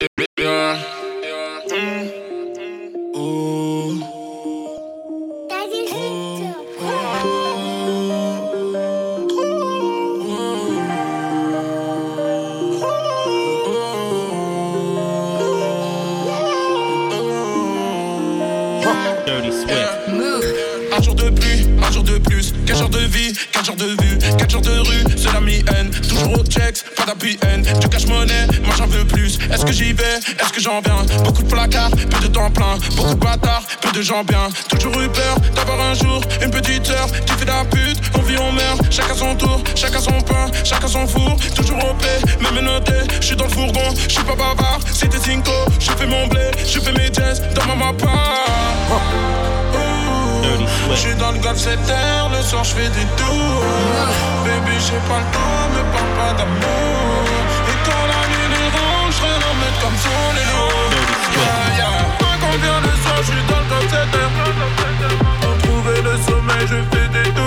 Yeah. 0.00 0.08
Mm. 0.38 0.45
Vue, 24.46 24.52
4 24.52 24.52
jours 24.52 24.62
de 24.62 24.78
rue, 24.78 25.04
c'est 25.16 25.32
la 25.32 25.40
mi-haine, 25.40 25.90
toujours 25.90 26.38
au 26.38 26.44
checks, 26.44 26.84
pas 26.96 27.04
d'appui 27.04 27.38
haine, 27.42 27.62
du 27.62 27.88
cash 27.88 28.06
monnaie, 28.06 28.46
moi 28.64 28.74
j'en 28.76 28.86
veux 28.86 29.04
plus, 29.04 29.38
est-ce 29.52 29.64
que 29.64 29.72
j'y 29.72 29.92
vais, 29.92 30.18
est-ce 30.40 30.52
que 30.52 30.60
j'en 30.60 30.80
viens, 30.80 31.04
beaucoup 31.24 31.42
de 31.42 31.48
placards, 31.48 31.90
peu 31.90 32.20
de 32.20 32.28
temps 32.28 32.50
plein, 32.50 32.76
beaucoup 32.96 33.14
de 33.14 33.20
bâtards, 33.20 33.64
peu 33.80 33.90
de 33.92 34.02
gens 34.02 34.24
bien, 34.24 34.48
toujours 34.68 35.00
eu 35.00 35.08
peur 35.08 35.36
d'avoir 35.54 35.80
un 35.80 35.94
jour 35.94 36.20
une 36.42 36.50
petite 36.50 36.88
heure. 36.90 37.08
Fait 37.08 37.44
de 37.44 37.50
la 37.50 37.64
pute, 37.64 38.00
on 38.14 38.20
vit, 38.20 38.36
on 38.38 38.52
meurt, 38.52 38.80
chacun 38.90 39.14
son 39.14 39.34
tour, 39.34 39.62
chacun 39.74 40.00
son 40.00 40.20
pain, 40.22 40.50
chacun 40.64 40.88
son 40.88 41.06
four, 41.06 41.36
toujours 41.54 41.78
au 41.78 41.94
paix, 41.94 42.20
même 42.40 42.64
noté, 42.64 42.94
je 43.20 43.26
suis 43.26 43.36
dans 43.36 43.44
le 43.44 43.50
fourgon, 43.50 43.94
je 44.08 44.12
suis 44.14 44.24
pas 44.24 44.36
bavard, 44.36 44.80
c'était 44.92 45.18
Cinco, 45.18 45.52
je 45.78 45.90
fais 45.92 46.06
mon 46.06 46.26
blé, 46.28 46.50
je 46.66 46.78
fais 46.80 46.92
mes 46.92 47.12
jazz 47.12 47.42
dans 47.54 47.66
ma 47.66 47.86
mappa. 47.86 48.06
Je 50.90 50.96
suis 50.96 51.14
dans 51.16 51.32
le 51.32 51.38
golf 51.38 51.58
7 51.58 51.78
heures, 51.90 52.30
le 52.30 52.42
soir 52.42 52.64
je 52.64 52.74
fais 52.74 52.88
des 52.88 53.06
tours. 53.16 53.64
Baby 54.44 54.76
j'ai 54.78 55.00
pas 55.08 55.20
le 55.24 55.28
temps, 55.34 55.64
me 55.74 55.82
parle 55.92 56.12
pas 56.18 56.32
d'amour. 56.38 57.24
Et 57.70 57.78
quand 57.86 58.04
la 58.12 58.22
nuit 58.30 58.48
dérange, 58.54 59.14
je 59.20 59.30
remettre 59.46 59.78
comme 59.82 59.98
sur 60.04 60.22
les 60.36 60.46
loups 60.52 60.86
Yeah, 61.36 61.76
yeah. 61.78 61.98
Quand 62.20 62.38
on 62.46 62.56
vient 62.58 62.80
le 62.80 62.94
soir, 63.02 63.16
je 63.18 63.24
suis 63.32 63.44
dans 63.48 63.60
le 63.60 63.68
golf 63.72 63.90
7 63.90 63.98
heures 64.20 64.34
Pour 65.40 65.56
trouver 65.64 65.98
le 66.02 66.14
sommeil, 66.26 66.64
je 66.66 66.78
fais 66.90 67.08
des 67.08 67.30
tours 67.30 67.45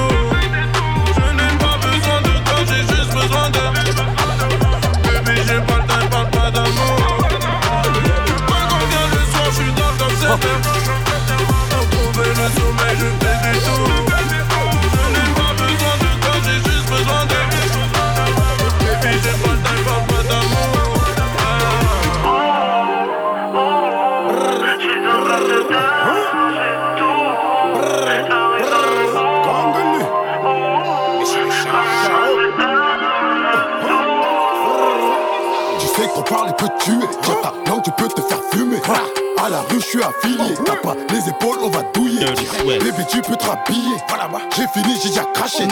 À 39.50 39.52
la 39.52 39.62
rue, 39.62 39.80
je 39.80 39.86
suis 39.86 40.04
affilié. 40.04 40.54
T'as 40.64 40.76
pas 40.76 40.96
les 41.10 41.28
épaules, 41.28 41.58
on 41.64 41.70
va 41.70 41.82
douiller. 41.92 42.24
Bébé, 42.68 43.04
tu 43.10 43.20
peux 43.22 43.36
te 43.36 43.46
rhabiller. 43.46 43.98
J'ai 44.56 44.68
fini, 44.68 44.96
j'ai 45.02 45.10
déjà 45.10 45.24
craché. 45.34 45.64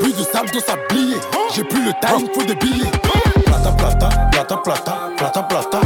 Plus 0.00 0.12
de 0.12 0.24
sable 0.24 0.50
dans 0.50 0.58
sablier. 0.58 1.16
J'ai 1.54 1.62
plus 1.62 1.80
le 1.80 1.92
time, 2.00 2.26
faut 2.34 2.42
des 2.42 2.56
billets. 2.56 2.90
Plata, 3.46 3.70
plata, 3.70 4.08
plata, 4.32 4.56
plata, 4.56 5.10
plata, 5.16 5.42
plata. 5.44 5.80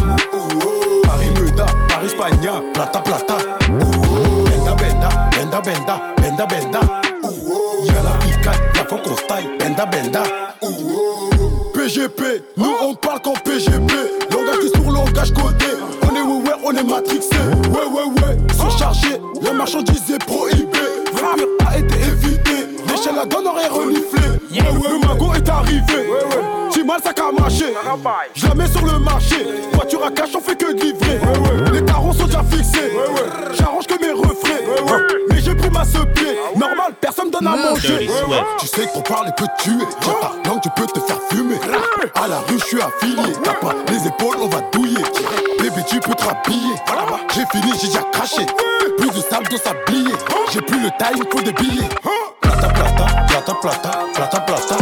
Paris 1.04 1.30
Muda, 1.38 1.66
Paris 1.86 2.08
Spagna, 2.08 2.62
plata, 2.72 3.00
plata. 3.00 3.36
Benda, 3.68 4.74
benda, 4.74 5.08
benda, 5.30 5.60
benda, 5.60 6.00
benda, 6.16 6.46
benda. 6.46 6.80
Y'a 7.84 8.02
la 8.02 8.10
picade, 8.24 8.60
y'a 8.74 8.84
faut 8.86 8.96
qu'on 8.96 9.16
style. 9.16 9.50
Benda, 9.58 9.84
benda. 9.84 10.22
PGP, 11.74 12.42
nous 12.56 12.74
on 12.80 12.94
parle 12.94 13.20
qu'en 13.20 13.34
PGP. 13.34 13.92
Langage 14.30 14.60
qui 14.62 14.68
sur 14.70 14.90
langage 14.90 15.34
codé. 15.34 15.66
On 16.02 16.14
est 16.16 16.22
ouais, 16.22 16.54
on 16.64 16.72
est 16.72 16.82
matrixé. 16.82 17.33
Marchandise 19.56 20.10
est 20.12 20.24
prohibée. 20.24 20.78
Le 21.06 21.10
pire 21.10 21.68
a 21.68 21.78
été 21.78 21.94
évité. 21.94 22.66
L'échelle 22.88 23.16
la 23.16 23.26
donne 23.26 23.46
aurait 23.46 23.68
reniflé. 23.68 24.20
Le 24.50 25.06
magot 25.06 25.34
est 25.34 25.48
arrivé. 25.48 26.08
Si 26.70 26.82
mal 26.82 27.00
ça 27.02 27.10
a 27.10 27.32
marché. 27.40 27.66
Je 28.34 28.46
la 28.46 28.54
mets 28.54 28.66
sur 28.66 28.84
le 28.84 28.98
marché. 28.98 29.36
Voiture 29.72 30.04
à 30.04 30.10
cash, 30.10 30.30
on 30.36 30.40
fait 30.40 30.56
que 30.56 30.72
de 30.72 30.80
livrer. 30.80 31.20
Donne 37.44 37.52
à 37.52 37.70
manger. 37.70 37.88
Dirty 37.88 38.06
Swift. 38.06 38.44
Tu 38.60 38.66
sais 38.66 38.86
qu'on 38.88 39.02
parle 39.02 39.28
et 39.28 39.32
peut 39.32 39.46
te 39.58 39.62
tuer. 39.62 39.84
Dans 40.02 40.14
ta 40.14 40.48
langue, 40.48 40.60
tu 40.62 40.70
peux 40.70 40.86
te 40.86 41.00
faire 41.00 41.18
fumer. 41.30 41.58
À 42.14 42.28
la 42.28 42.38
rue, 42.40 42.58
je 42.58 42.64
suis 42.64 42.80
affilié. 42.80 43.32
T'as 43.42 43.54
pas 43.54 43.74
les 43.88 44.06
épaules, 44.06 44.36
on 44.40 44.48
va 44.48 44.60
douiller. 44.72 45.02
Bébé, 45.58 45.82
tu 45.88 46.00
peux 46.00 46.14
te 46.14 46.24
rhabiller. 46.24 46.74
J'ai 47.34 47.46
fini, 47.46 47.72
j'ai 47.80 47.88
déjà 47.88 48.02
craché. 48.12 48.46
Plus 48.98 49.10
de 49.10 49.20
sable 49.20 49.48
dans 49.48 49.58
sablier. 49.58 50.14
J'ai 50.52 50.60
plus 50.60 50.80
le 50.80 50.90
time, 50.98 51.24
faut 51.30 51.40
des 51.40 51.52
billets. 51.52 51.88
Plata, 52.40 52.68
plata, 52.68 53.06
plata, 53.28 53.54
plata, 53.54 53.90
plata, 54.14 54.40
plata. 54.40 54.76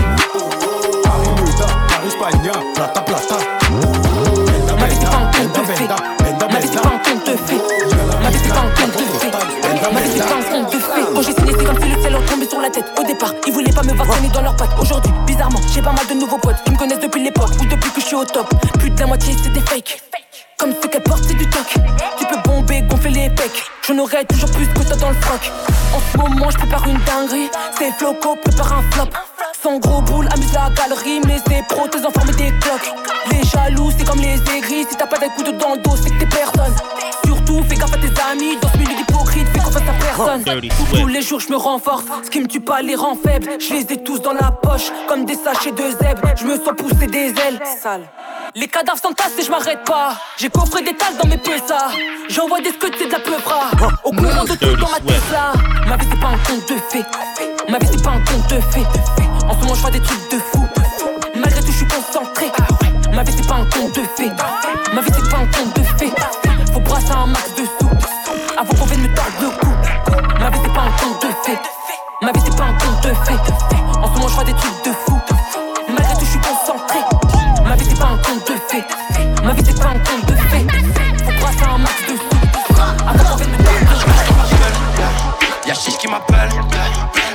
Ils 14.22 14.30
dans. 14.30 14.42
Aujourd'hui, 14.80 15.12
bizarrement, 15.26 15.60
j'ai 15.72 15.82
pas 15.82 15.92
mal 15.92 16.06
de 16.06 16.14
nouveaux 16.14 16.38
potes 16.38 16.62
qui 16.64 16.72
me 16.72 16.76
connaissent 16.76 17.00
depuis 17.00 17.22
l'époque 17.22 17.50
ou 17.60 17.64
depuis 17.64 17.90
que 17.90 18.00
je 18.00 18.06
suis 18.06 18.16
au 18.16 18.24
top. 18.24 18.48
Plus 18.78 18.90
de 18.90 19.00
la 19.00 19.06
moitié 19.06 19.34
c'est 19.42 19.52
des 19.52 19.60
fakes. 19.60 20.02
Comme 20.58 20.72
ce 20.80 20.86
qu'elle 20.86 21.02
porte, 21.02 21.24
c'est 21.26 21.34
du 21.34 21.48
toc. 21.48 21.74
Tu 22.18 22.26
peux 22.26 22.38
bomber, 22.44 22.82
gonfler 22.82 23.10
les 23.10 23.30
pecs. 23.30 23.64
J'en 23.86 23.98
aurais 23.98 24.24
toujours 24.24 24.50
plus 24.50 24.66
que 24.68 24.86
toi 24.86 24.96
dans 24.96 25.10
le 25.10 25.16
froc. 25.16 25.50
En 25.94 26.00
ce 26.00 26.16
moment, 26.16 26.50
je 26.50 26.58
prépare 26.58 26.86
une 26.86 26.98
dinguerie. 26.98 27.50
C'est 27.78 27.92
Floco, 27.92 28.36
prépare 28.36 28.72
un 28.72 28.82
flop. 28.92 29.08
Sans 29.60 29.78
gros 29.78 30.00
boule, 30.02 30.28
amuse 30.32 30.52
la 30.52 30.70
galerie. 30.70 31.20
Mais 31.26 31.38
c'est 31.48 31.66
pro, 31.68 31.88
tes 31.88 32.04
enfants, 32.04 32.22
mais 32.26 32.34
des 32.34 32.52
cloques. 32.58 32.92
Les 33.30 33.42
jaloux, 33.44 33.90
c'est 33.96 34.04
comme 34.04 34.20
les 34.20 34.34
aigris. 34.56 34.86
Si 34.88 34.96
t'as 34.96 35.06
pas 35.06 35.18
coups 35.18 35.50
de 35.50 35.52
dans 35.52 35.74
le 35.74 35.82
dos, 35.82 35.96
c'est 35.96 36.10
que 36.10 36.18
t'es 36.18 36.26
personne. 36.26 36.74
Surtout, 37.24 37.62
fais 37.68 37.76
gaffe 37.76 37.94
à 37.94 37.98
tes 37.98 38.12
amis. 38.30 38.56
Dans 38.60 38.68
ce 38.68 38.78
milieu 38.78 38.96
personne. 40.16 40.44
Tous 40.94 41.06
les 41.06 41.22
jours, 41.22 41.40
je 41.40 41.48
me 41.48 41.56
renforce. 41.56 42.04
Ce 42.24 42.30
qui 42.30 42.40
me 42.40 42.46
tue 42.46 42.60
pas 42.60 42.82
les 42.82 42.94
rend 42.94 43.16
faibles. 43.16 43.48
Je 43.58 43.74
les 43.74 43.92
ai 43.92 44.02
tous 44.02 44.20
dans 44.20 44.32
la 44.32 44.50
poche, 44.50 44.90
comme 45.08 45.24
des 45.24 45.34
sachets 45.34 45.72
de 45.72 45.90
zèbre. 45.90 46.22
Je 46.36 46.44
me 46.44 46.56
sens 46.56 46.74
pousser 46.76 47.06
des 47.06 47.28
ailes. 47.28 47.60
Sale. 47.80 48.02
Les 48.54 48.68
cadavres 48.68 49.00
s'entassent 49.00 49.38
et 49.38 49.42
je 49.42 49.50
m'arrête 49.50 49.84
pas. 49.84 50.14
J'ai 50.36 50.50
coffré 50.50 50.82
des 50.82 50.94
tasses 50.94 51.16
dans 51.16 51.28
mes 51.28 51.38
PSA. 51.38 51.90
J'envoie 52.28 52.60
des 52.60 52.70
scuds, 52.70 52.90
c'est 52.98 53.06
de 53.06 53.12
la 53.12 53.20
peuvra. 53.20 53.70
Au 54.04 54.10
courant 54.10 54.44
de 54.44 54.54
tout 54.54 54.76
dans 54.76 54.90
ma 54.90 55.00
Tesla. 55.00 55.52
Ma 55.86 55.96
vie, 55.96 56.06
c'est 56.10 56.20
pas 56.20 56.28
un 56.28 56.38
conte 56.38 56.68
de 56.68 56.76
fées. 56.90 57.04
Ma 57.68 57.78
vie, 57.78 57.86
c'est 57.90 58.02
pas 58.02 58.10
un 58.10 58.24
conte 58.24 58.50
de 58.50 58.60
fées. 58.70 58.86
En 59.48 59.54
ce 59.54 59.60
moment, 59.60 59.74
je 59.74 59.80
fais 59.80 59.90
des 59.92 60.02
trucs 60.02 60.30
de 60.30 60.38
fou. 60.38 60.66
Malgré 61.34 61.60
tout, 61.60 61.72
je 61.72 61.78
suis 61.78 61.88
concentré. 61.88 62.52
Ma 63.12 63.22
vie, 63.22 63.32
c'est 63.34 63.48
pas 63.48 63.54
un 63.54 63.64
conte 63.64 63.94
de 63.94 64.02
fées. 64.16 64.30
Ma 64.94 65.00
vie, 65.00 65.10
c'est 65.14 65.30
pas 65.30 65.38
un 65.38 65.46
conte 65.46 65.76
de 65.76 65.82
fées. 65.98 66.12
Faut 66.72 66.80
brasser 66.80 67.12
un 67.12 67.26
max 67.26 67.54
de 67.54 67.64
sous. 67.64 67.90
Avant 68.58 68.74
qu'on 68.74 68.84
vienne 68.84 69.00
me 69.00 69.14
tordre 69.14 69.32
le 69.40 69.48
cou. 69.48 69.71
Ma 72.22 72.30
vie, 72.30 72.40
c'est 72.44 72.56
pas 72.56 72.64
un 72.64 72.72
conte 72.74 73.02
de 73.02 73.14
fées. 73.24 73.36
En 74.00 74.06
ce 74.06 74.12
moment, 74.12 74.28
je 74.28 74.34
fais 74.36 74.44
des 74.44 74.52
trucs 74.54 74.84
de 74.84 74.92
fou. 74.92 75.20
Malgré 75.88 76.14
tout, 76.14 76.24
je 76.24 76.30
suis 76.30 76.40
concentré. 76.40 76.98
Ma 77.64 77.74
vie, 77.74 77.86
c'est 77.88 77.98
pas 77.98 78.06
un 78.06 78.16
conte 78.18 78.46
de 78.46 78.54
fées. 78.68 78.84
Ma 79.42 79.52
vie, 79.52 79.62
c'est 79.64 79.78
pas 79.80 79.88
un 79.88 79.98
conte 79.98 80.26
de 80.26 80.34
fées. 80.36 80.66
Faut 81.24 81.32
brasser 81.40 81.64
un 81.64 81.78
max 81.78 81.94
de 82.02 82.16
sous. 82.16 82.80
Avant 83.08 83.24
qu'on 83.24 83.36
vienne 83.36 83.50
me. 83.50 83.56
Y'a 85.66 85.74
Chiche 85.74 85.98
qui 85.98 86.08
m'appelle, 86.08 86.50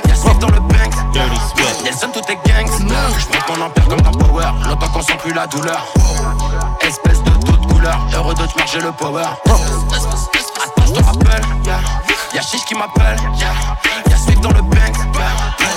y'a 0.06 0.14
Swift 0.14 0.38
dans 0.38 0.48
le 0.48 0.60
bank. 0.60 0.92
Dirty 1.12 1.40
Swift. 1.54 1.84
Nelson, 1.84 2.08
tout 2.12 2.20
est 2.30 2.38
gangs. 2.48 2.70
J'monte 2.78 3.58
mon 3.58 3.66
empire 3.66 3.88
comme 3.88 4.00
dans 4.00 4.12
Power, 4.12 4.52
longtemps 4.66 4.88
qu'on 4.88 5.02
sent 5.02 5.16
plus 5.22 5.32
la 5.32 5.46
douleur. 5.46 5.86
Espèce 6.80 7.22
de 7.22 7.30
toute 7.30 7.66
couleur, 7.66 7.98
heureux 8.14 8.34
de 8.34 8.46
te 8.46 8.56
marcher 8.56 8.80
le 8.80 8.92
power. 8.92 9.22
Attends, 9.22 9.58
je 10.86 10.92
te 10.92 11.04
rappelle, 11.04 11.42
y'a 12.38 12.42
Chiche 12.42 12.64
qui 12.66 12.74
m'appelle, 12.74 13.18
y'a 13.40 14.16
Swift 14.16 14.40
dans 14.40 14.52
le 14.52 14.62
bank. 14.62 14.94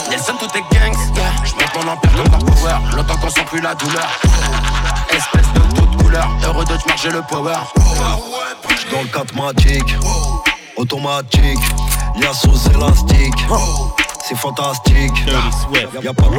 Nelson, 0.10 0.34
tout 0.40 0.46
est 0.56 0.76
gangs. 0.76 0.96
J'monte 1.44 1.86
mon 1.86 1.92
empire 1.92 2.12
comme 2.14 2.28
dans 2.28 2.38
Power, 2.38 2.78
longtemps 2.96 3.18
qu'on 3.18 3.30
sent 3.30 3.46
plus 3.48 3.62
la 3.62 3.74
douleur. 3.74 4.08
Espèce 5.10 5.52
de 5.54 5.76
toute 5.76 6.04
couleur, 6.04 6.30
heureux 6.46 6.66
de 6.66 6.78
te 6.78 6.88
marcher 6.88 7.10
le 7.10 7.24
power. 7.24 7.56
dans 8.92 9.02
le 9.02 9.08
4 9.08 9.36
matic, 9.36 9.96
automatique, 10.78 11.60
lien 12.16 12.34
sous 12.34 12.70
élastique. 12.70 13.48
c'est 14.24 14.38
fantastique. 14.38 15.26
Y'a 16.04 16.14
pas 16.14 16.30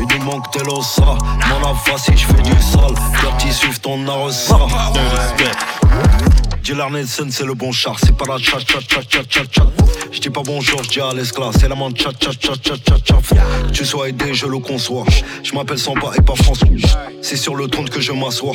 il 0.00 0.18
nous 0.18 0.24
manque 0.24 0.50
de 0.54 0.64
l'ossa. 0.64 1.18
Mon 1.62 1.74
face 1.74 2.04
si 2.04 2.16
je 2.16 2.26
fais 2.26 2.42
du 2.42 2.62
sale. 2.62 2.94
Dirty 3.20 3.52
Swift, 3.52 3.86
on 3.86 4.08
a 4.08 4.14
reçu 6.60 6.72
Gillar 6.72 6.90
Nelson, 6.90 7.28
c'est 7.30 7.44
le 7.44 7.54
bon 7.54 7.72
char, 7.72 7.96
c'est 7.98 8.16
pas 8.16 8.24
la 8.26 8.38
chat 8.38 8.58
chat 8.58 8.80
chat 8.88 9.02
chat 9.08 9.22
chat 9.28 9.44
chat. 9.50 9.66
Je 10.12 10.20
dis 10.20 10.30
pas 10.30 10.42
bonjour, 10.44 10.82
je 10.84 10.90
dis 10.90 11.00
à 11.00 11.12
l'esclave, 11.12 11.54
c'est 11.58 11.68
la 11.68 11.74
main 11.74 11.88
chat 11.94 12.10
chat 12.20 12.32
chat 12.32 12.54
chat 12.62 12.76
chat 12.86 12.96
chat. 13.04 13.16
Tu 13.72 13.84
sois 13.84 14.08
aidé, 14.08 14.34
je 14.34 14.46
le 14.46 14.58
conçois. 14.58 15.04
Je 15.42 15.54
m'appelle 15.54 15.78
Samba 15.78 16.10
et 16.16 16.22
pas 16.22 16.34
François. 16.34 16.68
C'est 17.22 17.36
sur 17.36 17.54
le 17.54 17.68
trône 17.68 17.88
que 17.88 18.00
je 18.00 18.12
m'assois. 18.12 18.52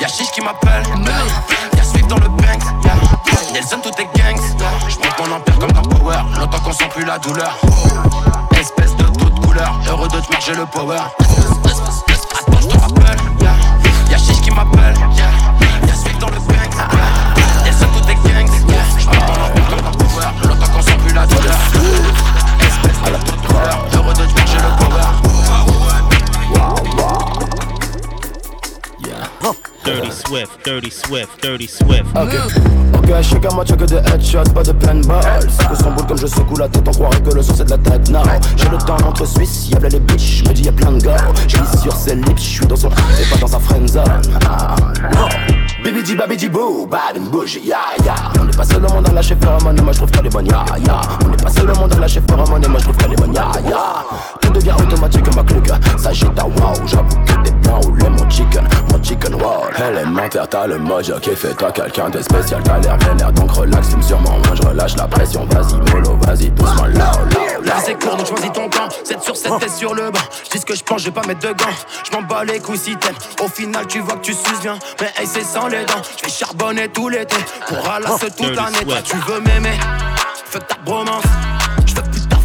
Y'a 0.00 0.08
Chiche 0.08 0.30
qui 0.34 0.40
m'appelle, 0.40 0.82
y'a 1.76 1.84
Swift 1.84 2.08
dans 2.08 2.18
le 2.18 2.28
bank. 2.28 2.60
Nelson, 3.52 3.78
tout 3.82 3.90
est 4.00 4.18
gangs. 4.18 4.40
Je 4.88 4.96
monte 4.96 5.28
mon 5.28 5.34
empire 5.36 5.58
comme 5.58 5.76
un 5.76 5.82
power, 5.82 6.22
longtemps 6.38 6.60
qu'on 6.60 6.72
sent 6.72 6.88
plus 6.94 7.04
la 7.04 7.18
douleur. 7.18 7.58
Espèce 8.58 8.94
de 8.96 9.04
toute 9.04 9.40
couleur, 9.40 9.80
heureux 9.88 10.08
de 10.08 10.20
te 10.20 10.30
marcher 10.30 10.54
le 10.54 10.66
power. 10.66 10.98
Attends, 10.98 12.60
je 12.60 12.66
te 12.68 12.78
rappelle, 12.78 13.16
qui 14.50 14.56
m'appellent. 14.56 14.94
Yeah, 15.16 16.18
dans 16.18 16.28
le 16.28 16.36
gang. 16.36 16.72
Yeah, 17.64 17.72
c'est 17.72 17.86
tout 17.86 18.00
des 18.06 18.14
gangs. 18.14 18.50
Yeah, 18.68 18.84
dans 19.12 19.90
dans. 19.90 20.48
L'autant 20.48 20.72
qu'on 20.72 20.82
sent 20.82 20.98
plus 21.04 21.14
la 21.14 21.26
douleur. 21.26 21.58
Swift, 30.30 30.60
Dirty 30.64 30.92
Swift, 30.92 31.28
Dirty 31.42 31.66
Swift. 31.66 32.04
Ok, 32.14 32.32
ok, 32.94 33.20
chez 33.20 33.40
moi 33.52 33.64
tu 33.64 33.74
que 33.74 33.82
des 33.82 33.96
headshots, 33.96 34.52
pas 34.54 34.62
de 34.62 34.70
paintball. 34.70 35.20
C'est 35.48 35.68
que 35.68 35.74
son 35.74 35.90
boule 35.90 36.06
comme 36.06 36.18
je 36.18 36.28
secoue 36.28 36.56
la 36.56 36.68
tête, 36.68 36.84
on 36.86 36.92
croirait 36.92 37.20
que 37.20 37.34
le 37.34 37.42
son 37.42 37.52
c'est 37.52 37.64
de 37.64 37.70
la 37.70 37.78
tête. 37.78 38.08
Non, 38.10 38.22
j'ai 38.56 38.68
le 38.68 38.78
temps 38.78 38.96
entre 39.04 39.26
Suisse, 39.26 39.70
y'a 39.70 39.88
les 39.88 39.98
bitches, 39.98 40.44
me 40.44 40.52
dis 40.52 40.62
y'a 40.62 40.70
plein 40.70 40.92
de 40.92 41.02
gars. 41.02 41.16
J'lis 41.48 41.80
sur 41.82 41.92
ses 41.96 42.14
lips, 42.14 42.40
j'suis 42.40 42.64
dans 42.64 42.76
son 42.76 42.90
et 42.90 43.28
pas 43.28 43.38
dans 43.40 43.48
sa 43.48 43.58
friendzone. 43.58 44.22
Ah, 44.46 44.76
Bibidi 45.82 46.14
babidi 46.14 46.48
boo, 46.48 46.86
bad 46.86 47.18
and 47.18 47.32
bougie, 47.32 47.66
ya 47.66 47.78
ya. 48.06 48.14
On 48.40 48.44
n'est 48.44 48.56
pas 48.56 48.64
seul 48.64 48.86
au 48.86 48.88
monde 48.88 49.08
à 49.08 49.12
lâcher 49.12 49.34
phéromones, 49.34 49.78
et 49.80 49.82
moi 49.82 49.92
j'trouve 49.92 50.12
qu'elle 50.12 50.26
est 50.26 50.30
bonne, 50.30 50.46
ya 50.46 50.64
ya. 50.86 51.00
On 51.24 51.28
n'est 51.28 51.36
pas 51.38 51.50
seul 51.50 51.68
au 51.68 51.74
monde 51.74 51.92
à 51.92 51.98
lâcher 51.98 52.22
phéromones, 52.24 52.64
et 52.64 52.68
moi 52.68 52.80
qu'elle 52.80 53.12
est 53.12 53.16
bonne. 53.16 53.34
Tout 54.50 54.58
devient 54.58 54.72
automatique 54.72 55.22
comme 55.22 55.36
ma 55.36 55.44
clique, 55.44 55.70
ça 55.96 56.12
jette 56.12 56.36
à 56.36 56.44
wow, 56.44 56.74
j'avoue 56.84 57.24
que 57.24 57.42
des 57.44 57.52
plans 57.62 57.80
ou 57.86 57.94
les 57.94 58.08
mon 58.08 58.28
chicken, 58.28 58.66
mon 58.90 59.00
chicken 59.00 59.34
wow. 59.34 59.62
Élémentaire, 59.78 60.48
t'as 60.48 60.66
le 60.66 60.76
mojo 60.76 61.20
qui 61.20 61.36
fait 61.36 61.54
toi 61.54 61.70
quelqu'un 61.70 62.10
de 62.10 62.20
spécial, 62.20 62.60
t'as 62.64 62.80
l'air 62.80 62.96
vénère 62.98 63.30
donc 63.30 63.52
relax, 63.52 63.90
fume 63.90 64.02
sûrement 64.02 64.38
moins, 64.44 64.54
je 64.54 64.62
relâche 64.62 64.96
la 64.96 65.06
pression, 65.06 65.46
vas-y 65.46 65.74
mollo, 65.92 66.16
vas-y 66.22 66.50
doucement, 66.50 66.86
là, 66.86 67.12
là, 67.30 67.60
là. 67.62 67.74
c'est 67.84 67.94
court 67.94 68.16
donc 68.16 68.26
choisis 68.26 68.50
ton 68.50 68.68
camp, 68.68 68.88
7 69.04 69.22
sur 69.22 69.36
7 69.36 69.52
t'es 69.60 69.68
sur 69.68 69.94
le 69.94 70.10
banc. 70.10 70.18
J'dis 70.46 70.58
ce 70.58 70.66
que 70.66 70.74
j'pense, 70.74 71.02
j'vais 71.02 71.12
pas 71.12 71.26
mettre 71.28 71.46
de 71.46 71.52
gants. 71.52 71.76
J'm'en 72.10 72.22
bats 72.22 72.42
les 72.42 72.58
couilles 72.58 72.76
si 72.76 72.96
t'aimes. 72.96 73.14
Au 73.44 73.48
final, 73.48 73.86
tu 73.86 74.00
vois 74.00 74.14
que 74.14 74.22
tu 74.22 74.32
suces 74.32 74.60
bien, 74.62 74.76
mais 75.00 75.12
hey, 75.16 75.28
c'est 75.28 75.44
sans 75.44 75.68
les 75.68 75.84
dents. 75.84 76.02
J'vais 76.18 76.30
charbonner 76.30 76.88
tout 76.88 77.08
l'été 77.08 77.36
pour 77.68 77.84
ralasser 77.84 78.30
toute 78.36 78.56
l'année. 78.56 78.84
Toi, 78.84 78.96
tu 79.04 79.16
veux 79.28 79.40
m'aimer, 79.40 79.78
fuck 80.44 80.66
ta 80.66 80.76
bromance. 80.84 81.22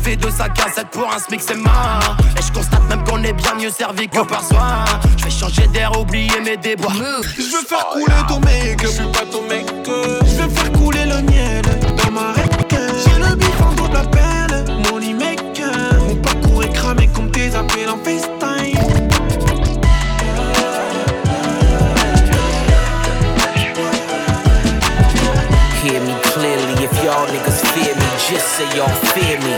Taffer 0.05 0.17
de 0.17 0.29
sa 0.29 0.49
cassette 0.49 0.89
pour 0.91 1.11
un 1.11 1.17
smic, 1.17 1.41
c'est 1.41 1.55
marrant. 1.57 2.15
Et 2.37 2.41
j'constate 2.41 2.87
même 2.89 3.03
qu'on 3.05 3.23
est 3.23 3.33
bien 3.33 3.55
mieux 3.55 3.71
servi 3.71 4.07
que 4.07 4.21
par 4.23 4.43
soi. 4.43 4.85
J'vais 5.17 5.31
changer 5.31 5.67
d'air, 5.67 5.99
oublier 5.99 6.39
mes 6.43 6.57
déboires. 6.57 6.93
J'veux 6.93 7.65
faire 7.67 7.87
couler 7.87 8.13
ton 8.27 8.39
mec, 8.41 8.79
je 8.83 8.87
suis 8.87 9.05
pas 9.05 9.25
ton 9.31 9.41
mec. 9.47 9.65
J'veux 9.85 10.49
faire 10.49 10.71
couler 10.73 11.05
le 11.05 11.21
miel 11.23 11.63
dans 11.97 12.11
ma 12.11 12.33
rec. 12.33 12.51
J'ai 12.69 13.19
le 13.19 13.35
bif 13.35 13.61
en 13.61 13.71
double 13.73 13.97
appel, 13.97 14.65
mon 14.91 14.99
mec. 14.99 15.41
Mon 16.07 16.15
parcours 16.17 16.63
est 16.63 16.73
cramé 16.73 17.07
comme 17.07 17.31
tes 17.31 17.55
appels 17.55 17.89
en 17.89 17.97
FaceTime. 17.97 18.34
Just 28.30 28.57
say 28.57 28.66
y'all 28.75 28.89
fear 29.13 29.38
me. 29.39 29.56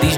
These 0.00 0.16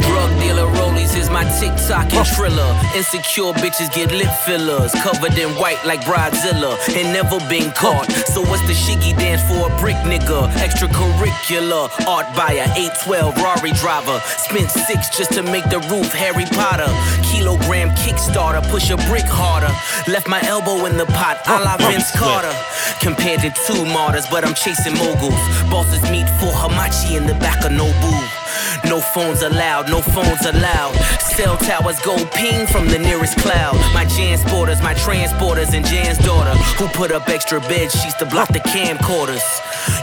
my 1.40 1.50
TikTok 1.58 2.12
and 2.12 2.26
Triller. 2.26 2.72
Insecure 2.94 3.52
bitches 3.62 3.90
get 3.92 4.12
lip 4.12 4.32
fillers, 4.44 4.92
covered 5.00 5.38
in 5.38 5.48
white 5.56 5.82
like 5.87 6.00
Bridezilla, 6.02 6.76
and 6.94 7.12
never 7.12 7.38
been 7.48 7.70
caught. 7.72 8.10
So 8.32 8.42
what's 8.42 8.62
the 8.66 8.75
shiggy 8.75 9.16
dance 9.16 9.42
for 9.48 9.72
a 9.72 9.78
brick 9.81 9.96
nigga? 10.04 10.50
Extracurricular, 10.66 11.88
art 12.06 12.26
by 12.37 12.50
buyer, 12.50 12.66
812 12.76 13.37
Rari 13.37 13.72
driver. 13.72 14.20
Spent 14.20 14.70
six 14.70 15.08
just 15.16 15.32
to 15.32 15.42
make 15.42 15.64
the 15.70 15.81
roof 15.90 16.12
Harry 16.12 16.46
Potter. 16.46 16.90
Kilogram 17.22 17.90
Kickstarter, 17.96 18.62
push 18.70 18.90
a 18.90 18.96
brick 19.08 19.26
harder. 19.26 19.72
Left 20.10 20.28
my 20.28 20.42
elbow 20.42 20.84
in 20.87 20.96
the 20.96 21.06
pot, 21.06 21.40
a 21.46 21.56
la 21.64 21.76
Vince 21.78 22.10
Carter. 22.16 22.54
Compared 23.00 23.40
to 23.40 23.50
two 23.66 23.84
martyrs, 23.87 24.26
but 24.31 24.44
I'm 24.44 24.54
chasing 24.54 24.94
moguls. 24.94 25.40
Bosses 25.70 26.02
meet 26.10 26.28
for 26.40 26.52
Hamachi 26.52 27.16
in 27.16 27.26
the 27.26 27.34
back 27.34 27.64
of 27.64 27.72
Nobu. 27.72 28.39
No 28.87 29.00
phones 29.00 29.43
allowed, 29.43 29.88
no 29.88 30.00
phones 30.00 30.44
allowed. 30.47 30.94
Cell 31.21 31.56
towers 31.56 31.99
go 32.00 32.17
ping 32.35 32.67
from 32.67 32.88
the 32.88 32.99
nearest 32.99 33.38
cloud. 33.38 33.77
My 33.94 34.05
Jansporters, 34.05 34.82
my 34.82 34.94
transporters, 34.94 35.75
and 35.75 35.85
Jan's 35.87 36.19
daughter, 36.19 36.55
who 36.79 36.88
put 36.88 37.12
up 37.12 37.29
extra 37.29 37.61
bed 37.61 37.91
sheets 37.91 38.15
to 38.15 38.27
block 38.27 38.49
the 38.49 38.61
camcorders. 38.61 39.44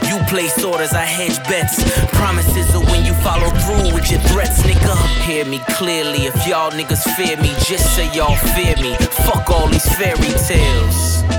You 0.08 0.18
place 0.28 0.62
orders, 0.64 0.92
I 0.92 1.04
hedge 1.04 1.38
bets. 1.48 1.82
Promises 2.12 2.74
are 2.74 2.84
when 2.86 3.04
you 3.04 3.14
follow 3.14 3.50
through 3.50 3.94
with 3.94 4.10
your 4.10 4.20
threats, 4.20 4.62
nigga. 4.62 4.96
Hear 5.22 5.44
me 5.44 5.60
clearly, 5.70 6.26
if 6.26 6.46
y'all 6.46 6.70
niggas 6.70 7.04
fear 7.14 7.36
me, 7.36 7.50
just 7.66 7.94
say 7.94 8.12
y'all 8.14 8.36
fear 8.54 8.76
me. 8.76 8.96
Fuck 9.26 9.50
all 9.50 9.68
these 9.68 9.88
fairy 9.96 10.32
tales. 10.46 11.37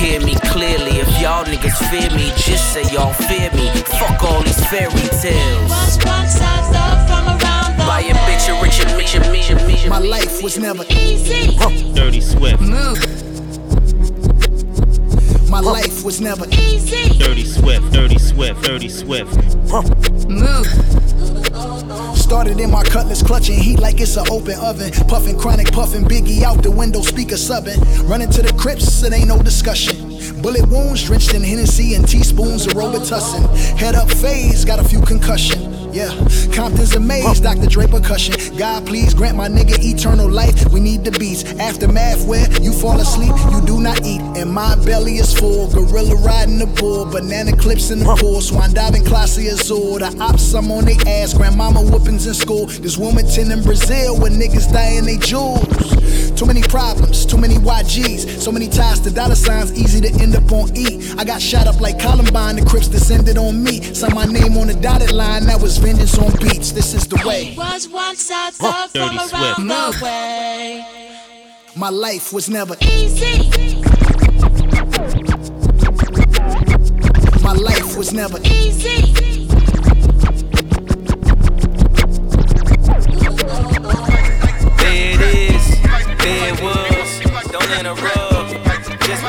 Hear 0.00 0.18
me 0.24 0.34
clearly, 0.34 0.96
if 0.96 1.20
y'all 1.20 1.44
niggas 1.44 1.76
fear 1.90 2.08
me, 2.16 2.32
just 2.34 2.72
say 2.72 2.82
y'all 2.90 3.12
fear 3.12 3.50
me. 3.52 3.68
Fuck 4.00 4.22
all 4.24 4.42
these 4.42 4.64
fairy 4.70 4.90
tales. 5.20 5.98
Buy 7.86 8.00
a 8.08 8.14
bitch 8.24 8.48
a 8.48 8.62
rich 8.62 8.80
and 8.80 8.96
rich 8.96 9.14
and 9.14 9.26
rich 9.26 9.50
and. 9.50 9.90
My 9.90 9.98
life 9.98 10.42
was 10.42 10.58
never 10.58 10.84
easy. 10.88 11.54
Dirty 11.92 12.22
Swift. 12.22 12.62
My 15.50 15.60
life 15.60 16.02
was 16.02 16.18
never 16.22 16.46
easy. 16.46 17.18
Dirty 17.18 17.44
Swift, 17.44 17.92
Dirty 17.92 18.18
Swift, 18.18 18.62
Dirty 18.62 18.88
Swift. 18.88 19.34
Started 22.14 22.60
in 22.60 22.70
my 22.70 22.82
cutlass, 22.84 23.22
clutching 23.22 23.58
heat 23.58 23.80
like 23.80 24.00
it's 24.00 24.16
an 24.16 24.26
open 24.30 24.58
oven. 24.60 24.90
Puffing 25.08 25.38
chronic, 25.38 25.72
puffing 25.72 26.04
Biggie 26.04 26.42
out 26.42 26.62
the 26.62 26.70
window, 26.70 27.00
speaker 27.02 27.36
subbing. 27.36 27.78
Running 28.08 28.30
to 28.30 28.42
the 28.42 28.52
crypts, 28.54 29.02
it 29.02 29.12
ain't 29.12 29.28
no 29.28 29.42
discussion. 29.42 30.09
Bullet 30.42 30.68
wounds 30.68 31.04
drenched 31.04 31.34
in 31.34 31.42
Hennessy 31.42 31.94
and 31.94 32.06
teaspoons 32.06 32.66
of 32.66 32.74
Robitussin. 32.74 33.44
Head 33.78 33.94
up 33.94 34.10
phase, 34.10 34.64
got 34.64 34.78
a 34.78 34.84
few 34.84 35.00
concussion. 35.00 35.80
Yeah, 35.92 36.10
Compton's 36.52 36.94
amazed, 36.94 37.42
Dr. 37.42 37.66
Dre 37.66 37.88
percussion. 37.88 38.56
God, 38.56 38.86
please 38.86 39.12
grant 39.12 39.36
my 39.36 39.48
nigga 39.48 39.76
eternal 39.82 40.30
life. 40.30 40.72
We 40.72 40.78
need 40.78 41.04
the 41.04 41.10
beats. 41.10 41.42
Aftermath 41.58 42.24
where 42.28 42.48
you 42.62 42.72
fall 42.72 43.00
asleep, 43.00 43.34
you 43.50 43.60
do 43.66 43.80
not 43.80 44.06
eat. 44.06 44.20
And 44.38 44.52
my 44.52 44.76
belly 44.84 45.16
is 45.16 45.34
full. 45.34 45.68
Gorilla 45.68 46.14
riding 46.16 46.58
the 46.58 46.66
bull, 46.66 47.06
banana 47.06 47.56
clips 47.56 47.90
in 47.90 47.98
the 47.98 48.16
pool. 48.20 48.40
Swan 48.40 48.72
diving 48.72 49.04
classy 49.04 49.48
azul. 49.48 49.98
The 49.98 50.16
ops, 50.20 50.54
I'm 50.54 50.70
on 50.70 50.84
they 50.84 50.96
ass. 51.08 51.34
Grandmama 51.34 51.80
whoopings 51.80 52.26
in 52.26 52.34
school. 52.34 52.66
This 52.66 52.96
Wilmington 52.96 53.50
in 53.50 53.64
Brazil 53.64 54.16
where 54.16 54.30
niggas 54.30 54.72
dying 54.72 55.06
they 55.06 55.16
jewels. 55.16 55.66
Too 56.40 56.46
many 56.46 56.62
problems, 56.62 57.26
too 57.26 57.36
many 57.36 57.56
YGs, 57.56 58.40
so 58.40 58.50
many 58.50 58.66
ties 58.66 58.98
to 59.00 59.10
dollar 59.10 59.34
signs, 59.34 59.78
easy 59.78 60.00
to 60.00 60.22
end 60.22 60.34
up 60.34 60.50
on 60.50 60.74
E. 60.74 61.12
I 61.18 61.22
got 61.22 61.42
shot 61.42 61.66
up 61.66 61.82
like 61.82 61.98
Columbine, 61.98 62.56
the 62.56 62.64
Crips 62.64 62.88
descended 62.88 63.36
on 63.36 63.62
me. 63.62 63.82
Signed 63.92 64.14
my 64.14 64.24
name 64.24 64.56
on 64.56 64.68
the 64.68 64.72
dotted 64.72 65.12
line, 65.12 65.44
that 65.44 65.60
was 65.60 65.76
vengeance 65.76 66.16
on 66.16 66.32
beats. 66.38 66.72
This 66.72 66.94
is 66.94 67.06
the 67.06 67.22
way. 67.26 67.54
Was 67.58 67.90
once 67.90 68.30
I 68.30 68.52
thought 68.52 68.90
from 68.90 69.18
around 69.18 69.68
the 69.68 69.98
way. 70.02 70.86
My 71.76 71.90
life 71.90 72.32
was 72.32 72.48
never 72.48 72.74
easy. 72.80 73.82
My 77.42 77.52
life 77.52 77.98
was 77.98 78.14
never 78.14 78.38
easy. 78.46 79.39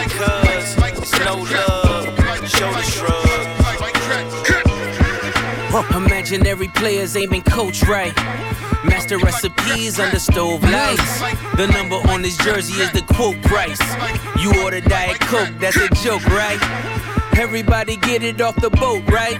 It's 0.03 1.19
no 1.19 1.35
love. 1.35 2.05
Show 2.49 2.71
the 2.71 2.81
shrug. 2.81 3.31
Imaginary 5.95 6.67
players 6.69 7.13
been 7.13 7.41
coached 7.41 7.87
right. 7.87 8.15
Master 8.85 9.17
recipes 9.17 9.99
under 9.99 10.19
stove 10.19 10.63
lights. 10.63 11.19
The 11.55 11.67
number 11.67 11.95
on 12.09 12.21
this 12.21 12.37
jersey 12.37 12.81
is 12.81 12.91
the 12.91 13.01
quote 13.01 13.41
price. 13.43 13.79
You 14.39 14.63
order 14.63 14.81
Diet 14.81 15.19
Coke, 15.19 15.49
that's 15.59 15.77
a 15.77 15.89
joke, 15.89 16.25
right? 16.27 16.59
Everybody 17.37 17.95
get 17.97 18.23
it 18.23 18.41
off 18.41 18.55
the 18.55 18.69
boat, 18.69 19.03
right? 19.09 19.39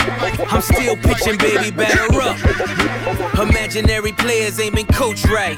I'm 0.49 0.61
still 0.61 0.95
pitching, 0.95 1.37
baby, 1.37 1.71
batter 1.71 2.21
up. 2.21 2.37
Imaginary 3.39 4.11
players 4.13 4.59
ain't 4.59 4.75
been 4.75 4.87
coached 4.87 5.25
right. 5.29 5.57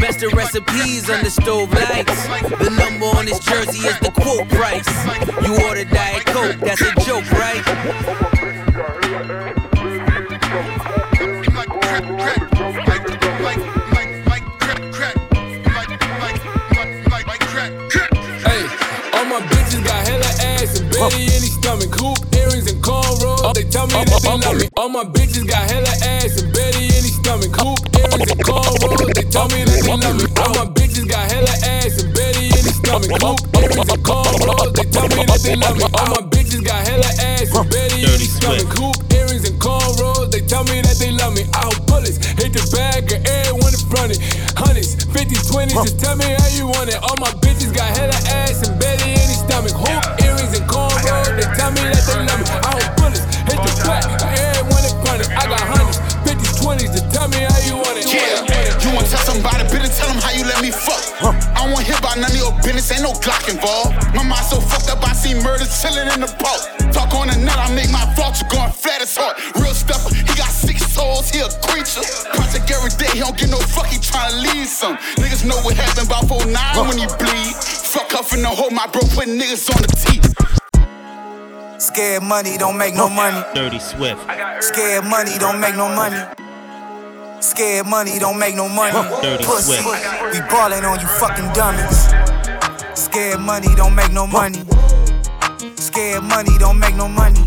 Master 0.00 0.28
recipes 0.30 1.10
on 1.10 1.22
the 1.22 1.30
stove 1.30 1.72
lights. 1.72 2.26
The 2.62 2.70
number 2.70 3.06
on 3.06 3.26
this 3.26 3.38
jersey 3.40 3.86
is 3.86 3.98
the 4.00 4.10
quote 4.10 4.48
price. 4.48 4.88
You 5.44 5.62
order 5.66 5.84
Diet 5.84 6.24
Coke, 6.26 6.56
that's 6.60 6.80
a 6.80 6.92
joke, 7.04 7.24
my 25.04 25.10
bitches 25.12 25.48
got 25.48 25.64
hella 25.70 25.88
ass 26.04 26.42
and 26.42 26.52
belly 26.52 26.84
in 26.84 27.00
his 27.00 27.16
stomach. 27.16 27.56
Hoop 27.56 27.80
earrings 27.96 28.28
and 28.36 28.40
cornrows. 28.44 29.14
They 29.16 29.24
tell 29.32 29.48
me 29.48 29.64
that 29.64 29.80
they 29.80 29.96
love 29.96 30.16
me. 30.20 30.28
All 30.36 30.52
my 30.52 30.68
bitches 30.76 31.08
got 31.08 31.24
hella 31.24 31.54
ass 31.64 32.04
and 32.04 32.12
belly 32.12 32.52
in 32.52 32.60
his 32.68 32.76
stomach. 32.76 33.08
Hoop 33.16 33.40
earrings 33.56 33.88
and 33.88 34.04
cornrows. 34.04 34.76
They 34.76 34.84
tell 34.92 35.08
me 35.08 35.24
that 35.24 35.40
they 35.40 35.56
love 35.56 35.76
me. 35.80 35.88
All 35.96 36.08
my 36.12 36.20
bitches 36.28 36.60
got 36.60 36.84
hella 36.84 37.08
ass 37.16 37.48
and 37.48 37.70
belly 37.72 38.00
in 38.04 38.20
his 38.20 38.36
stomach. 38.36 38.68
Hoop 38.76 38.96
earrings 39.08 39.48
and 39.48 39.56
cornrows. 39.56 40.28
They 40.28 40.44
tell 40.44 40.64
me 40.68 40.84
that 40.84 40.96
they 41.00 41.12
love 41.16 41.32
me. 41.32 41.48
Out 41.56 41.80
bullets 41.88 42.20
hit 42.36 42.52
the 42.52 42.60
bag 42.68 43.08
of 43.08 43.24
everyone 43.24 43.72
in 43.72 43.84
front 43.88 44.12
of 44.12 44.20
it. 44.20 44.52
Hundreds, 44.52 45.00
fifties, 45.16 45.48
twenties. 45.48 45.80
Just 45.80 45.96
tell 45.96 46.16
me 46.20 46.28
how 46.28 46.50
you 46.52 46.68
want 46.68 46.92
it. 46.92 47.00
All 47.00 47.16
my 47.16 47.32
bitches 47.40 47.69
ain't 63.00 63.08
no 63.08 63.18
Glock 63.20 63.48
involved. 63.48 63.96
My 64.14 64.22
mind 64.22 64.44
so 64.44 64.60
fucked 64.60 64.90
up, 64.90 65.02
I 65.02 65.12
see 65.12 65.34
murder 65.34 65.64
chillin' 65.64 66.12
in 66.14 66.20
the 66.20 66.30
boat. 66.36 66.92
Talk 66.92 67.14
on 67.14 67.28
the 67.28 67.36
net, 67.36 67.56
I 67.56 67.72
make 67.74 67.90
my 67.90 68.04
vulture 68.14 68.46
going 68.52 68.72
flat 68.72 69.00
as 69.00 69.16
hard. 69.16 69.36
Real 69.56 69.72
stepper, 69.72 70.12
he 70.14 70.24
got 70.36 70.52
six 70.52 70.84
souls, 70.92 71.30
he 71.30 71.40
a 71.40 71.48
creature. 71.64 72.04
Project 72.36 72.70
every 72.70 72.92
day, 73.00 73.10
he 73.16 73.20
don't 73.20 73.36
get 73.36 73.50
no 73.50 73.58
fuck, 73.58 73.86
he 73.86 73.96
tryna 73.96 74.42
lead 74.42 74.68
some. 74.68 74.96
Niggas 75.16 75.44
know 75.44 75.56
what 75.64 75.76
happened 75.76 76.06
about 76.06 76.28
49 76.28 76.52
when 76.86 76.98
he 76.98 77.06
bleed. 77.16 77.54
Fuck 77.56 78.12
up 78.14 78.32
in 78.32 78.42
the 78.42 78.52
hole, 78.52 78.70
my 78.70 78.86
bro 78.86 79.00
put 79.16 79.26
niggas 79.28 79.68
on 79.72 79.80
the 79.80 79.90
teeth. 79.96 80.28
Scared 81.80 82.22
money 82.22 82.58
don't 82.58 82.76
make 82.76 82.94
no 82.94 83.08
money. 83.08 83.40
Dirty 83.54 83.78
Swift. 83.78 84.20
Scared 84.60 85.04
money 85.04 85.38
don't 85.38 85.58
make 85.60 85.74
no 85.74 85.88
money. 85.88 86.20
Scared 87.40 87.86
money 87.86 88.18
don't 88.18 88.38
make 88.38 88.54
no 88.54 88.68
money. 88.68 88.92
Dirty 89.22 89.44
Pussy, 89.44 89.80
Swift. 89.80 90.04
we 90.32 90.40
ballin' 90.52 90.84
on 90.84 91.00
you 91.00 91.06
fucking 91.06 91.50
dummies. 91.54 92.39
Scared 93.10 93.40
money 93.40 93.66
don't 93.74 93.96
make 93.96 94.12
no 94.12 94.24
money. 94.24 94.62
Scared 95.74 96.22
money 96.22 96.56
don't 96.58 96.78
make 96.78 96.94
no 96.94 97.08
money. 97.08 97.42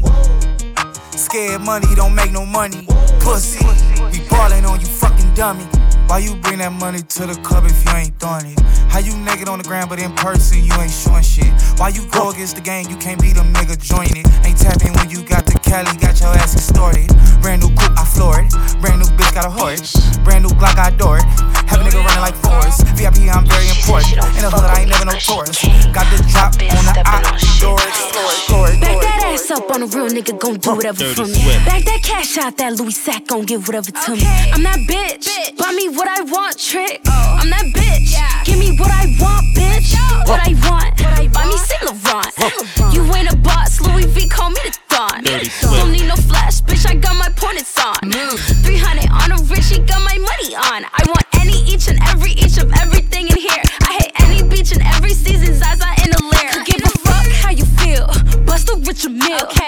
Scared 1.15 1.61
money 1.61 1.87
don't 1.95 2.13
make 2.13 2.33
no 2.33 2.45
money. 2.45 2.85
Pussy, 3.21 3.63
we 4.11 4.19
ballin' 4.27 4.65
on 4.65 4.81
you 4.81 4.87
fucking 4.87 5.33
dummy. 5.35 5.63
Why 6.07 6.17
you 6.19 6.35
bring 6.35 6.57
that 6.57 6.73
money 6.73 6.99
to 6.99 7.27
the 7.27 7.39
club 7.47 7.63
if 7.63 7.79
you 7.85 7.91
ain't 7.95 8.19
throwing 8.19 8.51
it? 8.51 8.59
How 8.91 8.99
you 8.99 9.15
naked 9.23 9.47
on 9.47 9.57
the 9.57 9.63
ground 9.63 9.89
but 9.89 9.99
in 9.99 10.11
person 10.19 10.65
you 10.65 10.73
ain't 10.73 10.91
showing 10.91 11.23
shit? 11.23 11.47
Why 11.79 11.95
you 11.95 12.05
go 12.11 12.31
against 12.31 12.55
the 12.55 12.61
game? 12.61 12.87
You 12.89 12.97
can't 12.97 13.21
beat 13.21 13.37
a 13.37 13.47
nigga 13.55 13.79
join 13.79 14.11
it. 14.11 14.27
Ain't 14.43 14.59
tapping 14.59 14.91
when 14.99 15.09
you 15.09 15.23
got 15.23 15.45
the 15.45 15.57
Cali, 15.63 15.95
got 15.95 16.19
your 16.19 16.35
ass 16.43 16.55
extorted. 16.55 17.07
Brand 17.41 17.63
new 17.63 17.69
coupe, 17.79 17.95
I 17.95 18.03
floor 18.03 18.43
it. 18.43 18.51
Brand 18.81 18.99
new 18.99 19.07
bitch 19.15 19.33
got 19.33 19.47
a 19.47 19.49
horse. 19.49 19.95
Brand 20.27 20.43
new 20.43 20.51
Glock, 20.59 20.75
I 20.75 20.91
door 20.91 21.19
it. 21.19 21.25
Have 21.71 21.79
a 21.79 21.83
nigga 21.87 22.03
running 22.03 22.19
like 22.19 22.35
Forrest. 22.43 22.83
VIP, 22.99 23.31
I'm 23.31 23.47
very 23.47 23.71
important. 23.71 24.22
In 25.13 25.19
the 25.19 25.25
hood, 25.25 25.45
I 25.45 25.53
ain't 25.53 25.53
never 25.53 25.53
no 25.53 25.53
tourist. 25.53 25.61
Got 25.93 26.09
the 26.09 26.17
drop 26.31 26.53
on 26.57 26.85
the 26.89 27.03
op, 27.05 27.37
door 27.61 27.77
it, 27.77 27.93
floor 28.49 28.69
it, 28.69 28.81
Back 28.81 28.97
that 29.01 29.21
ass 29.33 29.51
up 29.51 29.69
on 29.69 29.83
a 29.83 29.85
real 29.85 30.09
nigga, 30.09 30.39
gon' 30.39 30.57
do 30.57 30.73
whatever 30.73 31.03
for 31.13 31.25
me. 31.25 31.43
Back 31.65 31.83
that 31.85 32.01
cash 32.01 32.37
out, 32.37 32.57
that 32.57 32.73
Louis 32.73 32.91
sack 32.91 33.27
gon' 33.27 33.45
give 33.45 33.67
whatever 33.67 33.91
to 33.91 34.11
me. 34.15 34.25
I'm 34.25 34.63
that 34.63 34.79
bitch. 34.89 35.29
Buy 35.57 35.71
me 35.73 35.89
what 35.89 36.07
I 36.07 36.21
want, 36.23 36.57
trick. 36.57 37.01
Oh. 37.05 37.37
I'm 37.41 37.49
that 37.49 37.65
bitch. 37.77 38.17
Give 38.45 38.57
me 38.57 38.75
what 38.77 38.89
I 38.89 39.05
want, 39.21 39.45
bitch. 39.53 39.93
What 40.27 40.41
I 40.41 40.57
want. 40.65 40.97
Buy 41.33 41.45
me 41.45 41.57
Saint 41.57 41.83
Laurent. 41.85 42.33
You 42.93 43.05
ain't 43.13 43.31
a 43.31 43.37
boss, 43.37 43.81
Louis 43.81 44.05
V, 44.05 44.27
call 44.27 44.49
me 44.49 44.61
the 44.65 44.77
Thon. 44.89 45.23
Dirty 45.23 45.49
Swift. 45.49 45.77
Don't 45.77 45.91
need 45.91 46.07
no 46.07 46.15
flash, 46.15 46.61
bitch, 46.61 46.89
I 46.89 46.95
got 46.95 47.15
my 47.15 47.29
pointers 47.35 47.69
on. 47.77 48.09
300 48.09 48.41
on 48.49 48.62
Bust 59.03 59.09
a 59.09 59.33
Richard 59.33 59.62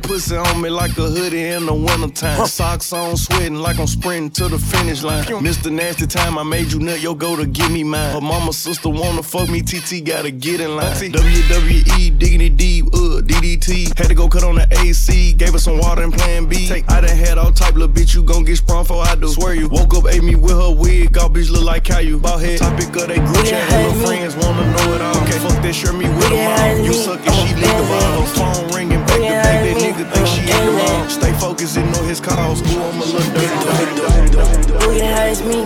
that 0.00 0.08
pussy 0.08 0.36
on 0.36 0.60
me 0.60 0.68
like 0.70 0.96
a 0.98 1.02
hoodie 1.02 1.48
in 1.48 1.66
the 1.66 1.74
wintertime. 1.74 2.46
Socks 2.46 2.92
on, 2.92 3.16
sweating 3.16 3.56
like 3.56 3.78
I'm 3.78 3.86
sprinting 3.86 4.30
to 4.30 4.48
the 4.48 4.58
finish 4.58 5.02
line. 5.02 5.24
Mr. 5.24 5.72
Nasty 5.72 6.06
Time, 6.06 6.38
I 6.38 6.42
made 6.42 6.72
you 6.72 6.78
nut, 6.78 7.00
yo, 7.00 7.14
go 7.14 7.36
to 7.36 7.46
give 7.46 7.70
me 7.70 7.84
mine. 7.84 8.12
Her 8.12 8.20
mama, 8.20 8.52
sister 8.52 8.88
wanna 8.88 9.22
fuck 9.22 9.48
me, 9.48 9.62
TT 9.62 10.04
gotta 10.04 10.30
get 10.30 10.60
in 10.60 10.76
line. 10.76 10.94
WWE, 10.94 12.18
digging 12.18 12.40
it 12.40 12.56
deep, 12.56 12.86
uh, 12.86 13.22
DDT. 13.22 13.96
Had 13.96 14.08
to 14.08 14.14
go 14.14 14.28
cut 14.28 14.44
on 14.44 14.56
the 14.56 14.66
AC, 14.80 15.32
gave 15.34 15.52
her 15.52 15.58
some 15.58 15.78
water 15.78 16.02
and 16.02 16.12
plan 16.12 16.46
B. 16.46 16.68
Take, 16.68 16.90
I 16.90 17.00
done 17.00 17.16
had 17.16 17.38
all 17.38 17.52
type, 17.52 17.74
little 17.74 17.88
bitch, 17.88 18.14
you 18.14 18.22
gon' 18.22 18.44
get 18.44 18.56
sprung 18.56 18.84
for 18.84 19.02
I 19.02 19.14
do. 19.14 19.28
Swear 19.28 19.54
you, 19.54 19.68
woke 19.68 19.94
up, 19.94 20.04
ate 20.08 20.22
me 20.22 20.34
with 20.34 20.52
her 20.52 20.74
wig, 20.74 21.16
all 21.18 21.28
bitch 21.28 21.50
look 21.50 21.64
like 21.64 21.84
Caillou. 21.84 22.18
Ball 22.18 22.38
head, 22.38 22.58
topic 22.58 22.88
of 22.96 23.08
they 23.08 23.16
group 23.16 23.44
chat, 23.44 23.70
and 23.72 23.92
her 23.92 24.06
friends 24.06 24.36
wanna 24.36 24.64
know 24.72 24.94
it 24.94 25.00
all. 25.00 25.16
Okay, 25.22 25.38
fuck 25.38 25.62
that, 25.62 25.74
share 25.74 25.92
me 25.92 26.08
with 26.08 26.28
them 26.30 26.78
all. 26.78 26.84
You 26.84 26.92
suck 26.92 27.20
it, 27.24 27.32
she 27.32 27.54
lick 27.54 27.70
the. 27.70 27.98
Her 27.98 28.26
phone 28.26 28.68
ringing 28.74 29.07
back 29.08 29.20
to 29.20 29.32
back, 29.32 29.64
that 29.64 29.76
nigga 29.80 30.04
think 30.12 30.26
she 30.26 30.40
in 30.44 30.76
the. 30.76 31.08
Stay 31.08 31.32
focused, 31.40 31.76
ignore 31.76 32.04
his 32.04 32.20
calls. 32.20 32.60
Ooh, 32.60 32.82
I'm 32.82 33.00
a 33.00 33.04
little 33.04 33.24
dirty, 33.32 33.56
dirty, 33.64 33.94
dirty, 33.96 34.28
dirty, 34.30 34.62
dirty. 34.68 34.84
Who 34.84 34.94
get 34.94 35.16
high 35.16 35.32
as 35.32 35.42
me? 35.42 35.64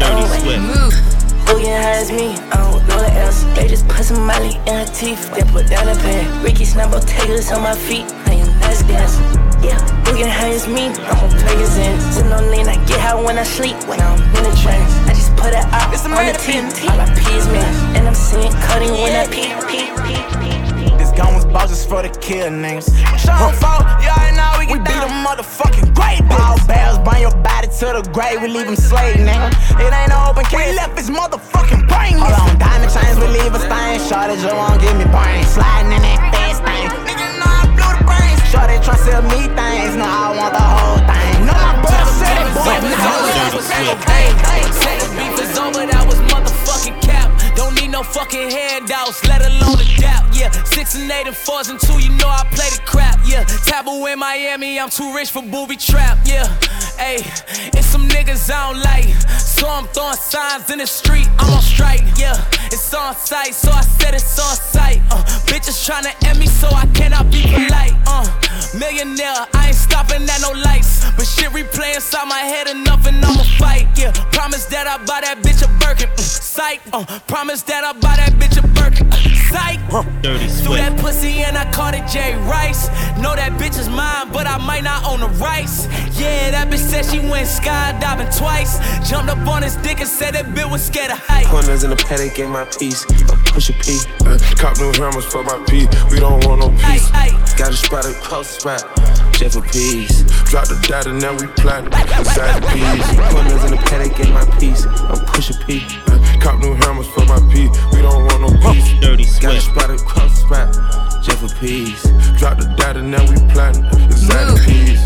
Dirty 0.00 0.24
Swift. 0.40 0.64
Who 1.48 1.60
get 1.60 1.80
high 1.82 2.00
as 2.00 2.10
me? 2.10 2.36
I 2.52 2.56
don't 2.56 2.86
know 2.88 3.00
the 3.00 3.12
else. 3.12 3.44
They 3.56 3.68
just 3.68 3.86
put 3.88 4.04
some 4.04 4.24
Molly 4.26 4.56
in 4.66 4.74
her 4.74 4.88
teeth. 4.92 5.30
Then 5.34 5.48
put 5.48 5.68
down 5.68 5.88
a 5.88 5.94
pen. 5.96 6.24
Ricky 6.42 6.64
Snapple 6.64 7.04
takers 7.06 7.50
on 7.52 7.62
my 7.62 7.74
feet. 7.74 8.06
I 8.26 8.34
am 8.40 8.48
nice 8.60 8.82
dance. 8.82 9.16
Yeah, 9.64 9.80
you 10.06 10.14
can 10.14 10.28
hang 10.28 10.54
me. 10.72 10.88
I'm 11.08 11.18
a 11.18 11.28
players 11.40 11.76
in. 11.76 12.00
Sitting 12.12 12.32
on 12.32 12.50
lean, 12.50 12.68
I 12.68 12.76
get 12.86 13.00
high 13.00 13.20
when 13.20 13.38
I 13.38 13.44
sleep. 13.44 13.76
When 13.88 14.00
I'm 14.00 14.20
in 14.36 14.44
a 14.46 14.54
train, 14.56 14.82
I 15.08 15.12
just 15.14 15.34
put 15.36 15.52
it 15.52 15.64
out 15.72 15.88
on 15.88 16.26
the 16.26 16.32
team. 16.38 16.64
All 16.88 17.00
I 17.00 17.06
pee 17.14 17.36
is 17.36 17.46
me, 17.48 17.58
and 17.96 18.06
I'm 18.06 18.14
seeing 18.14 18.52
cutting 18.66 18.92
when 18.92 19.14
I 19.14 19.26
pee, 19.26 19.50
pee, 19.68 19.90
pee, 20.06 20.22
pee. 20.40 20.77
This 21.18 21.26
gun 21.26 21.34
was 21.34 21.46
bought 21.50 21.66
just 21.66 21.88
for 21.90 21.98
the 21.98 22.10
kill 22.22 22.46
niggas. 22.46 22.94
Sean 23.18 23.50
fault, 23.58 23.82
yeah, 23.98 24.14
I 24.14 24.30
know 24.38 24.54
we 24.54 24.70
can 24.70 24.86
beat 24.86 25.02
them 25.02 25.26
motherfucking 25.26 25.90
great 25.90 26.22
All 26.30 26.54
bells, 26.70 27.02
bring 27.02 27.26
your 27.26 27.34
body 27.42 27.66
to 27.66 27.86
the 27.90 28.06
grave, 28.14 28.38
we 28.38 28.46
leave 28.46 28.70
him 28.70 28.78
slave, 28.78 29.18
nigga. 29.18 29.50
It 29.82 29.90
ain't 29.90 30.14
no 30.14 30.30
open 30.30 30.46
case, 30.46 30.70
we 30.70 30.78
left 30.78 30.94
his 30.94 31.10
motherfucking 31.10 31.90
brain. 31.90 32.22
Hold 32.22 32.38
on, 32.38 32.54
diamond 32.62 32.94
chains, 32.94 33.18
we 33.18 33.26
leave 33.34 33.50
a 33.50 33.58
stain. 33.58 33.98
Shorty 34.06 34.38
just 34.38 34.54
won't 34.54 34.78
give 34.78 34.94
me 34.94 35.10
brain. 35.10 35.42
Sliding 35.42 35.90
in 35.90 36.02
that 36.06 36.22
fast 36.30 36.62
thing. 36.62 36.86
Nigga 37.02 37.26
know 37.42 37.50
I 37.50 37.66
blew 37.74 37.90
the 37.98 38.06
brains. 38.06 38.38
Shorty 38.54 38.78
try 38.86 38.94
to 38.94 39.02
sell 39.02 39.22
me 39.26 39.50
things, 39.58 39.98
no, 39.98 40.06
I 40.06 40.38
want 40.38 40.54
the 40.54 40.62
whole 40.62 41.02
thing. 41.02 41.34
No, 41.50 41.54
my 41.58 41.82
brother 41.82 42.14
said 42.14 42.46
it, 42.46 42.54
boy. 42.54 42.78
Say 44.70 44.94
the 45.02 45.08
beef 45.18 45.34
is 45.34 45.58
over, 45.58 45.82
that 45.82 46.06
was 46.06 46.22
motherfucking 46.30 46.94
cap. 47.02 47.17
No 47.98 48.04
fucking 48.04 48.48
handouts, 48.48 49.26
let 49.26 49.44
alone 49.44 49.80
a 49.80 50.00
doubt. 50.00 50.32
Yeah, 50.32 50.52
six 50.62 50.94
and 50.94 51.10
eight 51.10 51.26
and 51.26 51.34
fours 51.34 51.68
and 51.68 51.80
two, 51.80 51.98
you 51.98 52.10
know 52.10 52.28
I 52.28 52.46
play 52.54 52.70
the 52.70 52.80
crap. 52.86 53.18
Yeah, 53.26 53.42
taboo 53.66 54.06
in 54.06 54.20
Miami, 54.20 54.78
I'm 54.78 54.88
too 54.88 55.12
rich 55.12 55.32
for 55.32 55.42
booby 55.42 55.74
trap. 55.74 56.16
Yeah, 56.24 56.46
hey, 56.94 57.26
it's 57.74 57.86
some 57.86 58.08
niggas 58.08 58.52
I 58.52 58.70
don't 58.70 58.82
like. 58.84 59.08
So 59.40 59.68
I'm 59.68 59.88
throwing 59.88 60.14
signs 60.14 60.70
in 60.70 60.78
the 60.78 60.86
street, 60.86 61.26
I'm 61.40 61.52
on 61.52 61.60
strike. 61.60 62.02
Yeah, 62.16 62.38
it's 62.66 62.94
on 62.94 63.16
sight, 63.16 63.52
so 63.52 63.72
I 63.72 63.80
said 63.80 64.14
it's 64.14 64.38
on 64.38 64.54
sight. 64.54 65.02
Uh, 65.10 65.24
bitches 65.50 65.82
tryna 65.82 66.14
end 66.28 66.38
me, 66.38 66.46
so 66.46 66.68
I 66.68 66.86
cannot 66.94 67.32
be 67.32 67.42
polite. 67.42 67.94
Uh, 68.06 68.22
millionaire, 68.78 69.42
I 69.54 69.66
ain't 69.66 69.74
stopping 69.74 70.22
at 70.22 70.40
no 70.40 70.52
lights. 70.52 71.04
But 71.16 71.26
shit 71.26 71.50
replay 71.50 71.96
inside 71.96 72.28
my 72.28 72.46
head 72.46 72.68
enough 72.68 73.04
and 73.08 73.16
I'ma 73.24 73.42
fight. 73.58 73.88
Yeah, 73.98 74.12
promise 74.30 74.66
that 74.66 74.86
I 74.86 74.98
buy 74.98 75.20
that 75.26 75.42
bitch 75.42 75.64
a 75.64 75.68
Birkin. 75.82 76.06
Mm, 76.14 76.20
psych. 76.20 76.80
Uh, 76.92 77.04
promise 77.26 77.62
that 77.62 77.84
I 77.84 77.87
buy 77.94 78.16
that 78.16 78.32
bitch 78.34 78.58
a 78.58 78.66
Birkin. 78.68 79.37
Psych. 79.50 79.80
Dirty 80.22 80.46
Threw 80.48 80.76
that 80.76 80.98
pussy 81.00 81.42
and 81.42 81.56
I 81.56 81.70
called 81.72 81.94
it 81.94 82.06
Jay 82.06 82.36
Rice. 82.44 82.88
Know 83.18 83.34
that 83.34 83.52
bitch 83.58 83.78
is 83.78 83.88
mine, 83.88 84.30
but 84.32 84.46
I 84.46 84.58
might 84.58 84.84
not 84.84 85.06
own 85.06 85.20
the 85.20 85.28
rights. 85.40 85.86
Yeah, 86.18 86.50
that 86.50 86.68
bitch 86.68 86.84
said 86.84 87.04
she 87.06 87.18
went 87.18 87.48
skydiving 87.48 88.36
twice. 88.36 88.78
Jumped 89.08 89.30
up 89.30 89.46
on 89.48 89.62
his 89.62 89.76
dick 89.76 90.00
and 90.00 90.08
said 90.08 90.34
that 90.34 90.46
bitch 90.46 90.70
was 90.70 90.84
scared 90.84 91.10
of 91.10 91.18
height. 91.18 91.46
Corners 91.46 91.84
in 91.84 91.90
the 91.90 91.96
paddock, 91.96 92.34
get 92.34 92.48
my 92.48 92.64
piece. 92.64 93.06
I 93.30 93.36
push 93.46 93.70
a 93.70 93.72
P. 93.72 93.98
Uh, 94.26 94.38
cop 94.56 94.78
new 94.78 94.92
hammers 94.92 95.24
for 95.24 95.42
my 95.42 95.56
P. 95.68 95.86
We 96.10 96.20
don't 96.20 96.44
want 96.46 96.60
no 96.60 96.68
peace. 96.84 97.08
Got 97.58 97.70
a 97.70 97.76
spot 97.76 98.04
across 98.04 98.54
the 98.54 98.60
spot. 98.60 99.08
Jeff 99.34 99.56
a 99.56 99.62
piece. 99.62 100.22
Drop 100.50 100.68
the 100.68 100.76
and 101.06 101.20
now 101.20 101.32
we 101.32 101.46
platinum. 101.58 101.92
Inside 102.18 102.62
the 102.62 102.68
peas. 102.70 103.06
Corners 103.32 103.64
in 103.64 103.70
the 103.72 103.80
paddock, 103.88 104.16
get 104.16 104.30
my 104.30 104.44
piece. 104.58 104.86
I 104.86 105.14
push 105.26 105.50
a 105.50 105.54
P. 105.66 105.82
Uh, 106.06 106.18
cop 106.40 106.60
new 106.60 106.74
hammers 106.74 107.08
for 107.08 107.24
my 107.26 107.38
P. 107.50 107.66
We 107.94 108.02
don't 108.02 108.26
want 108.26 108.40
no 108.42 108.72
peace. 108.72 108.94
Dirty 109.00 109.24
Got 109.40 109.54
a 109.54 109.60
spot 109.60 109.90
across 109.90 110.42
the 110.42 110.46
spot. 110.46 111.22
Jeff 111.22 111.42
a 111.44 111.48
piece. 111.60 112.02
Drop 112.38 112.58
the 112.58 112.66
data, 112.76 113.00
now 113.00 113.22
we. 113.22 113.36
Inside 114.06 114.46
the 114.46 114.56
peas. 114.66 115.00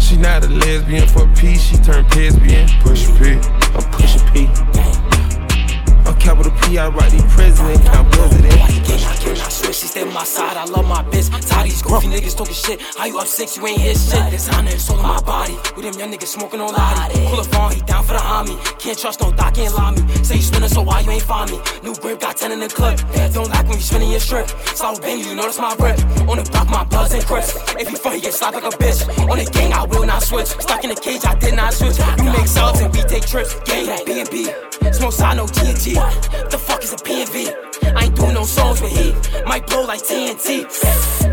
She 0.00 0.16
not 0.16 0.44
a 0.44 0.48
lesbian 0.48 1.08
for 1.08 1.26
peace, 1.34 1.62
she 1.62 1.76
turned 1.76 2.08
lesbian. 2.14 2.68
Push 2.80 3.08
a 3.08 3.12
P. 3.18 3.34
I 3.34 3.80
push 3.90 4.16
a 4.16 4.18
P. 4.32 4.87
I'm 6.28 6.36
capital 6.36 6.68
P, 6.68 6.76
I 6.76 6.88
write 6.88 7.10
the 7.12 7.22
president, 7.32 7.82
count 7.86 8.12
president. 8.12 8.52
I 8.60 9.48
swear 9.48 9.72
she 9.72 9.86
stay 9.86 10.02
on 10.02 10.12
my 10.12 10.24
side, 10.24 10.56
I 10.58 10.64
love 10.64 10.86
my 10.86 11.02
bitch. 11.04 11.30
Tired 11.48 11.64
of 11.64 11.70
these 11.72 11.80
goofy 11.80 12.08
niggas 12.08 12.36
talking 12.36 12.52
shit. 12.52 12.82
How 12.96 13.06
you 13.06 13.18
up 13.18 13.26
six, 13.26 13.56
you 13.56 13.66
ain't 13.66 13.80
hear 13.80 13.94
shit. 13.94 14.30
Designer 14.30 14.74
is 14.74 14.90
all 14.90 15.00
on 15.00 15.06
my 15.08 15.20
body. 15.22 15.54
With 15.74 15.84
them 15.84 15.94
young 15.98 16.12
niggas 16.12 16.28
smoking 16.28 16.60
on 16.60 16.72
Lottie. 16.74 17.24
Pull 17.28 17.40
a 17.40 17.44
phone, 17.44 17.72
he 17.72 17.80
down 17.80 18.04
for 18.04 18.12
the 18.12 18.18
homie. 18.18 18.56
Can't 18.78 18.98
trust 18.98 19.20
no 19.20 19.32
doc, 19.32 19.54
can't 19.54 19.74
lie 19.74 19.92
me. 19.92 20.02
Say 20.22 20.36
you 20.36 20.42
spinning, 20.42 20.68
so 20.68 20.82
why 20.82 21.00
you 21.00 21.10
ain't 21.10 21.22
find 21.22 21.50
me? 21.50 21.60
New 21.82 21.94
grip, 21.94 22.20
got 22.20 22.36
10 22.36 22.52
in 22.52 22.60
the 22.60 22.68
clip. 22.68 23.00
Don't 23.32 23.48
like 23.48 23.66
when 23.66 23.78
you 23.78 23.84
spinning 23.84 24.10
your 24.10 24.20
strip. 24.20 24.48
Slow 24.76 24.96
bang, 24.96 25.18
you 25.20 25.34
notice 25.34 25.58
my 25.58 25.74
rep. 25.78 25.98
On 26.28 26.36
the 26.36 26.44
block, 26.50 26.68
my 26.68 26.84
buzz 26.84 27.14
and 27.14 27.24
crisp. 27.24 27.56
If 27.78 27.90
you 27.90 27.96
front, 27.96 28.16
he 28.16 28.20
get 28.20 28.34
slapped 28.34 28.54
like 28.54 28.64
a 28.64 28.76
bitch. 28.76 29.00
On 29.30 29.38
the 29.38 29.50
gang, 29.50 29.72
I 29.72 29.84
will 29.84 30.04
not 30.04 30.22
switch. 30.22 30.48
Stuck 30.48 30.84
in 30.84 30.90
the 30.90 31.00
cage, 31.00 31.24
I 31.24 31.34
did 31.36 31.54
not 31.54 31.72
switch. 31.72 31.96
You 32.18 32.30
make 32.32 32.46
subs 32.46 32.80
and 32.80 32.94
we 32.94 33.00
take 33.02 33.26
trips. 33.26 33.58
Gang, 33.60 34.04
B&B. 34.04 34.50
Smoke 34.92 35.12
side, 35.12 35.36
no 35.36 35.46
TNT. 35.46 35.96
The 36.50 36.58
fuck 36.58 36.82
is 36.82 36.92
a 36.92 36.96
PNV? 36.96 37.94
I 37.94 38.04
ain't 38.04 38.16
doing 38.16 38.34
no 38.34 38.44
songs 38.44 38.80
with 38.80 38.92
heat. 38.92 39.14
Might 39.46 39.66
blow 39.66 39.84
like 39.84 40.00
TNT. 40.00 40.66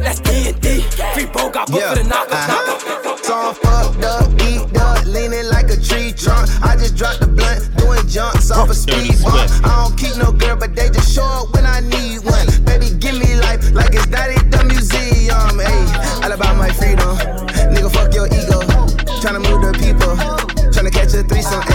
That's 0.03 0.19
D&D. 0.19 0.81
Free 1.13 1.25
bro 1.25 1.49
got 1.49 1.69
booked 1.71 1.83
for 1.83 1.95
the 1.95 2.03
knockout. 2.03 2.33
Uh-huh. 2.33 3.03
knockout. 3.03 3.25
So 3.25 3.33
I'm 3.33 3.55
fucked 3.55 4.03
up, 4.03 4.29
geeked 4.37 4.77
up, 4.77 5.05
leaning 5.05 5.47
like 5.49 5.69
a 5.69 5.77
tree 5.81 6.11
trunk. 6.13 6.49
I 6.61 6.75
just 6.75 6.95
dropped 6.95 7.21
the 7.21 7.27
blunt, 7.27 7.75
doing 7.77 8.07
jumps 8.07 8.51
off 8.51 8.69
a 8.69 8.75
speed 8.75 9.17
bump. 9.23 9.49
I 9.65 9.81
don't 9.81 9.97
keep 9.97 10.15
no 10.17 10.31
girl, 10.31 10.55
but 10.55 10.75
they 10.75 10.89
just 10.89 11.13
show 11.13 11.25
up 11.25 11.53
when 11.53 11.65
I 11.65 11.79
need 11.79 12.23
one. 12.23 12.45
Baby, 12.65 12.93
give 12.99 13.17
me 13.17 13.35
life 13.41 13.71
like 13.73 13.95
it's 13.95 14.05
that 14.07 14.29
at 14.29 14.51
the 14.51 14.63
museum. 14.65 15.57
Hey, 15.57 15.85
all 16.23 16.31
about 16.31 16.55
my 16.57 16.69
freedom. 16.69 17.17
Nigga, 17.73 17.89
fuck 17.91 18.13
your 18.13 18.27
ego. 18.27 18.61
Tryna 19.25 19.41
move 19.41 19.61
the 19.65 19.73
people. 19.73 20.13
Tryna 20.69 20.91
catch 20.91 21.13
a 21.15 21.23
threesome. 21.23 21.74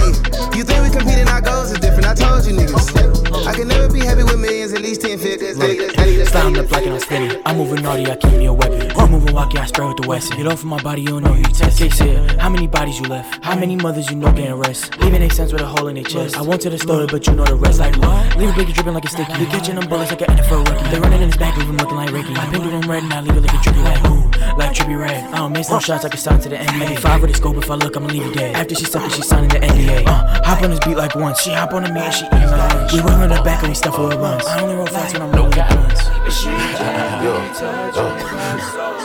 Nigga. 6.32 6.40
I 6.40 6.50
need 6.50 6.58
a 6.58 6.64
Style 6.64 6.64
lip 6.64 6.70
like 6.70 6.86
I'm 6.86 6.98
spinning. 7.00 7.42
I'm 7.46 7.56
moving 7.58 7.82
naughty, 7.82 8.10
I 8.10 8.16
keep 8.16 8.32
me 8.32 8.46
a 8.46 8.52
weapon. 8.52 8.90
I'm 8.96 9.10
moving 9.10 9.34
walkie, 9.34 9.58
I 9.58 9.66
spray 9.66 9.86
with 9.86 9.96
the 9.98 10.08
Wesson. 10.08 10.36
Get 10.36 10.46
off 10.46 10.60
of 10.60 10.64
my 10.64 10.82
body, 10.82 11.02
you 11.02 11.08
don't 11.08 11.24
know 11.24 11.32
who 11.32 11.38
you 11.38 11.44
test. 11.44 11.78
Case 11.78 11.98
here, 11.98 12.26
how 12.38 12.48
many 12.48 12.66
bodies 12.66 12.98
you 13.00 13.06
left? 13.06 13.44
How 13.44 13.56
many 13.56 13.76
mothers 13.76 14.10
you 14.10 14.16
know 14.16 14.32
getting 14.32 14.54
rest? 14.54 14.98
Leaving 15.00 15.20
they 15.20 15.28
sense 15.28 15.52
with 15.52 15.62
a 15.62 15.66
hole 15.66 15.88
in 15.88 15.94
their 15.94 16.04
chest. 16.04 16.36
I 16.36 16.42
went 16.42 16.62
to 16.62 16.70
the 16.70 16.78
store, 16.78 17.06
but 17.06 17.26
you 17.26 17.34
know 17.34 17.44
the 17.44 17.56
rest. 17.56 17.80
Like 17.80 17.96
what? 17.96 18.36
Leave 18.36 18.50
a 18.50 18.52
biggie 18.52 18.74
dripping 18.74 18.94
like 18.94 19.04
a 19.04 19.08
sticky. 19.08 19.32
You 19.40 19.46
catching 19.46 19.76
them 19.76 19.88
bullets 19.88 20.10
like 20.10 20.22
an 20.22 20.36
NFL 20.36 20.68
rookie. 20.68 20.90
They 20.90 21.00
running 21.00 21.22
in 21.22 21.28
his 21.28 21.36
back, 21.36 21.56
leave 21.56 21.68
him 21.68 21.76
looking 21.76 21.96
like 21.96 22.12
Ricky. 22.12 22.34
I 22.34 22.50
them 22.50 22.90
red 22.90 23.02
and 23.02 23.12
I 23.12 23.20
leave 23.20 23.36
it 23.36 23.40
looking 23.40 23.60
trippy 23.60 23.84
like 23.84 23.98
who? 24.06 24.19
Like 24.58 24.72
trippy 24.72 24.98
red. 24.98 25.24
I 25.32 25.38
don't 25.38 25.52
miss 25.52 25.70
no 25.70 25.78
shots 25.78 26.04
I 26.04 26.08
can 26.08 26.18
sign 26.18 26.40
to 26.40 26.48
the 26.48 26.56
NBA. 26.56 26.98
Five 26.98 27.20
with 27.22 27.30
the 27.30 27.36
scope, 27.36 27.56
if 27.56 27.70
I 27.70 27.74
look, 27.76 27.96
I'ma 27.96 28.06
leave 28.08 28.26
you 28.26 28.32
dead. 28.34 28.56
After 28.56 28.74
she 28.74 28.84
sucked 28.84 29.06
it, 29.06 29.12
she 29.12 29.22
signing 29.22 29.48
the 29.48 29.58
NBA. 29.58 30.06
Uh, 30.06 30.42
hop 30.44 30.62
on 30.62 30.70
this 30.70 30.80
beat 30.80 30.96
like 30.96 31.14
once. 31.14 31.40
She 31.40 31.50
hop 31.52 31.72
on 31.72 31.84
the 31.84 31.92
me 31.92 32.00
and 32.00 32.12
she 32.14 32.24
eat 32.26 32.32
my 32.32 32.68
lunch. 32.74 32.92
We 32.92 33.00
run 33.00 33.20
on 33.22 33.28
the 33.30 33.42
back 33.42 33.60
and 33.62 33.68
we 33.70 33.74
stuff 33.74 33.96
her 33.96 34.12
at 34.12 34.18
once. 34.20 34.44
I 34.46 34.60
only 34.60 34.74
roll 34.74 34.86
fast 34.86 35.14
when 35.14 35.22
I'm 35.22 35.32
rolling 35.32 35.50
the 35.52 35.64
blunts. 35.70 37.10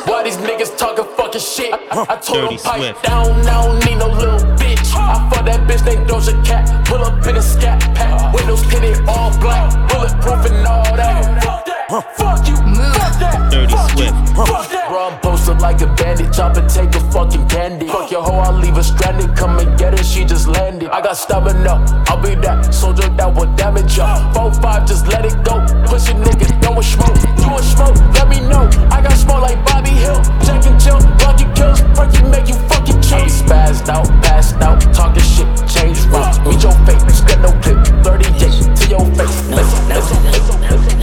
Why 0.08 0.24
these 0.24 0.38
niggas 0.38 0.78
talking 0.78 1.06
fucking 1.16 1.42
shit? 1.42 1.74
I, 1.74 2.06
I 2.10 2.16
told 2.18 2.42
Dirty 2.50 2.56
them 2.58 2.64
pipe 2.66 2.78
Swift. 2.82 3.04
down, 3.04 3.32
I 3.48 3.64
don't 3.66 3.86
need 3.86 3.98
no 3.98 4.08
little 4.08 4.40
bitch. 4.58 4.94
I 4.96 5.30
fuck 5.34 5.46
that 5.46 5.68
bitch 5.70 5.86
named 5.86 6.08
Doja 6.10 6.34
Cat. 6.46 6.86
Pull 6.88 7.04
up 7.04 7.26
in 7.26 7.36
a 7.38 7.42
scat 7.42 7.82
pack. 7.96 8.34
Windows 8.34 8.62
tinted 8.68 9.08
all 9.08 9.32
black. 9.40 9.72
Bulletproof 9.90 10.46
and 10.52 10.68
all 10.68 10.96
that. 10.96 11.75
Fuck. 11.90 12.16
Fuck 12.16 12.48
you. 12.48 12.56
Fuck 12.56 13.20
that. 13.22 13.52
Dirty 13.52 13.72
Fuck 13.72 13.92
you. 13.92 14.08
Swift. 14.10 14.36
Fuck 14.36 14.70
that. 14.72 14.90
Bro, 14.90 15.00
I'm 15.06 15.20
posted 15.20 15.62
like 15.62 15.82
a 15.82 15.88
bandit. 15.94 16.34
Chop 16.34 16.58
and 16.58 16.70
take 16.70 16.96
a 16.96 17.00
fucking 17.12 17.48
candy. 17.48 17.88
Fuck 17.88 18.10
your 18.10 18.24
hoe, 18.24 18.40
I'll 18.40 18.54
leave 18.54 18.76
her 18.76 18.84
stranded. 18.84 19.36
Come 19.38 19.60
and 19.60 19.78
get 19.78 19.98
her, 19.98 20.04
she 20.04 20.26
just 20.26 20.48
landed. 20.48 20.90
I 20.90 21.02
got 21.02 21.18
stamina. 21.18 21.86
I'll 22.08 22.22
be 22.22 22.34
that 22.42 22.74
soldier 22.74 23.08
that 23.10 23.34
will 23.34 23.54
damage 23.56 23.98
ya. 23.98 24.34
4-5, 24.34 24.88
just 24.88 25.08
let 25.08 25.26
it 25.26 25.38
go. 25.44 25.62
Push 25.88 26.08
your 26.10 26.18
niggas, 26.24 26.62
don't 26.62 26.76
want 26.76 26.86
smoke. 26.86 27.16
You 27.40 27.50
want 27.50 27.64
smoke? 27.64 27.96
Let 28.16 28.28
me 28.30 28.40
know. 28.42 28.70
I 28.92 29.02
got 29.02 29.14
smoke 29.14 29.42
like 29.42 29.64
Bobby 29.66 29.92
Hill. 29.92 30.22
Jack 30.44 30.66
and 30.66 30.80
Jill, 30.80 31.00
Rocky 31.24 31.46
kills. 31.56 31.80
Frankie 31.96 32.24
make 32.24 32.48
you 32.48 32.56
fucking 32.70 33.02
chill. 33.02 33.20
I'm 33.20 33.30
spazzed 33.30 33.90
out, 33.90 34.08
passed 34.24 34.56
out, 34.62 34.82
talking 34.94 35.24
shit, 35.24 35.48
change 35.68 36.00
routes. 36.08 36.40
Meet 36.40 36.64
your 36.64 36.76
face, 36.86 37.22
get 37.22 37.40
no 37.42 37.52
clip. 37.62 37.80
38 38.04 38.76
to 38.76 38.86
your 38.90 39.06
face. 39.16 39.38
Listen, 39.50 39.88
listen, 39.88 40.20
listen, 40.32 40.62
listen. 40.62 40.96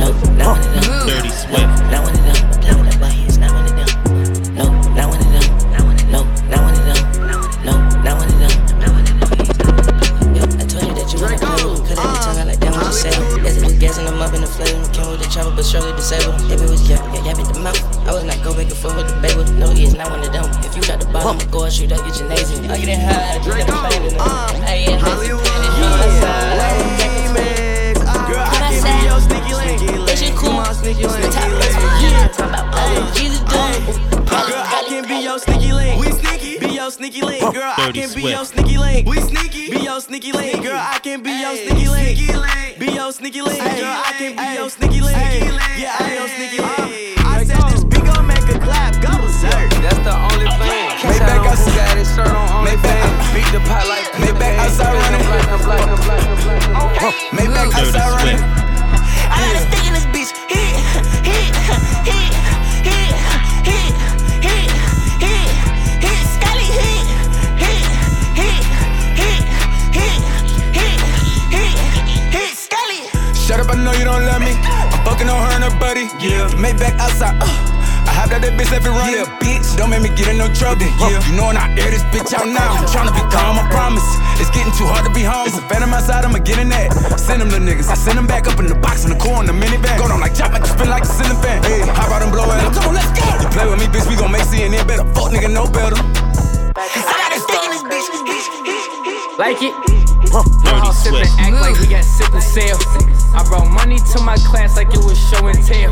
Dirty 1.06 1.30
Swift. 1.30 1.62
Not 1.90 2.02
one 2.02 2.12
of 2.12 2.16
them. 2.16 2.21
Not 2.21 2.21
the 15.62 15.78
but 15.78 15.82
surely 15.82 15.94
disabled. 15.96 16.34
If 16.50 16.60
it 16.60 16.70
was 16.70 16.88
yap, 16.88 17.00
yeah, 17.14 17.24
yap 17.24 17.38
at 17.38 17.54
the 17.54 17.60
mouth. 17.60 17.78
I 18.06 18.12
was 18.12 18.24
not 18.24 18.42
go 18.42 18.52
back 18.54 18.66
and 18.66 18.76
forth 18.76 18.96
with 18.96 19.08
the 19.08 19.14
bagel. 19.22 19.44
No, 19.54 19.70
he 19.70 19.84
is 19.84 19.94
not 19.94 20.10
one 20.10 20.20
of 20.20 20.32
them. 20.32 20.44
If 20.64 20.74
you 20.76 20.82
got 20.82 21.00
the 21.00 21.06
bottom, 21.06 21.38
go 21.50 21.64
and 21.64 21.72
shoot 21.72 21.92
up 21.92 22.04
your 22.04 22.14
gymnasium. 22.14 22.70
I 22.70 22.78
get 22.78 22.88
it 22.88 22.98
high, 22.98 23.38
drink 23.42 23.66
the 23.66 23.72
pain 23.72 24.02
in 24.02 24.16
them. 24.16 24.26
Hey, 24.66 24.84
yeah, 24.84 24.98
Hollywood. 24.98 25.46
Uh, 28.02 28.26
Girl, 28.26 28.42
I 28.42 28.58
can 28.58 28.82
be 28.82 28.90
uh, 28.90 28.98
uh, 28.98 29.06
your 29.06 29.20
sneaky 29.22 29.54
link. 29.54 30.06
That 30.06 30.18
shit 30.18 30.34
cool. 30.34 30.64
Sneaky 30.74 31.06
link. 31.06 31.30
Yeah, 31.30 32.28
talking 32.34 32.54
about 32.54 32.74
all 32.74 33.12
Jesus 33.14 33.40
doing. 33.46 33.82
Girl, 34.26 34.62
I 34.66 34.84
can 34.88 35.06
be 35.06 35.22
your 35.22 35.38
sneaky 35.38 35.72
link. 35.72 36.00
We 36.00 36.10
sneaky. 36.10 36.31
Be 36.82 36.86
your 36.86 36.90
sneaky 36.90 37.22
link. 37.22 37.54
Girl, 37.54 37.62
I 37.62 37.92
can 37.92 37.94
be 37.94 38.06
Swift. 38.08 38.26
your 38.26 38.44
sneaky 38.44 38.76
link. 38.76 39.06
We 39.06 39.20
sneaky. 39.20 39.70
Be 39.70 39.84
your 39.84 40.00
sneaky 40.00 40.32
link. 40.32 40.64
Girl, 40.64 40.74
I 40.74 40.98
can 40.98 41.22
be 41.22 41.30
your 41.30 41.54
sneaky 41.54 41.86
link. 41.86 42.18
Be 42.80 42.86
your 42.90 43.12
sneaky 43.12 43.40
link. 43.40 43.62
Girl, 43.62 44.02
I 44.02 44.12
can 44.18 44.34
be 44.34 44.54
your 44.58 44.68
sneaky 44.68 45.00
link. 45.00 45.16
Yeah, 45.78 45.94
I'm 46.00 46.10
your 46.10 46.26
sneaky 46.26 46.58
link. 46.58 47.22
I 47.22 47.44
said 47.46 47.62
this 47.70 47.84
big 47.84 48.02
ol' 48.02 48.26
That's 48.26 50.02
the 50.02 50.10
only 50.10 50.50
plan. 50.58 50.98
Maybach 51.06 51.46
outside, 51.46 51.70
got 51.78 51.96
his 51.96 52.10
shirt 52.16 52.26
on 52.26 52.66
OnlyFans. 52.66 53.30
Beat 53.30 53.46
the 53.54 53.62
pot 53.62 53.86
like 53.86 54.10
Maybach 54.18 54.58
outside 54.58 54.90
running. 54.90 55.22
Maybach 57.30 57.70
outside 57.78 58.10
running. 58.10 58.42
I 59.30 59.38
got 59.38 59.54
a 59.54 59.62
stick 59.70 59.86
in 59.86 59.94
this 59.94 60.06
bitch. 60.10 60.34
Hit, 60.50 60.82
hit, 61.22 61.54
hit, 61.54 62.10
hit, 62.10 62.51
Yeah. 76.72 76.90
Maybach 76.90 76.98
outside. 76.98 77.36
Uh. 77.40 77.72
I 78.02 78.10
hopped 78.10 78.34
out 78.34 78.42
that 78.42 78.52
bitch, 78.58 78.70
let 78.72 78.82
it 78.82 78.90
run. 78.90 79.14
Yeah, 79.14 79.24
bitch, 79.38 79.76
don't 79.78 79.88
make 79.88 80.02
me 80.02 80.10
get 80.10 80.28
in 80.28 80.36
no 80.36 80.50
trouble. 80.52 80.84
Yeah, 81.06 81.22
you 81.22 81.38
know 81.38 81.46
when 81.48 81.56
I 81.56 81.70
air 81.78 81.90
this 81.90 82.02
bitch 82.10 82.34
out 82.34 82.48
now. 82.50 82.74
I'm 82.74 82.84
tryna 82.90 83.14
be 83.14 83.22
calm, 83.30 83.56
I 83.56 83.64
promise. 83.70 84.04
It's 84.42 84.50
getting 84.50 84.74
too 84.74 84.90
hard 84.90 85.06
to 85.06 85.12
be 85.14 85.22
home. 85.22 85.46
It's 85.46 85.56
a 85.56 85.64
phantom 85.70 85.94
outside, 85.94 86.24
I'ma 86.26 86.42
get 86.42 86.58
in 86.58 86.68
that. 86.74 86.90
Send 87.16 87.40
them 87.40 87.48
the 87.48 87.62
niggas, 87.62 87.88
I 87.88 87.94
send 87.94 88.18
them 88.18 88.26
back 88.26 88.50
up 88.50 88.58
in 88.58 88.66
the 88.66 88.74
box 88.74 89.06
in 89.06 89.14
the 89.14 89.20
car 89.22 89.38
in 89.40 89.46
the 89.46 89.54
minivan. 89.54 89.96
Go 89.96 90.10
on 90.10 90.20
like 90.20 90.34
chop, 90.34 90.52
make 90.52 90.66
you 90.66 90.72
spin 90.74 90.90
like 90.90 91.06
a 91.06 91.10
ceiling 91.10 91.38
fan. 91.38 91.62
Hey, 91.62 91.86
hop 91.86 92.10
out 92.10 92.22
and 92.26 92.32
blow 92.34 92.44
it 92.50 92.58
up. 92.58 92.74
Come 92.74 92.90
on, 92.90 92.94
let's 92.98 93.08
go. 93.14 93.22
You 93.38 93.48
play 93.54 93.66
with 93.70 93.78
me, 93.78 93.86
bitch, 93.86 94.08
we 94.10 94.18
gon' 94.18 94.34
make 94.34 94.44
CNN 94.50 94.82
better. 94.84 95.06
Fuck 95.14 95.30
nigga, 95.30 95.46
no 95.46 95.70
better. 95.70 95.96
Cause 96.74 97.06
I 97.06 97.16
got 97.22 97.30
a 97.32 97.40
stick 97.40 97.62
in 97.64 97.70
this 97.70 97.84
bitch. 97.86 99.38
Like 99.38 99.62
it? 99.62 100.11
Dirty 100.30 101.18
and 101.18 101.28
act 101.40 101.56
like 101.60 101.78
we 101.80 101.86
got 101.86 102.04
sick 102.04 102.32
and 102.32 102.42
sale. 102.42 102.78
I 103.34 103.44
brought 103.48 103.70
money 103.70 103.98
to 103.98 104.20
my 104.22 104.36
class 104.36 104.76
like 104.76 104.94
it 104.94 105.02
was 105.02 105.18
show 105.18 105.46
and 105.46 105.58
tell. 105.66 105.90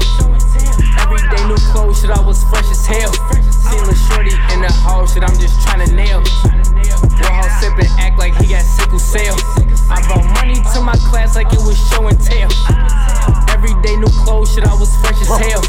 Everyday 1.03 1.43
new 1.49 1.59
clothes, 1.73 2.01
shit, 2.01 2.11
I 2.11 2.21
was 2.21 2.45
fresh 2.45 2.71
as 2.71 2.87
hell. 2.87 3.13
Seen 3.51 3.83
a 3.83 3.95
shorty 3.95 4.35
in 4.55 4.63
the 4.63 4.71
hall, 4.71 5.07
shit, 5.07 5.23
I'm 5.23 5.37
just 5.39 5.59
tryna 5.67 5.93
nail. 5.93 6.23
Warhol 7.21 7.51
sip 7.61 7.77
and 7.79 7.89
act 7.99 8.19
like 8.19 8.35
he 8.37 8.49
got 8.49 8.63
sickle 8.63 8.99
cell. 8.99 9.37
I 9.91 10.01
brought 10.07 10.25
money 10.35 10.55
to 10.75 10.81
my 10.81 10.97
class 11.11 11.35
like 11.35 11.53
it 11.53 11.61
was 11.61 11.77
show 11.89 12.07
and 12.07 12.21
tell. 12.21 12.51
Everyday 13.61 13.97
new 13.97 14.09
clothes, 14.25 14.55
shit, 14.55 14.65
I 14.65 14.73
was 14.73 14.89
fresh 15.05 15.21
as 15.21 15.29
hell. 15.29 15.61